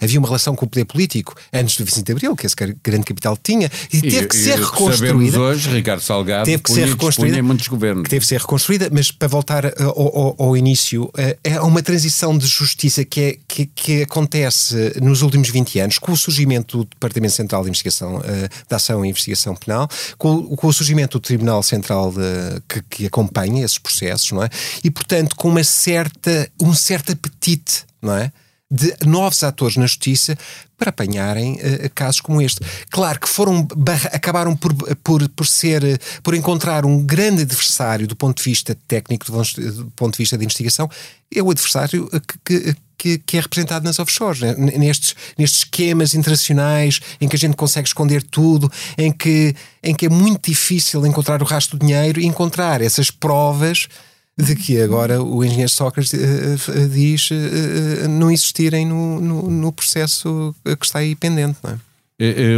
havia 0.00 0.18
uma 0.18 0.28
relação 0.28 0.54
com 0.54 0.66
o 0.66 0.68
poder 0.68 0.84
político 0.84 1.34
antes 1.64 1.76
do 1.76 1.84
25 1.84 2.04
de 2.06 2.12
Abril, 2.12 2.36
que 2.36 2.46
esse 2.46 2.54
grande 2.82 3.04
capital 3.04 3.36
tinha, 3.36 3.70
e 3.92 4.00
teve 4.00 4.26
que 4.28 4.36
E- 4.36 4.38
ser 4.44 4.50
e 4.52 4.58
que 4.58 4.64
reconstruída 4.64 5.40
hoje, 5.40 5.68
Ricardo 5.70 6.00
Salgado, 6.00 6.44
teve 6.44 6.62
que 6.62 6.72
ser 6.72 6.86
reconstruída 6.88 7.42
muitos 7.42 7.66
governos. 7.68 8.04
que 8.04 8.10
teve 8.10 8.20
que 8.20 8.26
ser 8.28 8.40
reconstruída, 8.40 8.88
mas 8.92 9.10
para 9.10 9.26
voltar 9.28 9.64
uh, 9.66 9.70
ao, 9.84 10.18
ao- 10.18 10.36
ao 10.38 10.56
início, 10.56 11.04
uh, 11.04 11.10
é 11.42 11.60
uma 11.60 11.82
transição 11.82 12.36
de 12.38 12.46
justiça 12.46 13.04
que, 13.04 13.20
é, 13.20 13.36
que, 13.48 13.66
que 13.66 14.02
acontece 14.02 14.92
nos 15.02 15.22
últimos 15.22 15.48
20 15.50 15.78
anos, 15.80 15.98
com 15.98 16.12
o 16.12 16.16
surgimento 16.16 16.78
do 16.78 16.84
Departamento 16.84 17.34
Central 17.34 17.62
de 17.62 17.68
Investigação, 17.70 18.16
uh, 18.18 18.22
da 18.68 18.76
Ação 18.76 19.04
e 19.04 19.08
Investigação 19.08 19.56
Penal, 19.56 19.88
com, 20.18 20.34
o- 20.34 20.56
com 20.56 20.66
o 20.68 20.72
surgimento 20.72 21.18
do 21.18 21.22
Tribunal 21.22 21.62
Central 21.62 22.12
de- 22.12 22.60
que, 22.68 22.82
que 22.90 23.06
acompanha 23.06 23.64
esses 23.64 23.78
processos, 23.78 24.30
não 24.32 24.42
é? 24.42 24.48
E, 24.82 24.90
portanto, 24.90 25.34
com 25.36 25.48
uma 25.48 25.64
certa, 25.64 26.48
um 26.60 26.74
certo 26.74 27.12
apetite, 27.12 27.84
não 28.02 28.14
é? 28.16 28.30
De 28.70 28.94
novos 29.04 29.42
atores 29.44 29.76
na 29.76 29.86
justiça 29.86 30.36
para 30.76 30.90
apanharem 30.90 31.58
eh, 31.60 31.88
casos 31.94 32.20
como 32.20 32.40
este. 32.42 32.60
Claro 32.90 33.20
que 33.20 33.28
foram 33.28 33.68
acabaram 34.12 34.56
por, 34.56 34.74
por, 34.96 35.28
por 35.28 35.46
ser 35.46 35.84
eh, 35.84 35.98
por 36.22 36.34
encontrar 36.34 36.84
um 36.84 37.00
grande 37.04 37.42
adversário 37.42 38.06
do 38.08 38.16
ponto 38.16 38.38
de 38.38 38.42
vista 38.42 38.76
técnico, 38.88 39.26
do 39.26 39.92
ponto 39.94 40.12
de 40.12 40.18
vista 40.18 40.36
de 40.38 40.44
investigação, 40.44 40.88
é 41.32 41.42
o 41.42 41.50
adversário 41.50 42.08
eh, 42.12 42.20
que, 42.20 42.38
que- 42.72 42.76
que, 42.96 43.18
que 43.18 43.36
é 43.36 43.40
representado 43.40 43.84
nas 43.84 43.98
offshores, 43.98 44.40
né? 44.40 44.54
Nestes, 44.54 45.14
nestes 45.36 45.58
esquemas 45.58 46.14
internacionais 46.14 47.00
em 47.20 47.28
que 47.28 47.36
a 47.36 47.38
gente 47.38 47.54
consegue 47.54 47.86
esconder 47.86 48.22
tudo, 48.22 48.72
em 48.96 49.12
que, 49.12 49.54
em 49.82 49.94
que 49.94 50.06
é 50.06 50.08
muito 50.08 50.48
difícil 50.48 51.04
encontrar 51.06 51.42
o 51.42 51.44
rastro 51.44 51.76
do 51.76 51.84
dinheiro 51.84 52.18
e 52.18 52.24
encontrar 52.24 52.80
essas 52.80 53.10
provas 53.10 53.88
de 54.36 54.56
que 54.56 54.80
agora 54.80 55.22
o 55.22 55.44
engenheiro 55.44 55.70
Sócrates 55.70 56.12
eh, 56.12 56.86
diz 56.88 57.30
eh, 57.30 58.08
não 58.08 58.30
existirem 58.30 58.84
no, 58.84 59.20
no, 59.20 59.50
no 59.50 59.72
processo 59.72 60.54
que 60.64 60.84
está 60.84 60.98
aí 60.98 61.14
pendente, 61.14 61.58
não 61.62 61.70
é? 61.70 61.78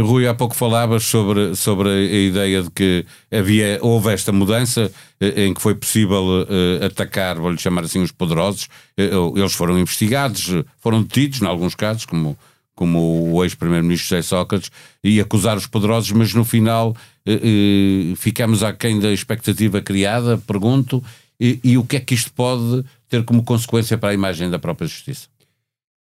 Rui, 0.03 0.27
há 0.27 0.35
pouco 0.35 0.55
falavas 0.55 1.03
sobre, 1.03 1.55
sobre 1.55 1.89
a 1.89 2.19
ideia 2.19 2.61
de 2.61 2.69
que 2.69 3.05
havia, 3.31 3.79
houve 3.81 4.13
esta 4.13 4.31
mudança 4.31 4.91
em 5.19 5.51
que 5.51 5.59
foi 5.59 5.73
possível 5.73 6.45
atacar, 6.85 7.39
vou-lhe 7.39 7.57
chamar 7.57 7.83
assim, 7.83 8.03
os 8.03 8.11
poderosos. 8.11 8.69
Eles 8.95 9.53
foram 9.53 9.77
investigados, 9.79 10.53
foram 10.77 11.01
detidos, 11.01 11.41
em 11.41 11.47
alguns 11.47 11.73
casos, 11.73 12.05
como, 12.05 12.37
como 12.75 13.33
o 13.33 13.43
ex-primeiro-ministro 13.43 14.07
José 14.09 14.21
Sócrates, 14.21 14.69
e 15.03 15.19
acusar 15.19 15.57
os 15.57 15.65
poderosos, 15.65 16.11
mas 16.11 16.35
no 16.35 16.45
final 16.45 16.95
eh, 17.27 18.13
ficamos 18.15 18.63
aquém 18.63 18.99
da 18.99 19.11
expectativa 19.11 19.81
criada, 19.81 20.37
pergunto, 20.37 21.03
e, 21.39 21.59
e 21.63 21.77
o 21.77 21.83
que 21.83 21.97
é 21.97 21.99
que 21.99 22.15
isto 22.15 22.31
pode 22.33 22.83
ter 23.09 23.23
como 23.23 23.43
consequência 23.43 23.97
para 23.97 24.09
a 24.09 24.13
imagem 24.13 24.49
da 24.49 24.59
própria 24.59 24.87
justiça? 24.87 25.27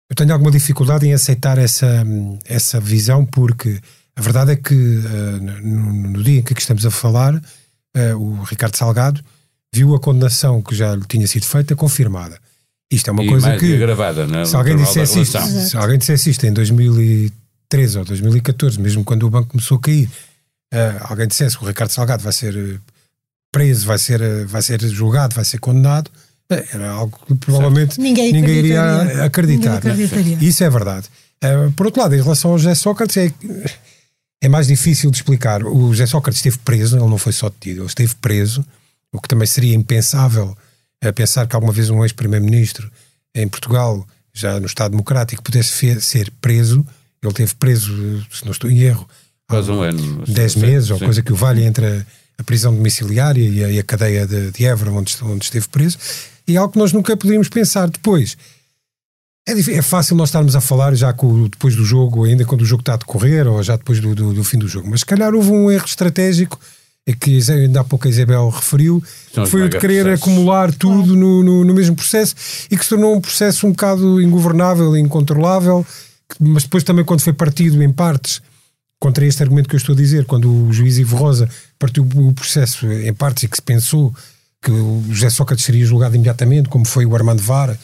Eu 0.09 0.17
tenho 0.17 0.33
alguma 0.33 0.51
dificuldade 0.51 1.07
em 1.07 1.13
aceitar 1.13 1.57
essa, 1.57 2.05
essa 2.45 2.81
visão, 2.81 3.25
porque 3.25 3.81
a 4.17 4.21
verdade 4.21 4.53
é 4.53 4.57
que 4.57 4.75
eh, 4.75 5.61
no, 5.63 5.93
no 5.93 6.23
dia 6.23 6.41
em 6.41 6.43
que 6.43 6.53
estamos 6.59 6.85
a 6.85 6.91
falar, 6.91 7.41
eh, 7.95 8.15
o 8.15 8.43
Ricardo 8.43 8.77
Salgado 8.77 9.23
viu 9.73 9.95
a 9.95 10.01
condenação 10.01 10.61
que 10.61 10.75
já 10.75 10.97
lhe 10.97 11.05
tinha 11.07 11.27
sido 11.29 11.47
feita 11.47 11.77
confirmada. 11.77 12.39
Isto 12.91 13.09
é 13.09 13.13
uma 13.13 13.23
e 13.23 13.29
coisa 13.29 13.57
que. 13.57 13.75
agravada, 13.75 14.27
não 14.27 14.41
é? 14.41 14.45
Se 14.45 14.57
alguém, 14.57 14.77
dissesse 14.77 15.21
isto, 15.21 15.39
se 15.41 15.77
alguém 15.77 15.97
dissesse 15.97 16.29
isto 16.29 16.45
em 16.45 16.53
2013 16.53 17.99
ou 17.99 18.05
2014, 18.05 18.81
mesmo 18.81 19.05
quando 19.05 19.23
o 19.25 19.31
banco 19.31 19.51
começou 19.51 19.79
a 19.79 19.81
cair, 19.81 20.11
eh, 20.73 20.97
alguém 21.03 21.29
dissesse 21.29 21.57
que 21.57 21.63
o 21.63 21.69
Ricardo 21.69 21.91
Salgado 21.91 22.23
vai 22.23 22.33
ser 22.33 22.81
preso, 23.53 23.87
vai 23.87 23.99
ser, 23.99 24.21
eh, 24.21 24.45
vai 24.45 24.63
ser 24.63 24.81
julgado, 24.89 25.35
vai 25.35 25.45
ser 25.45 25.59
condenado, 25.59 26.11
eh, 26.51 26.67
era 26.73 26.91
algo 26.91 27.19
que 27.27 27.35
provavelmente 27.35 28.01
Ninguém 28.01 28.33
ninguém 28.33 28.57
iria 28.57 29.25
acreditar. 29.25 29.75
Ninguém 29.75 29.97
né? 29.97 30.05
acreditaria. 30.05 30.39
Isso 30.41 30.65
é 30.65 30.71
verdade. 30.71 31.09
Eh, 31.41 31.71
por 31.77 31.87
outro 31.87 32.03
lado, 32.03 32.15
em 32.15 32.23
relação 32.23 32.53
ao 32.53 32.59
José 32.59 32.75
Sócrates, 32.75 33.17
é, 33.17 33.33
é 34.41 34.49
mais 34.49 34.67
difícil 34.67 35.11
de 35.11 35.19
explicar. 35.19 35.65
O 35.65 35.91
José 35.93 36.07
Sócrates 36.07 36.39
esteve 36.39 36.59
preso, 36.59 36.97
ele 36.97 37.07
não 37.07 37.19
foi 37.19 37.33
só 37.33 37.49
detido, 37.49 37.81
ele 37.81 37.89
esteve 37.89 38.15
preso, 38.17 38.65
o 39.13 39.21
que 39.21 39.29
também 39.29 39.47
seria 39.47 39.75
impensável 39.75 40.57
pensar 41.15 41.47
que 41.47 41.57
alguma 41.57 41.73
vez 41.73 41.89
um 41.89 42.05
ex-primeiro-ministro 42.05 42.91
em 43.35 43.49
Portugal, 43.49 44.07
já 44.35 44.61
no 44.61 44.67
Estado 44.67 44.91
Democrático, 44.91 45.43
pudesse 45.43 46.01
ser 46.01 46.31
preso. 46.43 46.87
Ele 47.23 47.31
esteve 47.31 47.55
preso, 47.55 48.27
se 48.31 48.45
não 48.45 48.53
estou 48.53 48.71
em 48.71 48.81
erro, 48.81 49.09
há 49.49 49.55
Quase 49.55 49.71
um 49.71 49.81
ano. 49.81 50.25
10 50.27 50.53
Sim, 50.53 50.61
meses, 50.61 50.91
ou 50.91 50.99
coisa 50.99 51.23
que 51.23 51.33
o 51.33 51.37
valha 51.37 51.65
entre 51.65 51.87
a, 51.87 52.07
a 52.41 52.45
prisão 52.45 52.75
domiciliária 52.75 53.43
e 53.47 53.63
a, 53.65 53.71
e 53.71 53.79
a 53.79 53.83
cadeia 53.85 54.27
de, 54.27 54.51
de 54.51 54.65
Évora, 54.65 54.91
onde, 54.91 55.15
onde 55.23 55.45
esteve 55.45 55.69
preso, 55.69 55.99
e 56.49 56.55
é 56.55 56.59
algo 56.59 56.73
que 56.73 56.79
nós 56.79 56.93
nunca 56.93 57.17
podíamos 57.17 57.49
pensar. 57.49 57.89
Depois, 57.89 58.37
é, 59.49 59.53
é 59.53 59.83
fácil 59.83 60.17
nós 60.17 60.29
estarmos 60.31 60.55
a 60.57 60.61
falar 60.61 60.95
já 60.95 61.13
com, 61.13 61.27
o- 61.27 61.49
depois 61.49 61.77
do 61.77 61.85
jogo, 61.85 62.25
ainda 62.25 62.45
quando 62.45 62.63
o 62.63 62.67
jogo 62.67 62.83
está 62.83 62.95
a 62.95 62.97
decorrer, 62.97 63.47
ou 63.47 63.63
já 63.63 63.77
depois 63.77 64.01
do, 64.01 64.15
do, 64.15 64.33
do 64.33 64.45
fim 64.45 64.59
do 64.59 64.69
jogo, 64.69 64.89
mas 64.91 65.01
se 65.01 65.07
calhar 65.07 65.35
houve 65.35 65.51
um 65.51 65.71
erro 65.71 65.85
estratégico, 65.87 66.59
é 67.07 67.13
que 67.15 67.41
ainda 67.51 67.81
há 67.81 67.85
pouco 67.85 68.07
a 68.07 68.11
Isabel 68.11 68.49
referiu, 68.51 69.03
São 69.35 69.45
que 69.45 69.51
foi 69.51 69.63
o 69.63 69.69
de 69.69 69.79
querer 69.79 70.05
megaprocessos. 70.05 70.23
acumular 70.29 70.73
tudo 70.75 71.17
no, 71.17 71.43
no, 71.43 71.65
no 71.65 71.75
mesmo 71.75 71.97
processo 71.97 72.35
e 72.71 72.77
que 72.77 72.85
se 72.85 72.91
tornou 72.91 73.17
um 73.17 73.21
processo 73.21 73.67
um 73.67 73.71
bocado 73.71 74.21
ingovernável 74.21 74.97
e 74.97 75.01
incontrolável, 75.01 75.85
mas 76.39 76.63
depois 76.65 76.85
também 76.85 77.05
quando 77.05 77.21
foi 77.23 77.33
partido 77.33 77.83
em 77.83 77.91
partes 77.93 78.41
contra 79.01 79.25
este 79.25 79.43
argumento 79.43 79.69
que 79.69 79.75
eu 79.75 79.79
estou 79.79 79.95
a 79.95 79.97
dizer, 79.97 80.27
quando 80.27 80.69
o 80.69 80.73
juiz 80.73 80.99
Ivo 80.99 81.17
Rosa 81.17 81.49
partiu 81.79 82.07
o 82.15 82.35
processo 82.35 82.87
em 82.87 83.13
partes 83.15 83.45
e 83.45 83.49
que 83.49 83.57
se 83.57 83.63
pensou 83.63 84.15
que 84.63 84.71
o 84.71 85.03
José 85.09 85.31
Sócrates 85.31 85.65
seria 85.65 85.87
julgado 85.87 86.15
imediatamente, 86.15 86.69
como 86.69 86.85
foi 86.85 87.07
o 87.07 87.15
Armando 87.17 87.43
Vara, 87.43 87.79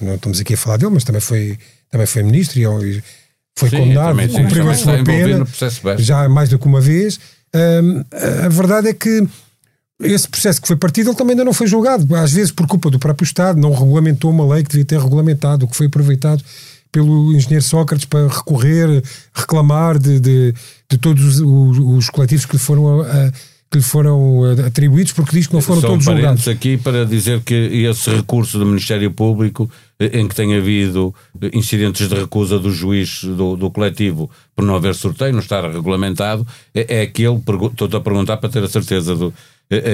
não 0.00 0.14
estamos 0.14 0.40
aqui 0.40 0.54
a 0.54 0.56
falar 0.56 0.78
dele, 0.78 0.92
mas 0.94 1.04
também 1.04 1.20
foi, 1.20 1.58
também 1.90 2.06
foi 2.06 2.22
ministro 2.22 2.58
e 2.58 3.02
foi 3.54 3.68
Sim, 3.68 3.76
condenado, 3.80 4.16
também, 4.16 4.28
cumpriu 4.28 4.70
a 4.70 4.74
sua 4.74 5.04
pena, 5.04 5.46
já 5.98 6.26
mais 6.26 6.48
do 6.48 6.58
que 6.58 6.66
uma 6.66 6.80
vez. 6.80 7.20
Hum, 7.54 8.02
a 8.42 8.48
verdade 8.48 8.88
é 8.88 8.94
que 8.94 9.28
esse 10.00 10.26
processo 10.26 10.60
que 10.60 10.68
foi 10.68 10.76
partido, 10.76 11.10
ele 11.10 11.16
também 11.16 11.32
ainda 11.32 11.44
não 11.44 11.52
foi 11.52 11.66
julgado. 11.66 12.14
Às 12.16 12.32
vezes, 12.32 12.50
por 12.50 12.66
culpa 12.66 12.90
do 12.90 12.98
próprio 12.98 13.24
Estado, 13.26 13.60
não 13.60 13.72
regulamentou 13.72 14.30
uma 14.30 14.54
lei 14.54 14.62
que 14.62 14.70
devia 14.70 14.86
ter 14.86 14.98
regulamentado, 14.98 15.66
o 15.66 15.68
que 15.68 15.76
foi 15.76 15.86
aproveitado 15.86 16.42
pelo 16.96 17.34
engenheiro 17.34 17.62
Sócrates 17.62 18.06
para 18.06 18.26
recorrer, 18.26 19.02
reclamar 19.34 19.98
de, 19.98 20.18
de, 20.18 20.54
de 20.88 20.96
todos 20.96 21.40
os, 21.40 21.78
os, 21.78 22.08
coletivos 22.08 22.46
que 22.46 22.54
lhe 22.54 22.58
foram 22.58 23.02
a, 23.02 23.04
a 23.04 23.32
que 23.70 23.78
lhe 23.78 23.84
foram 23.84 24.44
atribuídos, 24.64 25.12
porque 25.12 25.36
diz 25.36 25.46
que 25.46 25.52
não 25.52 25.60
foram 25.60 25.80
São 25.80 25.90
todos 25.90 26.04
julgados. 26.06 26.48
aqui 26.48 26.78
para 26.78 27.04
dizer 27.04 27.40
que 27.40 27.54
esse 27.54 28.08
recurso 28.08 28.58
do 28.58 28.64
Ministério 28.64 29.10
Público, 29.10 29.68
eh, 29.98 30.20
em 30.20 30.28
que 30.28 30.34
tem 30.34 30.54
havido 30.54 31.14
incidentes 31.52 32.08
de 32.08 32.14
recusa 32.14 32.58
do 32.58 32.70
juiz 32.70 33.24
do, 33.24 33.56
do 33.56 33.70
coletivo 33.70 34.30
por 34.54 34.64
não 34.64 34.76
haver 34.76 34.94
sorteio, 34.94 35.32
não 35.32 35.40
estar 35.40 35.68
regulamentado, 35.70 36.46
é, 36.72 37.00
é 37.00 37.02
aquele, 37.02 37.36
estou 37.36 37.88
a 37.92 38.00
perguntar 38.00 38.36
para 38.36 38.48
ter 38.48 38.62
a 38.62 38.68
certeza 38.68 39.14
do, 39.16 39.34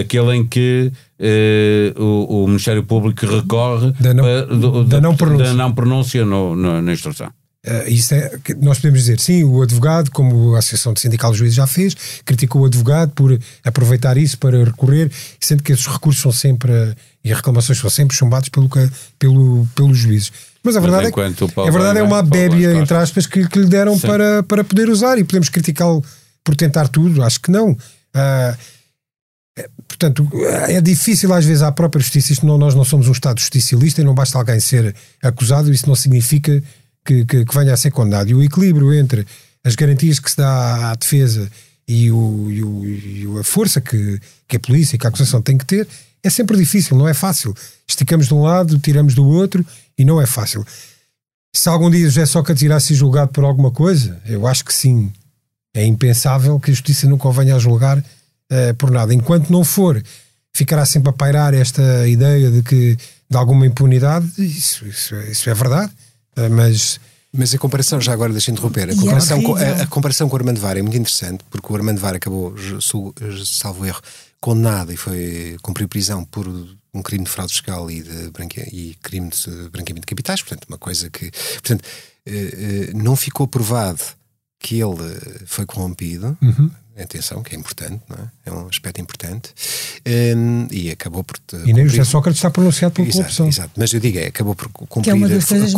aquele 0.01 0.37
em 0.37 0.47
que 0.47 0.93
eh, 1.19 1.95
o, 1.97 2.45
o, 2.45 2.49
Ministério 2.49 2.83
Público 2.83 3.25
recorre 3.27 3.93
da 3.99 4.13
não, 4.13 4.25
do, 4.59 4.85
da 4.85 5.01
não 5.01 5.17
pronúncia, 5.17 5.47
da 5.47 5.55
não 5.55 5.73
pronúncia 5.73 6.25
no, 6.25 6.55
no, 6.55 6.83
na 6.83 6.93
instrução. 6.93 7.31
Uh, 7.65 7.89
isso 7.89 8.13
é, 8.13 8.29
nós 8.61 8.79
podemos 8.79 8.99
dizer, 9.01 9.21
sim, 9.21 9.45
o 9.45 9.63
advogado, 9.63 10.11
como 10.11 10.57
a 10.57 10.59
Associação 10.59 10.93
de 10.93 11.01
Sindical 11.01 11.31
de 11.31 11.39
Juízes 11.39 11.55
já 11.55 11.67
fez, 11.67 11.95
criticou 12.25 12.63
o 12.63 12.65
advogado 12.65 13.13
por 13.13 13.39
aproveitar 13.63 14.17
isso 14.17 14.37
para 14.37 14.65
recorrer, 14.65 15.13
sendo 15.41 15.63
que 15.63 15.73
esses 15.73 15.87
recursos 15.87 16.21
são 16.21 16.33
sempre, 16.33 16.73
e 17.23 17.31
as 17.31 17.37
reclamações 17.37 17.79
são 17.79 17.89
sempre 17.89 18.17
chumbados 18.17 18.49
pelo, 18.49 18.69
pelo, 19.17 19.65
pelos 19.77 19.97
juízes. 19.97 20.33
Mas 20.61 20.77
a 20.77 20.81
verdade, 20.81 21.13
Mas 21.17 21.33
é, 21.33 21.35
que, 21.35 21.61
a 21.61 21.71
verdade 21.71 22.01
é 22.01 22.03
uma 22.03 22.21
bébia, 22.21 22.75
entre 22.75 22.97
aspas, 22.97 23.29
que, 23.29 23.49
que 23.49 23.61
lhe 23.61 23.69
deram 23.69 23.97
para, 23.97 24.43
para 24.43 24.65
poder 24.65 24.89
usar 24.89 25.17
e 25.19 25.25
podemos 25.25 25.49
criticá-lo 25.49 26.05
por 26.43 26.57
tentar 26.57 26.89
tudo, 26.89 27.23
acho 27.23 27.41
que 27.41 27.51
não. 27.53 27.71
Uh, 27.71 28.57
Portanto, 29.87 30.29
é 30.69 30.81
difícil 30.81 31.33
às 31.33 31.45
vezes 31.45 31.63
à 31.63 31.71
própria 31.71 32.01
justiça. 32.01 32.33
Isto 32.33 32.47
não, 32.47 32.57
nós 32.57 32.75
não 32.75 32.85
somos 32.85 33.09
um 33.09 33.13
Estado 33.13 33.39
justicialista 33.41 34.01
e 34.01 34.05
não 34.05 34.15
basta 34.15 34.39
alguém 34.39 34.59
ser 34.59 34.95
acusado, 35.23 35.73
isso 35.73 35.87
não 35.87 35.95
significa 35.95 36.63
que, 37.05 37.25
que, 37.25 37.45
que, 37.45 37.55
venha 37.55 37.75
a 37.75 37.77
ser 37.77 37.91
condenado. 37.91 38.31
E 38.31 38.35
o 38.35 38.43
equilíbrio 38.43 38.93
entre 38.95 39.27
as 39.63 39.75
garantias 39.75 40.19
que 40.19 40.31
se 40.31 40.37
dá 40.37 40.91
à 40.91 40.95
defesa 40.95 41.51
e, 41.87 42.11
o, 42.11 42.51
e, 42.51 42.65
o, 42.65 42.87
e 42.87 43.41
a 43.41 43.45
força 43.45 43.81
que, 43.81 44.19
que 44.49 44.57
a 44.57 44.61
polícia 44.61 44.97
e 44.97 44.99
que 44.99 45.07
a 45.07 45.09
acusação 45.09 45.43
tem 45.43 45.59
que 45.59 45.67
ter 45.67 45.87
é 46.23 46.31
sempre 46.31 46.57
difícil, 46.57 46.97
não 46.97 47.09
é 47.09 47.15
fácil. 47.15 47.55
Esticamos 47.87 48.29
de 48.29 48.35
um 48.35 48.43
lado, 48.43 48.79
tiramos 48.79 49.15
do 49.15 49.27
outro 49.27 49.67
e 49.99 50.05
não 50.05 50.21
é 50.21 50.27
fácil. 50.27 50.65
Se 51.55 51.69
algum 51.69 51.91
dia 51.91 52.05
José 52.05 52.25
Sócrates 52.25 52.63
irá 52.63 52.79
ser 52.81 52.95
julgado 52.95 53.33
por 53.33 53.45
alguma 53.45 53.71
coisa, 53.71 54.21
eu 54.25 54.47
acho 54.47 54.65
que 54.65 54.73
sim. 54.73 55.13
É 55.75 55.85
impensável 55.85 56.61
que 56.61 56.71
a 56.71 56.75
justiça 56.75 57.09
nunca 57.09 57.27
o 57.27 57.33
venha 57.33 57.57
a 57.57 57.59
julgar 57.59 58.03
uh, 58.53 58.75
por 58.75 58.91
nada. 58.91 59.13
Enquanto 59.15 59.51
não 59.51 59.65
for, 59.65 60.03
ficará 60.53 60.85
sempre 60.85 61.11
a 61.11 61.13
pairar 61.13 61.55
esta 61.55 62.07
ideia 62.07 62.51
de 62.51 62.63
que 62.63 62.97
de 63.29 63.37
alguma 63.37 63.67
impunidade, 63.67 64.31
isso, 64.39 64.87
isso, 64.87 65.15
isso 65.17 65.49
é 65.49 65.55
verdade 65.55 65.91
eh, 66.37 66.49
mas 66.49 67.01
mas 67.35 67.55
a 67.55 67.59
comparação, 67.59 67.99
já 67.99 68.13
agora 68.13 68.31
deixa 68.31 68.51
interromper, 68.51 68.91
a 68.91 68.95
comparação, 68.95 69.43
com, 69.43 69.57
a, 69.57 69.61
a, 69.61 69.87
comparação 69.87 70.29
com 70.29 70.37
o 70.37 70.39
Armando 70.39 70.61
Vara 70.61 70.79
é 70.79 70.83
muito 70.83 70.99
interessante, 70.99 71.43
porque 71.49 71.73
o 71.73 71.75
Armando 71.75 71.99
Vara 71.99 72.19
acabou, 72.19 72.55
salvo 73.47 73.87
erro, 73.87 74.03
condenado 74.39 74.93
e 74.93 74.99
foi 74.99 75.57
cumprir 75.63 75.89
prisão 75.89 76.27
por 76.27 76.47
um 76.47 77.01
crime 77.03 77.25
de 77.25 77.31
fraude 77.31 77.53
fiscal 77.53 77.91
e, 77.91 78.03
de 78.03 78.31
branque, 78.31 78.61
e 78.61 78.99
crime 79.03 79.31
de 79.31 79.71
branqueamento 79.71 80.03
de 80.03 80.09
capitais, 80.09 80.43
portanto, 80.43 80.67
uma 80.69 80.77
coisa 80.77 81.09
que. 81.09 81.31
Portanto, 81.31 81.83
eh, 82.27 82.91
eh, 82.91 82.93
não 82.95 83.17
ficou 83.17 83.49
provado 83.49 84.03
que 84.61 84.79
ele 84.79 84.99
foi 85.47 85.65
corrompido, 85.65 86.37
uhum 86.43 86.71
atenção, 87.01 87.43
que 87.43 87.55
é 87.55 87.59
importante, 87.59 88.03
não 88.09 88.17
é? 88.17 88.31
é 88.47 88.53
um 88.53 88.69
aspecto 88.69 89.01
importante, 89.01 89.53
um, 90.37 90.67
e 90.71 90.91
acabou 90.91 91.25
por. 91.25 91.39
E 91.65 91.73
nem 91.73 91.85
o 91.85 91.89
José 91.89 92.05
Sócrates 92.05 92.39
está 92.39 92.51
pronunciado 92.51 92.95
por 92.95 93.03
exato, 93.03 93.19
corrupção. 93.19 93.49
Exato, 93.49 93.71
mas 93.77 93.93
eu 93.93 94.01
digo, 94.01 94.19
é, 94.19 94.27
acabou 94.27 94.55
por 94.55 94.69
cumprir, 94.69 95.11
é 95.11 95.19
cumprir, 95.19 95.39
difíceis, 95.39 95.75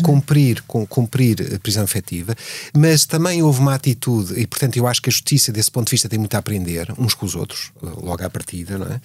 cumprir, 0.00 0.58
é? 0.58 0.86
cumprir 0.86 1.54
a 1.54 1.58
prisão 1.58 1.84
efetiva, 1.84 2.34
mas 2.76 3.04
também 3.04 3.42
houve 3.42 3.60
uma 3.60 3.74
atitude, 3.74 4.40
e 4.40 4.46
portanto 4.46 4.76
eu 4.76 4.86
acho 4.86 5.02
que 5.02 5.10
a 5.10 5.12
justiça, 5.12 5.52
desse 5.52 5.70
ponto 5.70 5.86
de 5.86 5.92
vista, 5.92 6.08
tem 6.08 6.18
muito 6.18 6.34
a 6.34 6.38
aprender 6.38 6.92
uns 6.98 7.14
com 7.14 7.26
os 7.26 7.34
outros, 7.34 7.70
logo 7.82 8.24
à 8.24 8.30
partida, 8.30 8.78
não 8.78 8.86
é? 8.86 9.00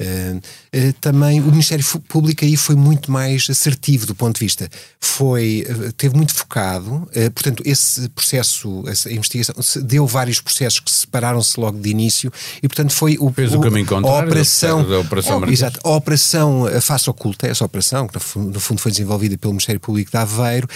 Uh, 0.00 0.36
uh, 0.36 0.92
também 1.00 1.40
o 1.40 1.46
Ministério 1.46 1.84
Público 2.06 2.44
aí 2.44 2.56
foi 2.56 2.76
muito 2.76 3.10
mais 3.10 3.48
assertivo 3.50 4.06
do 4.06 4.14
ponto 4.14 4.38
de 4.38 4.44
vista, 4.44 4.70
foi, 5.00 5.66
uh, 5.68 5.92
teve 5.92 6.16
muito 6.16 6.32
focado, 6.32 7.08
portanto, 7.34 7.64
esse 7.66 8.08
processo, 8.10 8.84
essa 8.86 9.12
investigação, 9.12 9.56
deu 9.82 10.06
vários 10.06 10.40
processos 10.40 10.78
que 10.78 10.90
separaram-se 10.90 11.58
logo 11.58 11.80
de 11.80 11.90
início 11.90 12.32
e, 12.62 12.68
portanto, 12.68 12.92
foi 12.92 13.16
o, 13.18 13.32
Fez 13.32 13.52
o, 13.52 13.58
o 13.58 13.60
caminho 13.60 13.86
contrário 13.86 14.20
a 14.20 14.24
operação, 14.24 14.88
da 14.88 15.00
operação 15.00 15.44
é, 15.44 15.50
exato, 15.50 15.80
a 15.82 15.90
operação 15.90 16.66
face 16.80 17.10
oculta, 17.10 17.48
essa 17.48 17.64
operação, 17.64 18.06
que 18.06 18.14
no 18.38 18.60
fundo 18.60 18.80
foi 18.80 18.92
desenvolvida 18.92 19.36
pelo 19.36 19.52
Ministério 19.52 19.80
Público 19.80 20.12
de 20.12 20.16
Aveiro, 20.16 20.68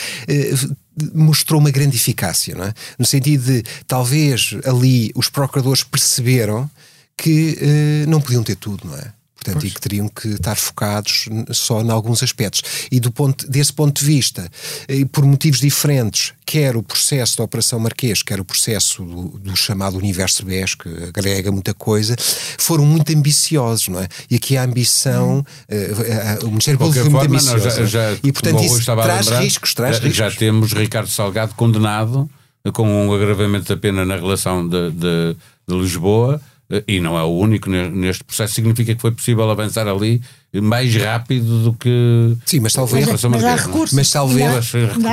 mostrou 1.14 1.60
uma 1.60 1.70
grande 1.70 1.96
eficácia, 1.96 2.54
não 2.56 2.64
é? 2.64 2.74
no 2.98 3.06
sentido 3.06 3.44
de 3.44 3.62
talvez 3.86 4.56
ali 4.64 5.12
os 5.14 5.28
procuradores 5.28 5.84
perceberam 5.84 6.68
que 7.16 7.58
uh, 7.60 8.10
não 8.10 8.20
podiam 8.20 8.42
ter 8.42 8.56
tudo, 8.56 8.86
não 8.86 8.96
é? 8.96 9.12
Portanto, 9.42 9.60
pois. 9.60 9.72
e 9.72 9.74
que 9.74 9.80
teriam 9.80 10.08
que 10.08 10.28
estar 10.28 10.54
focados 10.54 11.28
só 11.50 11.82
em 11.82 11.90
alguns 11.90 12.22
aspectos. 12.22 12.62
E 12.90 13.00
do 13.00 13.10
ponto, 13.10 13.48
desse 13.50 13.72
ponto 13.72 13.98
de 13.98 14.06
vista, 14.06 14.48
e 14.88 15.04
por 15.04 15.24
motivos 15.24 15.58
diferentes, 15.58 16.32
quer 16.46 16.76
o 16.76 16.82
processo 16.82 17.38
da 17.38 17.44
Operação 17.44 17.80
Marquês, 17.80 18.22
quer 18.22 18.38
o 18.38 18.44
processo 18.44 19.02
do, 19.02 19.38
do 19.38 19.56
chamado 19.56 19.98
Universo 19.98 20.44
BES, 20.44 20.76
que 20.76 20.88
agrega 21.16 21.50
muita 21.50 21.74
coisa, 21.74 22.14
foram 22.56 22.86
muito 22.86 23.12
ambiciosos, 23.12 23.88
não 23.88 24.00
é? 24.00 24.06
E 24.30 24.36
aqui 24.36 24.56
a 24.56 24.62
ambição, 24.62 25.40
uh, 25.40 26.44
uh, 26.44 26.46
o 26.46 26.50
Ministério 26.50 26.78
Público 26.78 27.00
foi 27.00 27.10
muito 27.10 27.32
ambicioso. 27.32 27.86
Já, 27.86 28.12
já, 28.12 28.18
e 28.22 28.32
portanto 28.32 28.62
isso 28.62 28.84
traz 28.84 29.26
lembrar, 29.26 29.42
riscos, 29.42 29.74
traz 29.74 29.96
já, 29.96 30.02
riscos. 30.04 30.16
Já 30.16 30.30
temos 30.30 30.72
Ricardo 30.72 31.08
Salgado 31.08 31.54
condenado 31.54 32.30
com 32.72 33.08
um 33.08 33.12
agravamento 33.12 33.74
da 33.74 33.76
pena 33.76 34.04
na 34.04 34.14
relação 34.14 34.68
de, 34.68 34.92
de, 34.92 35.36
de 35.66 35.74
Lisboa 35.74 36.40
e 36.86 37.00
não 37.00 37.18
é 37.18 37.22
o 37.22 37.30
único 37.30 37.68
neste 37.70 38.24
processo, 38.24 38.54
significa 38.54 38.94
que 38.94 39.00
foi 39.00 39.12
possível 39.12 39.50
avançar 39.50 39.86
ali 39.86 40.22
mais 40.60 40.94
rápido 40.94 41.64
do 41.64 41.72
que. 41.72 42.36
Sim, 42.44 42.60
mas 42.60 42.74
talvez. 42.74 43.06
Mas, 43.06 43.24
mas 43.24 43.44
há 43.44 43.56
recursos. 43.56 43.96
Mas 43.96 44.10
talvez. 44.10 44.72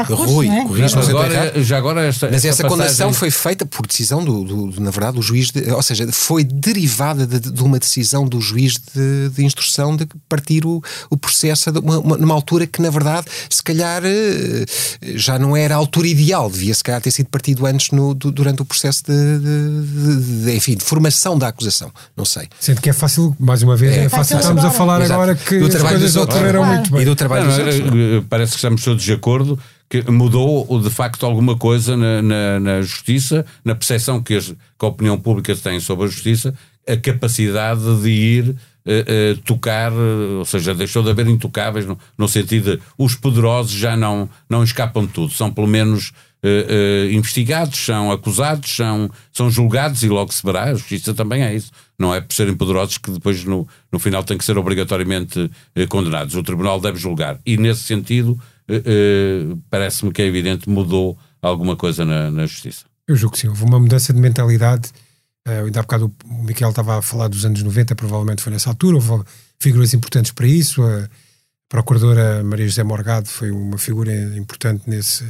Rui, 0.09 0.47
é? 0.49 0.63
corrija 0.63 0.99
agora, 0.99 1.63
já 1.63 1.77
agora 1.77 2.05
esta, 2.05 2.29
Mas 2.29 2.43
essa, 2.43 2.67
condenação 2.67 3.13
foi 3.13 3.31
feita 3.31 3.65
por 3.65 3.87
decisão 3.87 4.23
do, 4.23 4.43
do, 4.43 4.67
do, 4.67 4.81
na 4.81 4.91
verdade, 4.91 5.15
do 5.15 5.21
juiz, 5.21 5.49
de, 5.49 5.71
ou 5.71 5.81
seja, 5.81 6.11
foi 6.11 6.43
derivada 6.43 7.25
de, 7.25 7.39
de 7.39 7.63
uma 7.63 7.79
decisão 7.79 8.27
do 8.27 8.41
juiz 8.41 8.73
de, 8.93 9.29
de, 9.29 9.45
instrução 9.45 9.95
de 9.95 10.05
partir 10.27 10.65
o, 10.65 10.83
o 11.09 11.17
processo 11.17 11.69
uma, 11.71 11.99
uma, 11.99 12.17
numa 12.17 12.33
altura 12.33 12.67
que, 12.67 12.81
na 12.81 12.89
verdade, 12.89 13.27
se 13.49 13.63
calhar 13.63 14.01
eh, 14.03 14.65
já 15.15 15.39
não 15.39 15.55
era 15.55 15.75
a 15.75 15.77
altura 15.77 16.07
ideal, 16.07 16.49
devia 16.49 16.73
se 16.73 16.83
calhar 16.83 17.01
ter 17.01 17.11
sido 17.11 17.27
partido 17.27 17.65
antes 17.65 17.91
no, 17.91 18.13
durante 18.13 18.61
o 18.61 18.65
processo 18.65 19.03
de, 19.05 20.45
de, 20.45 20.55
enfim, 20.55 20.75
de 20.75 20.83
formação 20.83 21.37
da 21.37 21.47
acusação. 21.47 21.91
Não 22.15 22.25
sei. 22.25 22.49
Sendo 22.59 22.81
que 22.81 22.89
é 22.89 22.93
fácil, 22.93 23.35
mais 23.39 23.63
uma 23.63 23.75
vez, 23.75 23.95
é, 23.95 24.05
é 24.05 24.09
fácil 24.09 24.37
estarmos 24.37 24.65
a 24.65 24.71
falar 24.71 25.01
Exato. 25.01 25.13
agora 25.13 25.28
agora 25.29 25.35
que 25.35 25.59
do 25.59 25.69
trabalho 25.69 25.95
as 25.95 26.01
coisas 26.01 26.15
ocorreram 26.15 26.65
muito 26.65 26.91
bem. 26.91 27.01
E 27.01 27.05
do 27.05 27.15
trabalho 27.15 27.45
não, 27.45 27.57
dos 27.57 27.59
outros. 27.59 28.25
Parece 28.29 28.51
que 28.51 28.57
estamos 28.57 28.83
todos 28.83 29.03
de 29.03 29.13
acordo 29.13 29.59
que 29.89 30.09
mudou 30.09 30.79
de 30.81 30.89
facto 30.89 31.25
alguma 31.25 31.57
coisa 31.57 31.97
na, 31.97 32.21
na, 32.21 32.59
na 32.59 32.81
justiça, 32.81 33.45
na 33.65 33.73
percepção 33.73 34.21
que, 34.21 34.35
as, 34.35 34.47
que, 34.47 34.85
a 34.85 34.87
opinião 34.87 35.19
pública 35.19 35.55
tem 35.55 35.79
sobre 35.79 36.05
a 36.05 36.07
justiça, 36.07 36.53
a 36.87 36.95
capacidade 36.95 37.81
de 38.01 38.09
ir 38.09 38.49
uh, 38.49 38.53
uh, 38.53 39.37
tocar, 39.45 39.91
uh, 39.91 40.37
ou 40.37 40.45
seja, 40.45 40.75
deixou 40.75 41.01
de 41.01 41.09
haver 41.09 41.27
intocáveis 41.27 41.87
no, 41.87 41.97
no, 42.15 42.27
sentido 42.27 42.77
de 42.77 42.83
os 42.99 43.15
poderosos 43.15 43.71
já 43.71 43.97
não, 43.97 44.29
não 44.47 44.63
escapam 44.63 45.07
de 45.07 45.11
tudo, 45.11 45.33
são 45.33 45.51
pelo 45.51 45.67
menos 45.67 46.11
investigados, 47.11 47.77
são 47.77 48.11
acusados, 48.11 48.75
são, 48.75 49.09
são 49.31 49.51
julgados 49.51 50.03
e 50.03 50.07
logo 50.07 50.33
se 50.33 50.41
verá, 50.43 50.65
a 50.65 50.73
justiça 50.73 51.13
também 51.13 51.43
é 51.43 51.53
isso 51.53 51.71
não 51.99 52.15
é 52.15 52.21
por 52.21 52.33
serem 52.33 52.55
poderosos 52.55 52.97
que 52.97 53.11
depois 53.11 53.43
no, 53.43 53.67
no 53.91 53.99
final 53.99 54.23
têm 54.23 54.37
que 54.37 54.45
ser 54.45 54.57
obrigatoriamente 54.57 55.51
eh, 55.75 55.85
condenados. 55.85 56.33
O 56.33 56.41
Tribunal 56.41 56.79
deve 56.79 56.97
julgar. 56.97 57.37
E 57.45 57.57
nesse 57.57 57.83
sentido, 57.83 58.39
parece-me 59.69 60.11
que 60.11 60.21
é 60.21 60.25
evidente, 60.25 60.69
mudou 60.69 61.17
alguma 61.41 61.75
coisa 61.75 62.05
na, 62.05 62.29
na, 62.29 62.45
Justiça. 62.45 62.85
Eu 63.07 63.15
julgo 63.15 63.33
que 63.33 63.41
sim, 63.41 63.47
houve 63.47 63.63
uma 63.63 63.79
mudança 63.79 64.13
de 64.13 64.19
mentalidade. 64.19 64.89
Uh, 65.47 65.65
ainda 65.65 65.79
há 65.79 65.83
bocado 65.83 66.13
o 66.25 66.43
Miquel 66.43 66.69
estava 66.69 66.99
a 66.99 67.01
falar 67.01 67.27
dos 67.27 67.45
anos 67.45 67.63
90, 67.63 67.95
provavelmente 67.95 68.41
foi 68.41 68.51
nessa 68.51 68.69
altura, 68.69 68.97
houve 68.97 69.23
figuras 69.59 69.93
importantes 69.93 70.31
para 70.31 70.45
isso. 70.45 70.83
A 70.83 71.09
Procuradora 71.67 72.43
Maria 72.43 72.67
José 72.67 72.83
Morgado 72.83 73.27
foi 73.27 73.49
uma 73.51 73.77
figura 73.77 74.11
importante 74.37 74.83
nesse, 74.87 75.25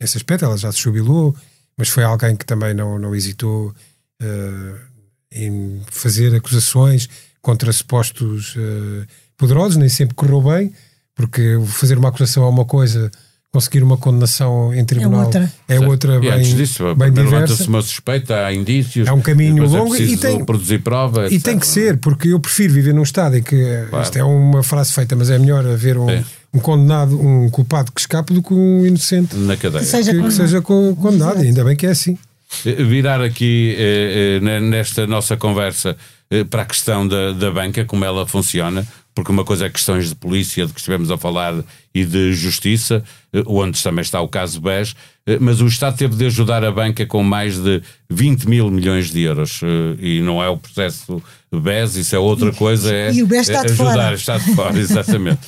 nesse 0.00 0.16
aspecto, 0.16 0.44
ela 0.44 0.56
já 0.56 0.70
se 0.72 0.80
jubilou, 0.80 1.34
mas 1.76 1.88
foi 1.88 2.04
alguém 2.04 2.36
que 2.36 2.44
também 2.44 2.74
não, 2.74 2.98
não 2.98 3.14
hesitou. 3.14 3.74
Uh, 4.22 4.94
em 5.34 5.82
fazer 5.90 6.34
acusações 6.34 7.08
contra 7.42 7.70
supostos 7.72 8.54
uh, 8.56 9.04
poderosos, 9.36 9.76
nem 9.76 9.88
sempre 9.88 10.14
correu 10.14 10.40
bem, 10.40 10.72
porque 11.14 11.58
fazer 11.66 11.98
uma 11.98 12.08
acusação 12.08 12.44
é 12.44 12.48
uma 12.48 12.64
coisa, 12.64 13.10
conseguir 13.52 13.82
uma 13.82 13.96
condenação 13.96 14.72
em 14.72 14.84
tribunal 14.84 15.22
é 15.22 15.24
outra, 15.24 15.52
é 15.68 15.80
outra 15.80 16.20
bem, 16.20 16.30
antes 16.30 16.54
disso, 16.54 16.94
bem 16.94 17.12
diversa. 17.12 17.56
se 17.56 17.68
uma 17.68 17.82
suspeita, 17.82 18.46
há 18.46 18.54
indícios. 18.54 19.08
É 19.08 19.12
um 19.12 19.20
caminho 19.20 19.64
é 19.64 19.66
longo 19.66 19.94
é 19.96 20.00
e 20.00 20.16
tem 20.16 20.44
produzir 20.44 20.78
prova. 20.78 21.26
E 21.28 21.40
tem 21.40 21.58
que 21.58 21.66
ser, 21.66 21.98
porque 21.98 22.28
eu 22.28 22.40
prefiro 22.40 22.72
viver 22.72 22.94
num 22.94 23.02
estado 23.02 23.36
em 23.36 23.42
que 23.42 23.86
claro. 23.90 24.04
isto 24.04 24.16
é 24.16 24.24
uma 24.24 24.62
frase 24.62 24.92
feita, 24.92 25.16
mas 25.16 25.30
é 25.30 25.38
melhor 25.38 25.66
haver 25.66 25.98
um, 25.98 26.24
um 26.54 26.60
condenado, 26.60 27.20
um 27.20 27.50
culpado 27.50 27.90
que 27.92 28.00
escape 28.00 28.32
do 28.32 28.42
que 28.42 28.54
um 28.54 28.86
inocente 28.86 29.34
Na 29.36 29.56
cadeia. 29.56 29.80
Que 29.82 29.86
seja 29.90 30.10
que, 30.12 30.16
que 30.16 30.22
condenado. 30.22 30.46
seja 30.46 30.62
co- 30.62 30.96
condenado. 30.96 31.30
Exato. 31.32 31.46
Ainda 31.46 31.64
bem 31.64 31.76
que 31.76 31.86
é 31.86 31.90
assim. 31.90 32.16
virar 32.64 33.20
aqui 33.20 33.74
eh, 33.76 34.38
eh, 34.42 34.60
nesta 34.60 35.06
nossa 35.06 35.36
conversa 35.36 35.96
eh, 36.30 36.44
para 36.44 36.62
a 36.62 36.64
questão 36.66 37.06
da, 37.06 37.32
da 37.32 37.50
banca, 37.50 37.84
como 37.84 38.04
ela 38.04 38.24
funciona, 38.26 38.86
porque 39.14 39.30
uma 39.30 39.44
coisa 39.44 39.66
é 39.66 39.70
questões 39.70 40.08
de 40.08 40.14
polícia, 40.14 40.66
de 40.66 40.72
que 40.72 40.80
estivemos 40.80 41.10
a 41.10 41.16
falar, 41.16 41.54
e 41.94 42.04
de 42.04 42.32
justiça, 42.32 43.04
eh, 43.32 43.42
onde 43.46 43.80
também 43.80 44.02
está 44.02 44.20
o 44.20 44.26
caso 44.26 44.60
BES, 44.60 44.96
eh, 45.24 45.38
mas 45.40 45.60
o 45.60 45.66
Estado 45.68 45.96
teve 45.96 46.16
de 46.16 46.26
ajudar 46.26 46.64
a 46.64 46.72
banca 46.72 47.06
com 47.06 47.22
mais 47.22 47.56
de 47.56 47.80
20 48.10 48.48
mil 48.48 48.68
milhões 48.72 49.12
de 49.12 49.20
euros, 49.20 49.60
eh, 49.62 49.96
e 50.00 50.20
não 50.20 50.42
é 50.42 50.48
o 50.48 50.56
processo 50.56 51.22
BES, 51.52 51.94
isso 51.94 52.16
é 52.16 52.18
outra 52.18 52.52
coisa, 52.52 52.92
é 52.92 53.12
E 53.12 53.22
o 53.22 53.26
BES 53.28 53.48
está 53.48 53.62
de 53.62 53.72
ajudar, 53.72 53.92
fora. 53.92 54.14
está 54.14 54.38
de 54.38 54.54
fora, 54.56 54.78
exatamente. 54.80 55.38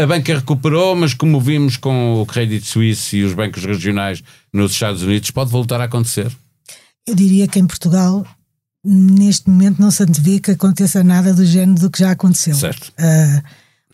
A 0.00 0.06
banca 0.06 0.36
recuperou, 0.36 0.94
mas 0.94 1.12
como 1.12 1.40
vimos 1.40 1.76
com 1.76 2.22
o 2.22 2.26
Credit 2.26 2.64
Suisse 2.64 3.16
e 3.16 3.24
os 3.24 3.32
bancos 3.34 3.64
regionais 3.64 4.22
nos 4.52 4.70
Estados 4.70 5.02
Unidos, 5.02 5.32
pode 5.32 5.50
voltar 5.50 5.80
a 5.80 5.84
acontecer. 5.84 6.30
Eu 7.06 7.16
diria 7.16 7.48
que 7.48 7.58
em 7.58 7.66
Portugal, 7.66 8.24
neste 8.84 9.48
momento, 9.48 9.80
não 9.80 9.90
se 9.90 10.02
antevê 10.02 10.38
que 10.40 10.50
aconteça 10.50 11.02
nada 11.02 11.32
do 11.32 11.44
género 11.44 11.80
do 11.80 11.90
que 11.90 11.98
já 11.98 12.10
aconteceu. 12.10 12.54
Certo. 12.54 12.92
Ah, 12.98 13.42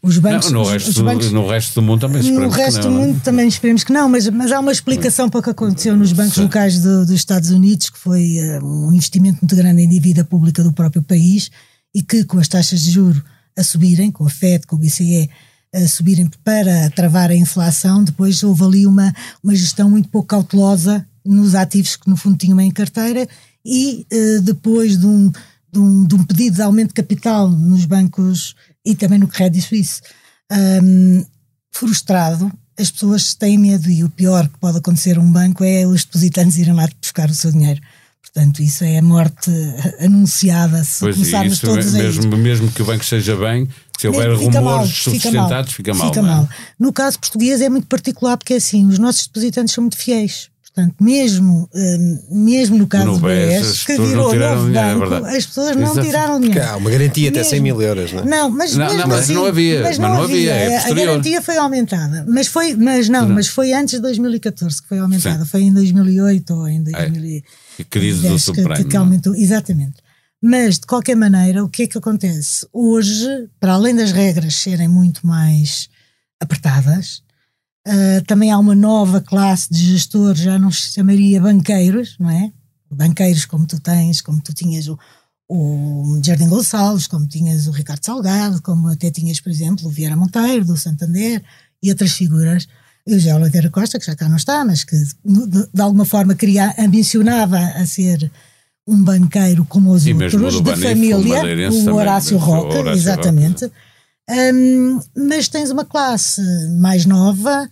os 0.03 0.16
bancos. 0.18 0.51
Não, 0.51 0.62
no, 0.62 0.68
resto, 0.68 0.88
os 0.88 0.99
bancos 0.99 1.30
no 1.30 1.47
resto 1.47 1.74
do 1.74 1.82
mundo 1.82 2.01
também 2.01 2.22
no 2.22 2.28
esperamos 2.28 2.57
que 2.57 2.62
resto 2.62 2.76
não, 2.76 2.82
do 2.82 2.91
não 2.91 3.03
é? 3.03 3.07
mundo 3.07 3.20
também 3.22 3.49
esperemos 3.49 3.84
que 3.84 3.93
não, 3.93 4.09
mas, 4.09 4.28
mas 4.30 4.51
há 4.51 4.59
uma 4.59 4.72
explicação 4.72 5.28
para 5.28 5.41
o 5.41 5.43
que 5.43 5.51
aconteceu 5.51 5.95
nos 5.97 6.12
bancos 6.12 6.38
locais 6.38 6.80
do- 6.80 7.05
dos 7.05 7.14
Estados 7.14 7.51
Unidos, 7.51 7.91
que 7.91 7.99
foi 7.99 8.38
eh, 8.38 8.61
um 8.62 8.93
investimento 8.93 9.38
muito 9.43 9.55
grande 9.55 9.82
em 9.82 9.88
dívida 9.88 10.24
pública 10.24 10.62
do 10.64 10.72
próprio 10.72 11.03
país 11.03 11.51
e 11.95 12.03
que 12.03 12.24
com 12.24 12.38
as 12.38 12.49
taxas 12.49 12.80
de 12.80 12.91
juro 12.93 13.22
a 13.59 13.62
subirem, 13.62 14.11
com 14.11 14.24
a 14.26 14.30
FED, 14.30 14.66
com 14.66 14.76
o 14.76 14.78
BCE 14.78 15.28
a 15.74 15.86
subirem 15.86 16.30
para 16.43 16.88
travar 16.91 17.30
a 17.30 17.36
inflação, 17.36 18.03
depois 18.03 18.43
houve 18.43 18.64
ali 18.64 18.86
uma, 18.86 19.12
uma 19.45 19.55
gestão 19.55 19.88
muito 19.91 20.09
pouco 20.09 20.28
cautelosa 20.28 21.07
nos 21.24 21.55
ativos 21.55 21.97
que 21.97 22.09
no 22.09 22.16
fundo 22.16 22.38
tinham 22.38 22.59
em 22.61 22.70
carteira 22.70 23.28
e 23.64 24.06
eh, 24.11 24.40
depois 24.42 24.98
de 24.98 25.06
um, 25.06 25.30
de, 25.72 25.78
um, 25.78 26.04
de 26.04 26.14
um 26.14 26.24
pedido 26.24 26.56
de 26.56 26.62
aumento 26.62 26.88
de 26.88 26.94
capital 26.94 27.48
nos 27.48 27.84
bancos 27.84 28.54
e 28.84 28.94
também 28.94 29.18
no 29.18 29.28
Credit 29.28 29.61
Suisse, 29.62 30.00
hum, 30.82 31.24
frustrado, 31.70 32.50
as 32.78 32.90
pessoas 32.90 33.34
têm 33.34 33.58
medo 33.58 33.90
e 33.90 34.02
o 34.02 34.11
pior 34.11 34.48
que 34.48 34.58
pode 34.58 34.78
acontecer 34.78 35.18
a 35.18 35.20
um 35.20 35.30
banco 35.30 35.62
é 35.62 35.86
os 35.86 36.04
depositantes 36.04 36.56
irem 36.56 36.74
lá 36.74 36.88
buscar 37.00 37.28
o 37.28 37.34
seu 37.34 37.52
dinheiro. 37.52 37.80
Portanto, 38.22 38.62
isso 38.62 38.84
é 38.84 38.98
a 38.98 39.02
morte 39.02 39.50
anunciada 39.98 40.84
se 40.84 41.00
Pois, 41.00 41.16
começarmos 41.16 41.54
isso 41.54 41.66
todos 41.66 41.94
a 41.94 41.98
ir. 41.98 42.02
mesmo, 42.02 42.36
mesmo 42.36 42.70
que 42.70 42.82
o 42.82 42.84
banco 42.84 43.02
esteja 43.02 43.36
bem, 43.36 43.68
se 43.98 44.06
houver 44.06 44.28
mal, 44.28 44.38
rumores 44.38 44.96
fica 44.98 45.11
sustentados, 45.11 45.72
fica 45.72 45.94
mal. 45.94 46.08
Fica 46.08 46.20
é? 46.20 46.22
mal. 46.22 46.48
No 46.78 46.92
caso 46.92 47.18
português 47.18 47.61
é 47.61 47.68
muito 47.68 47.86
particular 47.86 48.36
porque 48.36 48.54
é 48.54 48.56
assim, 48.56 48.86
os 48.86 48.98
nossos 48.98 49.26
depositantes 49.26 49.74
são 49.74 49.82
muito 49.82 49.96
fiéis. 49.96 50.49
Portanto, 50.72 50.94
mesmo, 51.00 51.68
hum, 51.74 52.18
mesmo 52.30 52.78
no 52.78 52.86
caso 52.86 53.06
No 53.06 53.18
do 53.18 53.26
BES, 53.26 53.84
que 53.84 53.98
não 53.98 54.06
virou 54.06 54.34
novo 54.34 54.66
dinheiro, 54.70 55.04
é 55.04 55.08
banco, 55.10 55.26
as 55.26 55.44
pessoas 55.46 55.74
não 55.76 55.90
Exato. 55.90 56.06
tiraram 56.06 56.34
Porque 56.40 56.48
dinheiro. 56.52 56.70
há 56.70 56.76
uma 56.76 56.90
garantia 56.90 57.28
até 57.28 57.38
Mesmo. 57.38 57.50
100 57.50 57.60
mil 57.60 57.82
euros, 57.82 58.12
não 58.12 58.20
é? 58.20 58.24
Não, 58.24 58.50
mas 58.50 58.76
Não, 58.76 58.84
mesmo 58.86 58.98
não, 59.00 59.08
mas 59.08 59.18
assim, 59.20 59.34
não 59.34 59.46
havia, 59.46 59.82
mas 59.82 59.98
não 59.98 60.22
havia, 60.22 60.52
é 60.52 60.76
a 60.78 60.94
garantia 60.94 61.42
foi 61.42 61.56
aumentada, 61.56 62.24
mas 62.28 62.46
foi, 62.46 62.76
mas 62.76 63.08
não, 63.08 63.28
mas 63.28 63.48
foi 63.48 63.72
antes 63.72 63.94
de 63.94 64.00
2014 64.00 64.80
que 64.80 64.88
foi 64.88 64.98
aumentada, 65.00 65.44
foi 65.44 65.62
em 65.62 65.72
2008 65.72 66.54
ou 66.54 66.68
em 66.68 66.82
2010 66.84 67.42
A 67.80 67.84
crise 67.84 68.28
do 68.28 68.34
que- 68.34 68.38
Supremo. 68.38 68.74
que, 68.76 68.84
que 68.84 68.94
não 68.94 69.00
é? 69.02 69.04
aumentou, 69.04 69.34
exatamente. 69.34 69.94
Mas 70.40 70.76
de 70.78 70.86
qualquer 70.86 71.16
maneira, 71.16 71.64
o 71.64 71.68
que 71.68 71.82
é 71.82 71.86
que 71.88 71.98
acontece 71.98 72.64
hoje, 72.72 73.26
para 73.58 73.72
além 73.72 73.94
das 73.96 74.12
regras 74.12 74.54
serem 74.54 74.86
muito 74.88 75.26
mais 75.26 75.88
apertadas, 76.40 77.22
ah, 77.86 78.22
também 78.26 78.50
há 78.50 78.58
uma 78.58 78.74
nova 78.74 79.20
classe 79.20 79.72
de 79.72 79.78
gestores, 79.92 80.40
já 80.40 80.58
não 80.58 80.70
se 80.70 80.92
chamaria 80.92 81.40
banqueiros, 81.40 82.16
não 82.18 82.30
é? 82.30 82.52
Banqueiros 82.90 83.44
como 83.44 83.66
tu 83.66 83.80
tens, 83.80 84.20
como 84.20 84.40
tu 84.40 84.52
tinhas 84.52 84.88
o, 84.88 84.98
o 85.48 86.20
Jardim 86.22 86.48
Gonçalves, 86.48 87.06
como 87.06 87.26
tinhas 87.26 87.66
o 87.66 87.70
Ricardo 87.70 88.04
Salgado, 88.04 88.60
como 88.62 88.88
até 88.88 89.10
tinhas, 89.10 89.40
por 89.40 89.50
exemplo, 89.50 89.86
o 89.86 89.90
Vieira 89.90 90.16
Monteiro, 90.16 90.64
do 90.64 90.76
Santander 90.76 91.42
e 91.82 91.90
outras 91.90 92.12
figuras. 92.12 92.68
E 93.06 93.14
o 93.14 93.18
José 93.18 93.34
Oliveira 93.34 93.70
Costa, 93.70 93.98
que 93.98 94.06
já 94.06 94.14
cá 94.14 94.28
não 94.28 94.36
está, 94.36 94.64
mas 94.64 94.84
que 94.84 94.96
de, 94.96 95.68
de 95.72 95.80
alguma 95.80 96.04
forma 96.04 96.34
queria, 96.34 96.74
ambicionava 96.78 97.58
a 97.58 97.86
ser 97.86 98.30
um 98.86 99.02
banqueiro 99.02 99.64
como 99.64 99.92
os 99.92 100.06
E 100.06 100.12
outros, 100.12 100.62
de 100.62 100.76
família, 100.76 101.70
o 101.70 101.94
Horácio 101.94 102.36
Roca, 102.36 102.90
exatamente. 102.90 103.70
Hum, 104.32 105.00
mas 105.16 105.48
tens 105.48 105.70
uma 105.72 105.84
classe 105.84 106.40
mais 106.78 107.04
nova, 107.04 107.68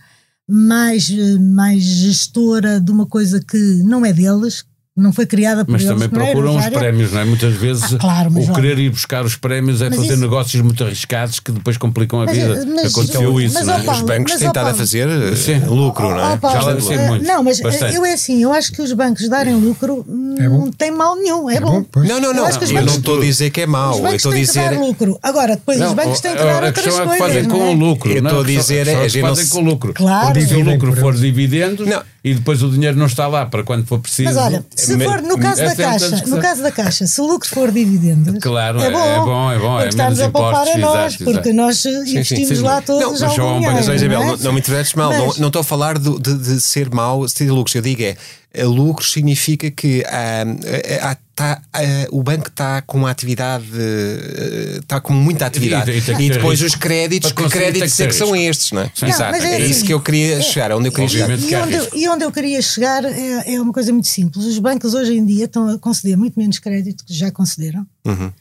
mais, 0.49 1.09
eh, 1.09 1.39
mais 1.39 1.81
gestora 1.83 2.81
de 2.81 2.91
uma 2.91 3.07
coisa 3.07 3.41
que 3.41 3.57
não 3.85 4.05
é 4.05 4.13
deles, 4.13 4.65
não 4.99 5.13
foi 5.13 5.25
criada 5.27 5.65
por 5.65 5.73
Mas 5.73 5.83
eles. 5.83 5.95
também 5.95 6.09
não 6.13 6.21
é 6.21 6.33
procuram 6.33 6.57
os 6.57 6.67
prémios, 6.69 7.13
não 7.13 7.21
é? 7.21 7.25
Muitas 7.25 7.55
vezes 7.55 7.95
Ah, 7.95 7.99
claro, 7.99 8.31
o 8.31 8.39
olha- 8.43 8.53
querer 8.53 8.79
ir 8.79 8.91
buscar 8.91 9.25
os 9.25 9.37
prémios 9.37 9.81
é 9.81 9.89
Mas 9.89 9.97
fazer 9.97 10.13
isso- 10.13 10.21
negócios 10.21 10.63
muito 10.63 10.85
arriscados 10.85 11.41
que 11.41 11.53
depois 11.53 11.77
complicam 11.77 12.21
a 12.21 12.25
Mas- 12.27 12.37
vida. 12.37 12.67
mas- 12.75 12.93
Aconteceu 12.93 13.41
isso, 13.41 13.55
mas, 13.55 13.67
não 13.67 13.75
ó 13.75 13.79
é? 13.79 13.83
Paulo, 13.83 14.01
Os 14.01 14.07
bancos 14.07 14.35
têm 14.37 14.49
estado 14.49 14.69
a 14.71 14.75
fazer 14.75 15.09
eh, 15.09 15.37
Sim. 15.37 15.61
lucro, 15.67 16.09
não 16.11 16.31
é? 16.33 16.37
Paulo, 16.37 16.61
Já 16.61 16.69
deve 16.73 16.83
ser 16.85 16.95
eh, 16.99 17.07
muito, 17.09 17.25
Não, 17.27 17.43
mas 17.43 17.61
bastante. 17.61 17.95
eu 17.95 18.05
é 18.05 18.13
assim, 18.13 18.43
eu 18.43 18.53
acho 18.53 18.73
que 18.73 18.83
os 18.83 18.93
bancos 18.93 19.29
darem 19.29 19.55
lucro 19.55 20.05
hum, 20.09 20.35
É 20.39 20.49
não 20.49 20.71
tem 20.71 20.91
mal 20.91 21.17
nenhum, 21.17 21.49
é, 21.51 21.57
É 21.57 21.61
bom. 21.61 21.81
bom. 21.93 22.01
Não, 22.03 22.21
não, 22.21 22.29
Eu 22.29 22.35
não. 22.35 22.49
Eu 22.49 22.83
não 22.85 22.95
estou 22.97 23.19
a 23.19 23.21
dizer 23.21 23.51
que 23.51 23.61
é 23.63 23.67
mau. 23.67 23.97
Eu 23.97 24.03
bancos 24.03 24.17
estou 24.17 24.31
a 24.31 24.35
têm 24.35 24.43
que 24.43 24.49
dizer. 24.49 24.71
dar 24.71 24.79
lucro. 24.79 25.19
Agora, 25.23 25.57
depois 25.57 25.81
os 25.81 25.93
bancos 25.93 26.21
têm 26.21 26.33
que 26.33 26.39
dar 26.39 26.63
a 26.63 26.67
outras 26.67 26.85
questão 26.85 26.93
é 26.93 26.97
o 26.97 27.01
que 27.11 27.19
coisas. 27.19 27.27
fazem 27.27 27.43
não 27.43 27.51
com 27.59 27.63
é? 27.67 27.71
o 27.71 27.73
lucro. 27.73 28.11
Eu 28.13 28.23
não 28.23 28.31
estou 28.31 28.41
a 28.41 28.45
A 28.45 28.47
dizer, 28.47 28.81
a 28.83 28.85
questão 28.85 29.01
é, 29.01 29.05
é 29.05 29.07
o 29.07 29.11
que 29.11 29.19
eu 29.19 29.23
não 29.23 29.29
fazem 29.37 29.49
com 29.49 29.59
o 29.59 29.63
lucro. 29.65 29.95
Claro. 29.95 30.41
Se 30.41 30.55
o 30.55 30.61
lucro 30.65 30.93
for 30.97 31.15
dividendos 31.15 31.87
Não. 31.87 32.03
E 32.31 32.35
depois 32.35 32.63
o 32.63 32.71
dinheiro 32.71 32.97
não 32.97 33.07
está 33.07 33.27
lá 33.27 33.47
para 33.47 33.63
quando 33.63 33.87
for 33.87 33.99
preciso. 33.99 34.25
Mas 34.33 34.37
olha, 34.37 34.65
se 34.75 34.97
Me- 34.97 35.05
for 35.05 35.23
no 35.23 35.39
caso 35.39 35.63
é 35.63 35.67
da 35.69 35.75
caixa, 35.77 36.23
no 36.27 36.39
caso 36.41 36.63
da 36.63 36.71
caixa, 36.73 37.07
se 37.07 37.21
o 37.21 37.27
lucro 37.27 37.49
for 37.49 37.71
dividendos, 37.73 38.39
Claro, 38.43 38.81
é 38.81 38.87
é- 38.87 38.91
bom, 38.91 38.99
é 39.01 39.19
bom, 39.19 39.53
é 39.53 39.59
bom, 39.59 39.81
é 39.81 39.89
estamos 39.89 40.19
menos 40.19 40.21
a 40.21 40.31
poupar 40.31 40.67
impostos, 40.67 40.75
a 40.75 40.79
nós, 40.79 41.15
exato, 41.15 41.25
porque 41.25 41.49
exato. 41.51 41.55
nós 41.55 41.85
investimos 41.85 42.59
sim. 42.59 42.65
lá 42.65 42.81
todos 42.83 43.03
Não, 43.03 43.11
mas 43.13 43.23
há 43.23 43.27
Mas, 43.27 43.35
dinheiro, 43.37 43.95
Isabel, 43.95 44.21
não, 44.21 44.27
não, 44.27 44.35
é? 44.35 44.39
não 44.43 44.53
me 44.53 44.59
interpretes 44.61 44.95
mal. 44.95 45.11
Mas- 45.11 45.19
Não, 45.19 45.35
não 45.39 45.47
estou 45.49 45.61
a 45.61 45.65
falar 45.65 45.99
do- 45.99 46.19
de, 46.19 46.35
de 46.39 46.61
ser 46.61 46.91
mau, 46.91 47.29
se 47.29 47.35
ter 47.35 47.51
lucros. 47.51 47.75
Eu 47.75 47.83
digo 47.83 48.03
é, 48.03 48.17
lucros 48.65 49.13
significa 49.13 49.71
que 49.71 50.03
eh, 50.07 51.01
ah, 51.03 51.17
tá, 51.39 51.63
ah, 51.73 51.81
o 52.11 52.21
banco 52.21 52.49
está 52.49 52.83
com 52.83 52.99
uma 52.99 53.11
atividade, 53.13 53.65
eh, 53.73 54.79
está 54.81 55.01
com 55.01 55.13
muita 55.13 55.47
atividade. 55.47 55.93
E- 55.93 55.95
E, 55.95 56.27
e 56.27 56.31
depois 56.31 56.61
os 56.61 56.75
créditos, 56.75 57.31
que 57.31 57.49
créditos 57.49 58.01
é 58.01 58.07
que 58.09 58.13
são 58.13 58.33
risco. 58.33 58.51
estes, 58.51 58.73
não 58.73 58.83
é? 58.83 58.91
Sim. 58.93 59.07
Exato. 59.07 59.31
mas 59.31 59.45
é 59.45 59.53
É, 59.53 59.57
assim, 59.63 59.71
isso 59.71 59.85
que 59.85 59.95
eu 59.95 60.01
queria 60.01 60.43
chegar, 60.43 60.73
onde 60.73 60.89
eu 60.89 60.93
queria 60.93 61.09
chegar. 61.09 61.39
E 61.39 61.55
onde, 61.55 61.89
e 61.97 62.09
onde 62.09 62.25
eu 62.25 62.33
queria 62.33 62.61
chegar 62.61 63.05
é, 63.05 63.55
é 63.55 63.61
uma 63.61 63.73
coisa 63.73 63.93
muito 63.93 64.09
simples. 64.09 64.45
Os 64.45 64.59
bancos 64.59 64.95
hoje 64.95 65.15
em 65.17 65.25
dia 65.25 65.45
estão 65.45 65.69
a 65.69 65.79
conceder 65.79 66.17
muito 66.17 66.39
menos 66.39 66.59
crédito 66.59 67.05
que 67.05 67.15
já 67.15 67.31
concederam. 67.31 67.87
Uhum. 68.05 68.33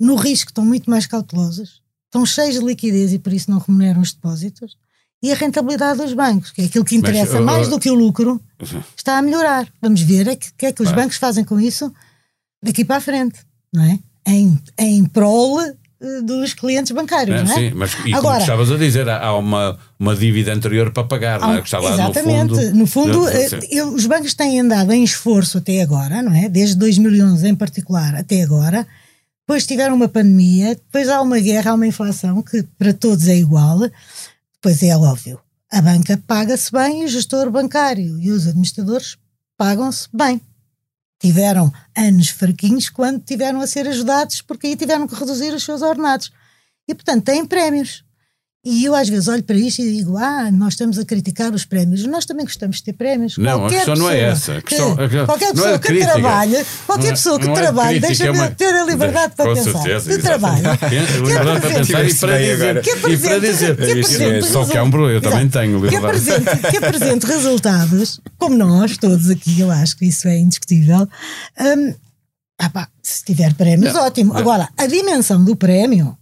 No 0.00 0.16
risco 0.16 0.50
estão 0.50 0.64
muito 0.64 0.88
mais 0.88 1.06
cautelosos. 1.06 1.82
Estão 2.06 2.24
cheios 2.24 2.58
de 2.58 2.64
liquidez 2.64 3.12
e 3.12 3.18
por 3.18 3.34
isso 3.34 3.50
não 3.50 3.58
remuneram 3.58 4.00
os 4.00 4.12
depósitos. 4.14 4.76
E 5.22 5.30
a 5.30 5.34
rentabilidade 5.34 5.98
dos 5.98 6.12
bancos, 6.14 6.50
que 6.52 6.62
é 6.62 6.64
aquilo 6.64 6.84
que 6.84 6.96
Mas, 6.98 7.10
interessa 7.10 7.38
uh, 7.40 7.44
mais 7.44 7.68
do 7.68 7.78
que 7.78 7.90
o 7.90 7.94
lucro, 7.94 8.40
está 8.96 9.18
a 9.18 9.22
melhorar. 9.22 9.66
Vamos 9.82 10.00
ver 10.00 10.26
o 10.28 10.36
que, 10.36 10.48
que 10.56 10.66
é 10.66 10.72
que 10.72 10.82
os 10.82 10.92
bancos 10.92 11.16
fazem 11.16 11.44
com 11.44 11.58
isso 11.60 11.92
daqui 12.62 12.84
para 12.84 12.96
a 12.96 13.00
frente, 13.00 13.38
não 13.72 13.82
é? 13.84 13.98
Em, 14.26 14.58
em 14.78 15.04
prol 15.04 15.60
eh, 15.60 15.74
dos 16.22 16.52
clientes 16.52 16.90
bancários, 16.92 17.38
É, 17.40 17.44
não 17.44 17.52
é? 17.52 17.54
Sim, 17.54 17.72
mas 17.74 17.92
e 17.92 17.96
como 18.02 18.16
Agora- 18.16 18.40
estavas 18.40 18.70
a 18.72 18.76
dizer, 18.76 19.08
há 19.08 19.18
há 19.26 19.36
uma, 19.38 19.78
uma 19.98 20.16
dívida 20.16 20.52
anterior 20.52 20.90
para 20.92 21.04
pagar, 21.04 21.40
não 21.40 21.54
é? 21.54 21.58
Que 21.60 21.66
está 21.66 21.78
lá 21.78 21.92
Exatamente. 21.92 22.50
no 22.50 22.56
fundo. 22.56 22.74
No 22.74 22.86
fundo, 22.86 23.28
eh, 23.28 23.48
eu- 23.70 23.94
os 23.94 24.04
bancos 24.06 24.34
têm 24.34 24.60
andado 24.60 24.92
em 24.92 25.04
esforço 25.04 25.58
até 25.58 25.80
agora, 25.80 26.22
não 26.22 26.32
é? 26.34 26.48
Desde 26.48 26.74
2011 26.76 27.46
em 27.48 27.54
particular 27.54 28.14
até 28.16 28.42
agora. 28.42 28.86
Depois 29.48 29.64
tiveram 29.64 29.94
uma 29.94 30.08
pandemia, 30.08 30.74
depois 30.74 31.08
há 31.08 31.22
uma 31.22 31.38
guerra, 31.38 31.70
há 31.70 31.74
uma 31.74 31.86
inflação 31.86 32.42
que 32.42 32.64
para 32.76 32.92
todos 32.92 33.28
é 33.28 33.36
igual. 33.36 33.78
Depois 34.54 34.82
é 34.82 34.96
óbvio, 34.96 35.38
a 35.70 35.80
banca 35.80 36.20
paga-se 36.26 36.72
bem 36.72 37.02
e 37.02 37.04
o 37.04 37.08
gestor 37.08 37.48
bancário 37.48 38.18
e 38.20 38.32
os 38.32 38.48
administradores 38.48 39.16
pagam-se 39.56 40.08
bem. 40.12 40.40
Tiveram 41.18 41.72
anos 41.96 42.28
fraquinhos 42.28 42.88
quando 42.88 43.24
tiveram 43.24 43.60
a 43.60 43.66
ser 43.66 43.88
ajudados, 43.88 44.42
porque 44.42 44.68
aí 44.68 44.76
tiveram 44.76 45.06
que 45.08 45.14
reduzir 45.14 45.52
os 45.54 45.64
seus 45.64 45.82
ordenados. 45.82 46.30
E, 46.88 46.94
portanto, 46.94 47.24
têm 47.24 47.44
prémios. 47.44 48.05
E 48.68 48.84
eu 48.84 48.96
às 48.96 49.08
vezes 49.08 49.28
olho 49.28 49.44
para 49.44 49.54
isto 49.54 49.80
e 49.80 49.98
digo: 49.98 50.16
Ah, 50.16 50.50
nós 50.50 50.72
estamos 50.72 50.98
a 50.98 51.04
criticar 51.04 51.54
os 51.54 51.64
prémios. 51.64 52.04
Nós 52.06 52.24
também 52.26 52.44
gostamos 52.44 52.78
de 52.78 52.82
ter 52.82 52.94
prémios. 52.94 53.38
Não, 53.38 53.52
a 53.52 53.58
Qualquer 53.60 53.76
questão 53.76 53.94
não 53.94 54.10
é 54.10 54.30
pessoa 54.30 54.32
essa. 54.32 54.52
A 54.52 54.54
que- 54.56 54.68
questão- 54.68 54.92
a 54.92 54.96
questão- 54.96 55.26
qualquer 55.26 55.44
não 55.44 55.50
é 55.50 55.54
pessoa 55.54 55.74
a 55.74 55.78
que 55.78 55.86
crítica. 55.86 56.12
trabalha, 56.12 56.66
qualquer 56.84 57.02
Não 57.04 57.08
é- 57.08 57.12
pessoa 57.12 57.38
que 57.38 57.46
não 57.46 57.52
é 57.52 57.56
trabalha, 57.60 58.00
deixa-me 58.00 58.28
é 58.28 58.32
uma- 58.32 58.50
ter 58.50 58.74
a 58.74 58.84
liberdade 58.84 59.34
para 59.36 59.44
Com 59.50 59.54
pensar. 59.54 59.72
certeza, 59.82 60.16
que 60.16 60.22
trabalha. 60.22 60.58
exatamente. 60.58 61.12
Liberdade 61.12 61.60
para 61.60 61.70
pensar 61.70 62.04
e 62.08 62.14
para 62.14 62.32
bem 62.32 62.40
dizer. 62.50 62.62
agora. 62.64 62.80
Que 62.82 62.90
E 62.90 62.96
para 62.96 63.36
apresente- 63.36 64.46
que 64.46 64.52
Só 64.52 64.64
que 64.64 64.76
há 64.78 64.82
um 64.82 64.90
problema, 64.90 65.12
eu 65.16 65.20
também 65.22 65.48
tenho 65.48 65.80
que 65.80 65.86
liberdade. 65.86 66.30
apresente, 66.30 66.70
que 66.70 66.76
apresente 66.76 67.26
resultados, 67.26 68.20
como 68.36 68.56
nós 68.56 68.96
todos 68.96 69.30
aqui, 69.30 69.60
eu 69.60 69.70
acho 69.70 69.96
que 69.96 70.06
isso 70.06 70.26
é 70.26 70.36
indiscutível. 70.38 71.08
Hum, 71.60 71.94
ah 72.58 72.68
pá, 72.70 72.88
se 73.00 73.22
tiver 73.24 73.54
prémios, 73.54 73.92
Não, 73.94 74.02
ótimo. 74.06 74.32
não. 74.32 74.40
Agora, 74.40 74.68
a 74.76 74.86
dimensão 74.86 75.44
do 75.44 75.54
prémio 75.54 76.16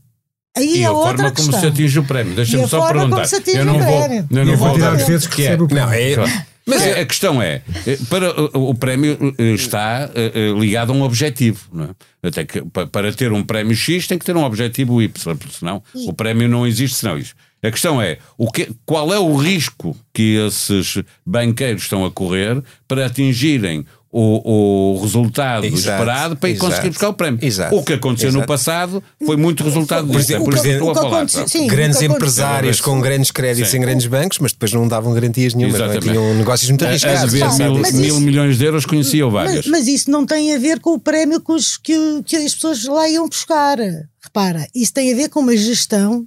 Aí 0.57 0.78
e 0.78 0.82
é 0.82 0.86
a 0.86 0.92
outra 0.92 1.09
forma 1.16 1.30
como 1.32 1.34
questão. 1.48 1.61
se 1.61 1.66
atinge 1.66 1.98
o 1.98 2.05
prémio. 2.05 2.32
E 2.32 2.36
Deixa-me 2.36 2.62
a 2.64 2.68
só 2.68 2.78
como 2.80 2.92
perguntar. 2.92 3.26
eu 3.55 3.64
não 3.64 3.78
vou, 3.80 4.02
eu 4.07 4.42
E 4.42 4.44
não 4.44 4.52
a 4.52 4.57
vou 4.57 4.78
dar- 4.78 4.96
vezes 4.96 5.26
que 5.26 5.44
é- 5.46 5.57
Não, 5.57 5.92
é, 5.92 6.14
Claro. 6.14 6.32
Mas 6.66 6.82
a 6.82 7.00
a 7.00 7.05
questão 7.05 7.42
é, 7.42 7.61
eh, 7.86 7.98
para 8.09 8.40
o 8.57 8.70
o 8.70 8.74
prémio 8.74 9.18
eh, 9.36 9.52
está 9.52 10.09
eh, 10.14 10.32
eh, 10.34 10.59
ligado 10.59 10.92
a 10.92 10.96
um 10.96 11.02
objetivo, 11.02 11.61
não 11.70 11.84
é? 11.84 12.28
Até 12.28 12.42
que 12.46 12.62
pa- 12.62 12.86
para 12.86 13.12
ter 13.12 13.32
um 13.32 13.42
prémio 13.42 13.76
X 13.76 14.07
tem 14.07 14.16
que 14.18 14.24
ter 14.24 14.34
um 14.34 14.42
objetivo 14.44 15.02
Y, 15.02 15.36
porque 15.36 15.59
senão 15.59 15.82
o 15.94 16.12
prémio 16.14 16.48
não 16.48 16.66
existe 16.66 16.96
senão 16.96 17.18
isso. 17.18 17.34
A 17.62 17.70
questão 17.70 18.00
é, 18.00 18.16
o 18.38 18.50
que, 18.50 18.70
qual 18.86 19.12
é 19.12 19.18
o 19.18 19.36
risco 19.36 19.94
que 20.12 20.36
esses 20.46 21.02
banqueiros 21.26 21.82
estão 21.82 22.02
a 22.02 22.11
correr 22.11 22.62
para 22.88 23.05
atingirem 23.05 23.84
o, 24.17 24.95
o 24.95 25.01
resultado 25.03 25.67
Exato, 25.67 25.79
esperado 25.81 26.37
para 26.37 26.49
ir 26.49 26.53
exato, 26.53 26.71
conseguir 26.71 26.89
buscar 26.91 27.09
o 27.09 27.15
prémio. 27.15 27.41
exato, 27.43 27.75
o 27.77 27.83
que 27.83 27.95
aconteceu 27.95 28.31
no 28.33 28.47
passado 28.47 29.03
foi 29.27 29.37
muito 29.37 29.65
resultado 29.65 30.07
Por 30.07 30.17
disso. 30.19 30.33
É 30.33 30.37
exemplo, 30.37 30.45
por 30.45 30.55
isso 30.55 30.62
que 30.62 30.69
o 30.69 30.73
estou 30.73 30.91
a 30.91 30.95
que 30.95 31.01
falar. 31.01 31.17
aconteceu- 31.17 31.41
pronto. 31.41 31.51
sim, 31.53 31.67
grandes 31.67 32.01
empresários 32.03 32.81
com 32.81 33.01
grandes 33.01 33.31
créditos 33.33 33.71
Sim. 33.73 33.79
em 33.79 33.81
grandes 33.81 34.07
bancos, 34.07 34.39
mas 34.39 34.53
depois 34.53 34.73
não 34.73 34.87
davam 34.87 35.12
garantias 35.12 35.53
nenhuma, 35.55 35.77
não 35.79 35.87
é? 35.93 35.99
Tinham 36.01 36.35
negócios 36.35 36.71
muito 36.71 36.83
A- 36.85 36.87
A 36.87 36.91
arriscados. 36.91 37.33
dever 37.33 37.51
sabe 37.51 37.65
mil. 37.71 37.81
Mas 37.81 37.93
mil 37.93 38.05
isso- 38.07 38.21
milhões 38.21 38.57
de 38.59 38.65
euros 38.65 38.87
conhecia 38.87 39.25
Mas, 39.25 39.33
várias. 39.33 39.67
mas 39.67 39.87
isso 39.89 40.09
não 40.11 40.25
tem 40.25 40.55
a 40.55 40.59
ver 40.59 40.79
com 40.79 40.91
o 40.95 40.99
prémio 41.01 41.41
que, 41.41 41.51
os- 41.53 41.77
que 41.77 41.95
que 42.25 42.37
as 42.37 42.55
pessoas 42.55 42.85
lá 42.85 43.09
iam 43.09 43.29
buscar. 43.29 43.79
Repara, 44.23 44.69
isso 44.75 44.93
tem 44.93 45.12
a 45.12 45.17
ver 45.17 45.29
com 45.29 45.41
uma 45.41 45.57
gestão, 45.57 46.25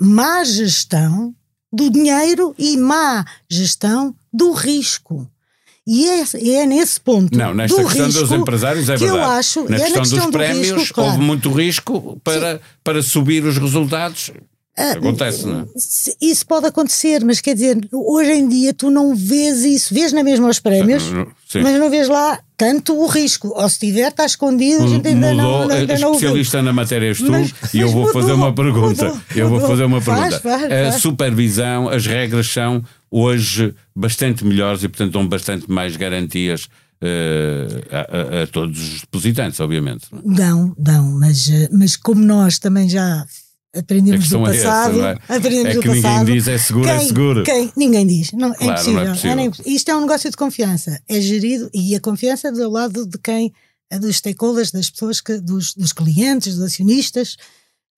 má 0.00 0.44
gestão 0.44 1.34
do 1.72 1.90
dinheiro 1.90 2.54
e 2.56 2.76
má 2.76 3.24
gestão 3.50 4.14
do 4.32 4.52
risco. 4.52 5.28
E 5.86 6.08
é, 6.08 6.24
é 6.60 6.66
nesse 6.66 6.98
ponto. 6.98 7.36
Não, 7.36 7.52
nesta 7.52 7.76
do 7.76 7.86
questão 7.86 8.06
risco 8.06 8.22
dos 8.22 8.32
empresários 8.32 8.88
é 8.88 8.96
verdade. 8.96 9.18
eu 9.18 9.24
acho. 9.24 9.68
na 9.68 9.76
é 9.76 9.80
questão, 9.80 10.02
questão 10.02 10.18
dos 10.18 10.26
do 10.26 10.32
prémios 10.32 10.70
risco, 10.70 10.94
claro. 10.94 11.10
houve 11.10 11.22
muito 11.22 11.52
risco 11.52 12.20
para, 12.24 12.60
para 12.82 13.02
subir 13.02 13.44
os 13.44 13.58
resultados. 13.58 14.30
Ah, 14.76 14.90
Acontece, 14.92 15.46
não 15.46 15.60
é? 15.60 15.64
Isso 16.20 16.44
pode 16.46 16.66
acontecer, 16.66 17.24
mas 17.24 17.40
quer 17.40 17.54
dizer, 17.54 17.78
hoje 17.92 18.32
em 18.32 18.48
dia 18.48 18.74
tu 18.74 18.90
não 18.90 19.14
vês 19.14 19.64
isso. 19.64 19.94
Vês 19.94 20.12
na 20.12 20.24
mesma 20.24 20.48
os 20.48 20.58
prémios, 20.58 21.04
Sim. 21.48 21.62
mas 21.62 21.78
não 21.78 21.88
vês 21.88 22.08
lá 22.08 22.40
tanto 22.56 22.92
o 22.98 23.06
risco. 23.06 23.52
Ou 23.54 23.68
se 23.68 23.78
tiver, 23.78 24.08
está 24.08 24.26
escondido, 24.26 24.82
a 24.82 24.86
gente 24.88 25.06
ainda 25.06 25.32
não, 25.32 25.60
Mudou, 25.60 25.70
ainda 25.76 25.94
a 25.94 25.98
não 26.00 26.08
o 26.08 26.12
viu. 26.18 26.30
especialista 26.30 26.60
na 26.60 26.72
matéria 26.72 27.06
és 27.06 27.18
tu, 27.18 27.30
Mas- 27.30 27.52
e 27.72 27.78
eu 27.78 27.88
vou 27.88 28.00
mudou, 28.06 28.20
fazer 28.20 28.32
uma 28.32 28.52
pergunta. 28.52 29.04
mudou, 29.04 29.20
eu 29.36 29.48
vou 29.48 29.60
fazer 29.60 29.84
uma 29.84 30.00
pergunta. 30.00 30.40
faz, 30.40 30.64
a 30.64 30.68
faz. 30.90 30.94
supervisão, 31.02 31.88
as 31.88 32.04
regras 32.04 32.48
são 32.48 32.82
hoje 33.08 33.72
bastante 33.94 34.44
melhores 34.44 34.82
e, 34.82 34.88
portanto, 34.88 35.12
dão 35.12 35.28
bastante 35.28 35.70
mais 35.70 35.96
garantias 35.96 36.66
eh, 37.00 37.66
a, 37.92 38.38
a- 38.40 38.42
a 38.42 38.46
todos 38.48 38.80
os 38.80 39.00
depositantes, 39.02 39.60
obviamente. 39.60 40.06
não 40.10 40.32
é? 40.32 40.36
Dão, 40.36 40.74
dão, 40.76 41.12
mas, 41.20 41.48
eh, 41.48 41.68
mas 41.70 41.96
como 41.96 42.24
nós 42.24 42.58
também 42.58 42.88
já 42.88 43.20
A 43.20 43.26
aprendemos 43.74 44.28
do 44.28 44.46
é 44.46 44.56
essa, 44.56 44.64
passado, 44.64 44.98
não 44.98 45.06
é? 45.08 45.12
aprendemos 45.28 45.66
É 45.70 45.74
do 45.74 45.80
que 45.80 45.88
ninguém 45.88 46.02
passado, 46.02 46.32
diz 46.32 46.48
é 46.48 46.58
seguro, 46.58 46.88
é 46.88 46.98
quem- 46.98 47.06
seguro. 47.08 47.42
quem- 47.44 47.72
ninguém 47.76 48.06
diz, 48.06 48.32
não, 48.32 48.52
é, 48.52 48.56
Claro, 48.56 48.60
não 48.60 48.70
é 48.70 48.72
impossível, 48.74 49.06
possível. 49.14 49.36
nem 49.36 49.46
impossível. 49.46 49.72
Isto 49.72 49.90
é 49.90 49.96
um 49.96 50.00
negócio 50.00 50.30
de 50.30 50.36
confiança, 50.36 51.00
é 51.08 51.20
gerido 51.20 51.70
e 51.74 51.94
a 51.94 52.00
confiança 52.00 52.48
é 52.48 52.52
do 52.52 52.70
lado 52.70 53.06
de 53.06 53.18
quem, 53.18 53.52
é 53.90 53.98
dos 53.98 54.16
stakeholders, 54.16 54.70
das 54.70 54.88
pessoas, 54.90 55.20
que, 55.20 55.38
dos, 55.38 55.74
dos 55.74 55.92
clientes, 55.92 56.54
dos 56.56 56.64
acionistas, 56.64 57.36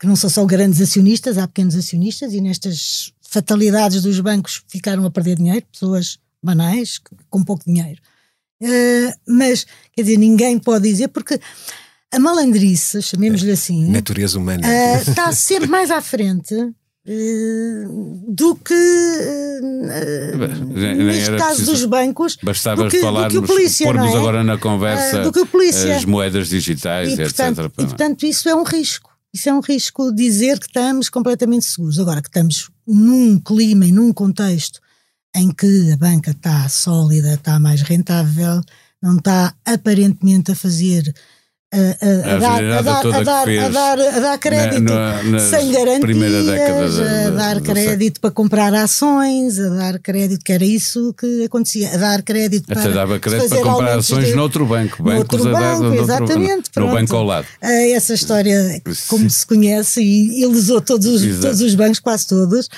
que 0.01 0.07
não 0.07 0.17
são 0.17 0.29
só 0.29 0.45
grandes 0.45 0.81
acionistas, 0.81 1.39
há 1.39 1.47
pequenos 1.47 1.75
acionistas 1.75 2.33
e 2.35 2.41
nestas 2.41 3.13
fatalidades 3.29 4.03
dos 4.03 4.21
bancos 4.21 4.63
ficaram 4.69 5.05
a 5.05 5.11
perder 5.11 5.37
dinheiro, 5.37 5.65
pessoas 5.73 6.19
banais, 6.43 7.01
com 7.31 7.43
pouco 7.43 7.65
dinheiro. 7.67 8.01
Eh, 8.63 9.13
mas, 9.27 9.67
quer 9.93 10.03
dizer, 10.03 10.17
ninguém 10.17 10.59
pode 10.59 10.89
dizer, 10.89 11.09
porque 11.09 11.39
a 12.17 12.19
malandrice, 12.19 13.01
chamemos-lhe 13.03 13.51
assim, 13.53 13.87
Natureza 13.91 14.39
humana. 14.39 14.67
eh, 14.67 15.03
está 15.03 15.33
sempre 15.33 15.69
mais 15.69 15.91
à 15.91 16.01
frente 16.01 16.55
eh, 17.09 17.85
do 18.29 18.57
que 18.57 18.75
nem 19.63 20.95
neste 20.97 21.31
caso 21.37 21.57
preciso- 21.57 21.73
dos 21.73 21.85
bancos 21.85 22.37
Bastava 22.43 22.85
do 22.85 22.91
que, 22.91 22.97
do 22.99 23.03
falarmos, 23.03 23.33
que 23.33 23.39
o 23.39 23.43
polícia, 23.43 23.87
pormos 23.87 24.15
é? 24.15 24.17
agora 24.17 24.45
na 24.45 24.59
conversa 24.59 25.23
do 25.23 25.33
que 25.33 25.41
o 25.41 25.47
polícia. 25.47 25.97
as 25.97 26.05
moedas 26.05 26.49
digitais, 26.49 27.11
e, 27.19 27.23
etc. 27.23 27.37
portanto, 27.37 27.71
pá, 27.71 27.83
e, 27.83 27.85
é? 27.85 27.89
portanto, 27.89 28.27
isso 28.27 28.49
é 28.49 28.55
um 28.55 28.65
risco. 28.65 29.11
Isso 29.33 29.49
é 29.49 29.53
um 29.53 29.61
risco 29.61 30.13
dizer 30.15 30.59
que 30.59 30.67
estamos 30.67 31.09
completamente 31.11 31.67
seguros. 31.67 31.99
Agora 31.99 32.23
que 32.23 32.29
estamos 32.29 32.71
num 32.87 33.39
clima 33.39 33.85
e 33.87 33.93
num 33.93 34.13
contexto 34.13 34.81
em 35.35 35.51
que 35.53 35.93
a 35.93 35.97
banca 35.99 36.31
está 36.31 36.67
sólida, 36.69 37.35
está 37.35 37.61
mais 37.61 37.83
rentável, 37.83 38.61
não 39.03 39.17
está 39.19 39.55
aparentemente 39.65 40.53
a 40.53 40.55
fazer. 40.55 41.15
A, 41.77 41.79
a- 41.79 42.33
a 42.33 42.35
A 42.37 42.39
dar, 42.39 42.65
a, 42.65 42.81
dar, 42.81 43.07
a, 43.07 43.23
dar, 43.23 43.49
a, 43.49 43.69
dar, 43.69 44.21
dar 44.21 44.39
crédito 44.39 44.81
na- 44.83 45.23
na 45.25 45.39
sem 45.41 45.71
garantias, 45.73 46.47
da- 46.47 46.53
a 47.27 47.31
da- 47.31 47.31
dar 47.31 47.61
crédito 47.61 48.19
para 48.21 48.31
comprar 48.31 48.73
ações, 48.73 49.59
a 49.59 49.69
dar 49.69 49.99
crédito, 49.99 50.43
que 50.43 50.53
era 50.53 50.65
isso 50.65 51.13
que 51.19 51.45
acontecia, 51.45 51.93
a 51.93 51.97
dar 51.99 52.23
crédito 52.23 52.67
para 52.67 52.81
Até 52.81 52.91
dava 52.93 53.19
crédito 53.19 53.49
para 53.51 53.61
comprar 53.61 53.99
ações 53.99 54.29
de- 54.29 54.35
noutro 54.35 54.65
banco. 54.65 55.03
Noutro 55.03 55.45
dar 55.45 55.53
banco, 55.53 55.83
noutro- 55.83 56.03
exatamente, 56.05 56.57
no 56.69 56.73
pronto. 56.73 56.93
banco 56.95 57.17
ao 57.17 57.25
lado. 57.25 57.47
Ah, 57.61 57.73
essa 57.95 58.15
história, 58.15 58.81
como 59.09 59.29
se 59.29 59.47
conhece, 59.47 60.03
e 60.03 60.43
ele 60.45 60.55
usou 60.55 60.81
todos 60.81 61.07
os, 61.07 61.23
Exato. 61.23 61.43
todos 61.49 61.61
os 61.61 61.75
bancos, 61.75 61.99
quase 61.99 62.27
todos. 62.27 62.69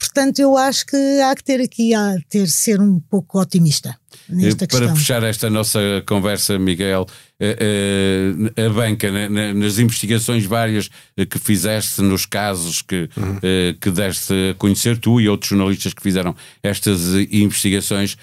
Portanto, 0.00 0.38
eu 0.38 0.56
acho 0.56 0.86
que 0.86 0.96
há 0.96 1.36
que 1.36 1.44
ter 1.44 1.60
aqui, 1.60 1.92
há 1.94 2.16
que 2.16 2.26
ter, 2.26 2.48
ser 2.48 2.80
um 2.80 2.98
pouco 2.98 3.38
otimista 3.38 3.94
nesta 4.28 4.64
Eh, 4.64 4.66
Para 4.68 4.78
questão. 4.78 4.96
fechar 4.96 5.22
esta 5.22 5.50
nossa 5.50 5.78
conversa, 6.06 6.58
Miguel, 6.58 7.06
eh, 7.38 8.34
eh, 8.56 8.66
a 8.66 8.70
banca, 8.70 9.10
na- 9.12 9.28
na- 9.28 9.52
nas 9.52 9.78
investigações 9.78 10.46
várias 10.46 10.88
eh, 11.18 11.26
que 11.26 11.38
fizeste, 11.38 12.00
nos 12.00 12.24
casos 12.24 12.80
que, 12.80 13.10
eh, 13.42 13.76
que 13.78 13.90
deste 13.90 14.32
a 14.50 14.54
conhecer, 14.54 14.96
tu 14.98 15.20
e 15.20 15.28
outros 15.28 15.50
jornalistas 15.50 15.92
que 15.92 16.02
fizeram 16.02 16.34
estas 16.62 17.00
investigações, 17.30 18.16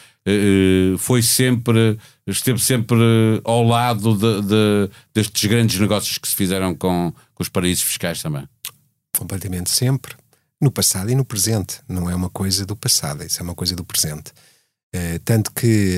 foi 0.97 1.21
sempre, 1.21 1.97
esteve 2.28 2.59
sempre 2.59 2.97
ao 3.45 3.63
lado 3.63 4.13
de, 4.17 4.41
de- 4.45 4.89
destes 5.15 5.49
grandes 5.49 5.80
negócios 5.80 6.17
que 6.17 6.28
se 6.28 6.36
fizeram 6.36 6.75
com, 6.75 7.13
com 7.34 7.41
os 7.43 7.47
paraísos 7.47 7.84
fiscais 7.86 8.21
também. 8.21 8.43
completamente 9.17 9.69
sempre, 9.69 10.13
no 10.60 10.72
passado 10.72 11.10
e 11.10 11.16
no 11.16 11.26
presente. 11.26 11.82
Não 11.88 12.10
é 12.10 12.16
uma 12.16 12.30
coisa 12.30 12.66
do 12.66 12.76
passado, 12.76 13.24
isso 13.24 13.39
é 13.39 13.43
uma 13.43 13.55
coisa 13.55 13.76
do 13.76 13.84
presente. 13.84 14.34
Eh, 14.94 15.20
tanto 15.26 15.52
que 15.52 15.98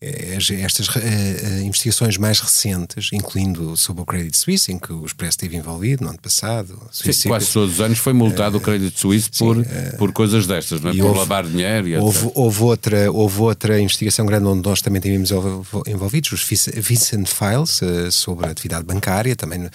eh, 0.00 0.34
as- 0.34 0.50
estas 0.50 0.88
eh, 0.96 1.60
investigações 1.62 2.16
mais 2.16 2.40
recentes, 2.40 3.10
incluindo 3.12 3.76
sobre 3.76 4.00
o 4.02 4.06
Credit 4.06 4.34
Suisse, 4.38 4.72
em 4.72 4.78
que 4.78 4.90
o 4.90 5.04
Expresso 5.04 5.32
esteve 5.32 5.54
envolvido 5.58 6.04
no 6.04 6.08
ano 6.08 6.18
passado, 6.18 6.80
Sim, 6.90 7.28
quase 7.28 7.52
todos 7.52 7.74
os 7.74 7.80
anos 7.82 7.98
foi 7.98 8.14
multado 8.14 8.56
o 8.56 8.60
crédito 8.60 8.98
suíço 8.98 9.30
por, 9.38 9.56
por 9.98 10.12
coisas 10.14 10.46
destas, 10.46 10.80
não 10.80 10.90
é? 10.92 10.94
por 10.94 11.04
houve- 11.08 11.18
lavar 11.18 11.44
dinheiro 11.46 11.88
e 11.88 11.92
etc. 11.92 12.02
Houve, 12.02 12.30
houve 12.34 12.62
outra, 12.62 13.12
houve 13.12 13.40
outra 13.42 13.78
investigação 13.78 14.24
grande 14.24 14.46
onde 14.46 14.66
nós 14.66 14.80
também 14.80 15.02
envol- 15.04 15.82
envolvidos, 15.86 16.32
os 16.32 16.42
Vincent 16.42 17.28
Files, 17.28 17.80
sobre 18.14 18.46
a 18.46 18.50
atividade 18.50 18.84
bancária, 18.86 19.36
também 19.36 19.68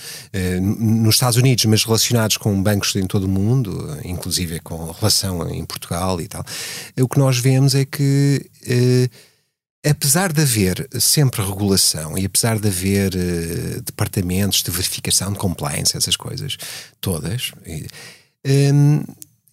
nos 0.79 1.13
Estados 1.15 1.37
Unidos, 1.37 1.63
mas 1.65 1.83
relacionados 1.83 2.37
com 2.37 2.59
bancos 2.63 2.95
em 2.95 3.05
todo 3.05 3.25
o 3.25 3.29
mundo, 3.29 3.95
inclusive 4.03 4.59
com 4.61 4.91
relação 4.91 5.47
em 5.47 5.63
Portugal 5.63 6.19
e 6.19 6.27
tal. 6.27 6.43
O 6.99 7.07
que 7.07 7.19
nós 7.19 7.37
vemos 7.37 7.75
é 7.75 7.85
que, 7.85 8.14
eh, 8.67 9.09
apesar 9.89 10.33
de 10.33 10.41
haver 10.41 10.87
sempre 10.99 11.41
regulação 11.41 12.17
e 12.17 12.25
apesar 12.25 12.59
de 12.59 12.67
haver 12.67 13.15
eh, 13.15 13.81
departamentos 13.85 14.63
de 14.63 14.71
verificação 14.71 15.31
de 15.31 15.37
compliance, 15.39 15.95
essas 15.95 16.15
coisas 16.15 16.57
todas, 16.99 17.51
e, 17.65 17.87
hum, 18.73 19.03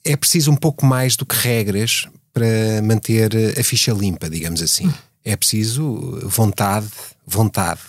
é 0.05 0.17
preciso 0.17 0.51
um 0.51 0.57
pouco 0.57 0.85
mais 0.85 1.17
do 1.17 1.25
que 1.25 1.37
regras 1.37 2.09
para 2.33 2.83
manter 2.83 3.31
a 3.59 3.63
ficha 3.63 3.93
limpa, 3.93 4.29
digamos 4.29 4.63
assim. 4.63 4.93
É 5.25 5.37
preciso 5.37 6.19
vontade, 6.25 6.89
vontade, 7.27 7.81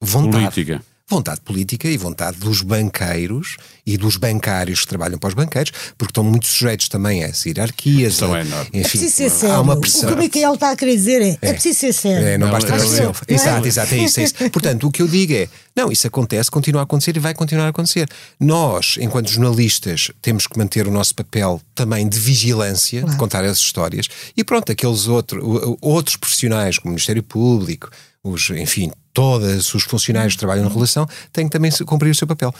vontade. 0.00 0.54
Política. 0.54 0.82
Vontade 1.06 1.42
política 1.42 1.86
e 1.86 1.98
vontade 1.98 2.38
dos 2.38 2.62
banqueiros 2.62 3.58
e 3.86 3.98
dos 3.98 4.16
bancários 4.16 4.80
que 4.80 4.86
trabalham 4.86 5.18
para 5.18 5.28
os 5.28 5.34
banqueiros, 5.34 5.70
porque 5.98 6.10
estão 6.10 6.24
muito 6.24 6.46
sujeitos 6.46 6.88
também 6.88 7.22
a 7.22 7.26
essas 7.26 7.44
hierarquias. 7.44 8.22
A-. 8.22 8.38
É 8.38 8.40
Enfim, 8.42 8.80
preciso 8.82 9.10
ser 9.14 9.30
sério. 9.30 9.54
há 9.56 9.60
uma 9.60 9.74
O 9.74 9.80
pressão. 9.82 10.08
que 10.08 10.14
o 10.14 10.18
Miquel 10.18 10.54
está 10.54 10.70
a 10.70 10.76
querer 10.76 10.96
dizer 10.96 11.20
é: 11.20 11.38
é, 11.42 11.52
preciso 11.52 11.78
ser 11.78 11.92
sério. 11.92 12.26
É, 12.26 12.38
não 12.38 12.46
Não, 12.46 12.52
basta 12.54 12.70
é- 12.70 12.78
parecer. 12.78 13.02
não 13.02 13.10
é? 13.10 13.34
Exato, 13.34 13.66
exato, 13.68 13.94
é 13.94 13.98
isso, 13.98 14.20
é 14.20 14.22
isso. 14.24 14.34
Portanto, 14.50 14.86
o 14.86 14.90
que 14.90 15.02
eu 15.02 15.06
digo 15.06 15.34
é: 15.34 15.46
não, 15.76 15.92
isso 15.92 16.06
acontece, 16.06 16.50
continua 16.50 16.80
a 16.80 16.84
acontecer 16.84 17.14
e 17.14 17.20
vai 17.20 17.34
continuar 17.34 17.66
a 17.66 17.68
acontecer. 17.68 18.08
Nós, 18.40 18.96
enquanto 18.98 19.28
jornalistas, 19.30 20.10
temos 20.22 20.46
que 20.46 20.56
manter 20.58 20.88
o 20.88 20.90
nosso 20.90 21.14
papel 21.14 21.60
também 21.74 22.08
de 22.08 22.18
vigilância, 22.18 23.00
de 23.00 23.04
Claro. 23.04 23.18
contar 23.18 23.44
as 23.44 23.58
histórias, 23.58 24.08
e 24.34 24.42
pronto, 24.42 24.72
aqueles 24.72 25.06
outro, 25.06 25.44
o- 25.46 25.76
outros 25.82 26.16
profissionais, 26.16 26.78
como 26.78 26.92
o 26.92 26.94
Ministério 26.94 27.22
Público, 27.22 27.90
os, 28.22 28.48
enfim, 28.48 28.90
todos 29.14 29.72
os 29.74 29.82
funcionários 29.84 30.34
que 30.34 30.38
trabalham 30.40 30.64
na 30.64 30.70
relação, 30.70 31.08
têm 31.32 31.46
que 31.46 31.52
também 31.52 31.70
se- 31.70 31.84
cumprir 31.84 32.10
o 32.10 32.14
seu 32.14 32.26
papel. 32.26 32.52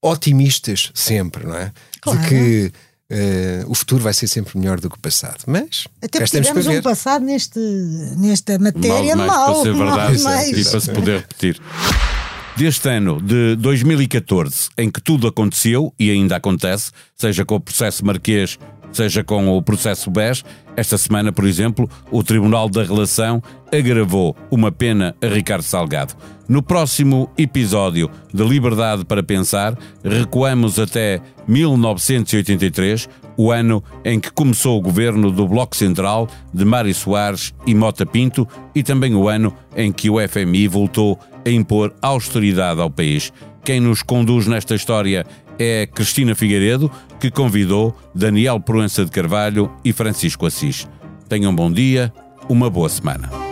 Otimistas, 0.00 0.90
sempre, 0.94 1.44
não 1.46 1.56
é? 1.56 1.72
Claro. 2.00 2.20
De 2.20 2.28
que. 2.28 2.72
eh, 3.10 3.62
o 3.66 3.74
futuro 3.74 4.02
vai 4.02 4.12
ser 4.14 4.26
sempre 4.26 4.58
melhor 4.58 4.80
do 4.80 4.88
que 4.90 4.96
o 4.96 5.00
passado. 5.00 5.44
Mas 5.46 5.86
Até 6.02 6.24
tivemos 6.24 6.64
ver. 6.66 6.78
um 6.80 6.82
passado 6.82 7.24
neste, 7.24 7.58
nesta 8.16 8.58
Mal 8.58 8.72
matéria 8.72 9.12
demais 9.12 9.30
mal. 9.30 9.52
para 9.54 9.62
ser 9.62 9.74
mal 9.74 9.86
verdade 9.96 10.16
demais. 10.18 10.48
e 10.58 10.70
para 10.70 10.80
se 10.80 10.90
poder 10.92 11.20
repetir. 11.20 11.60
Deste 12.56 12.86
ano 12.88 13.20
de 13.22 13.56
2014, 13.56 14.68
em 14.76 14.90
que 14.90 15.00
tudo 15.00 15.26
aconteceu 15.26 15.94
e 15.98 16.10
ainda 16.10 16.36
acontece, 16.36 16.90
seja 17.16 17.44
com 17.46 17.54
o 17.54 17.60
processo 17.60 18.04
Marquês, 18.04 18.58
seja 18.92 19.24
com 19.24 19.56
o 19.56 19.62
processo 19.62 20.10
BES, 20.10 20.44
esta 20.76 20.96
semana, 20.96 21.32
por 21.32 21.44
exemplo, 21.44 21.88
o 22.10 22.22
Tribunal 22.22 22.68
da 22.68 22.82
Relação 22.82 23.42
agravou 23.70 24.36
uma 24.50 24.72
pena 24.72 25.14
a 25.22 25.26
Ricardo 25.26 25.62
Salgado. 25.62 26.14
No 26.48 26.62
próximo 26.62 27.30
episódio 27.36 28.10
de 28.32 28.42
Liberdade 28.44 29.04
para 29.04 29.22
Pensar, 29.22 29.76
recuamos 30.04 30.78
até 30.78 31.20
1983, 31.46 33.08
o 33.36 33.50
ano 33.50 33.82
em 34.04 34.20
que 34.20 34.30
começou 34.30 34.78
o 34.78 34.82
governo 34.82 35.30
do 35.30 35.48
Bloco 35.48 35.76
Central 35.76 36.28
de 36.52 36.64
Mário 36.64 36.94
Soares 36.94 37.54
e 37.66 37.74
Mota 37.74 38.04
Pinto 38.04 38.46
e 38.74 38.82
também 38.82 39.14
o 39.14 39.28
ano 39.28 39.54
em 39.76 39.92
que 39.92 40.10
o 40.10 40.16
FMI 40.28 40.68
voltou 40.68 41.18
a 41.44 41.50
impor 41.50 41.94
austeridade 42.00 42.80
ao 42.80 42.90
país. 42.90 43.32
Quem 43.64 43.80
nos 43.80 44.02
conduz 44.02 44.46
nesta 44.46 44.74
história 44.74 45.24
é 45.62 45.86
Cristina 45.86 46.34
Figueiredo, 46.34 46.90
que 47.20 47.30
convidou 47.30 47.96
Daniel 48.14 48.58
Proença 48.58 49.04
de 49.04 49.10
Carvalho 49.10 49.70
e 49.84 49.92
Francisco 49.92 50.46
Assis. 50.46 50.88
Tenham 51.28 51.52
um 51.52 51.54
bom 51.54 51.70
dia, 51.70 52.12
uma 52.48 52.68
boa 52.68 52.88
semana. 52.88 53.51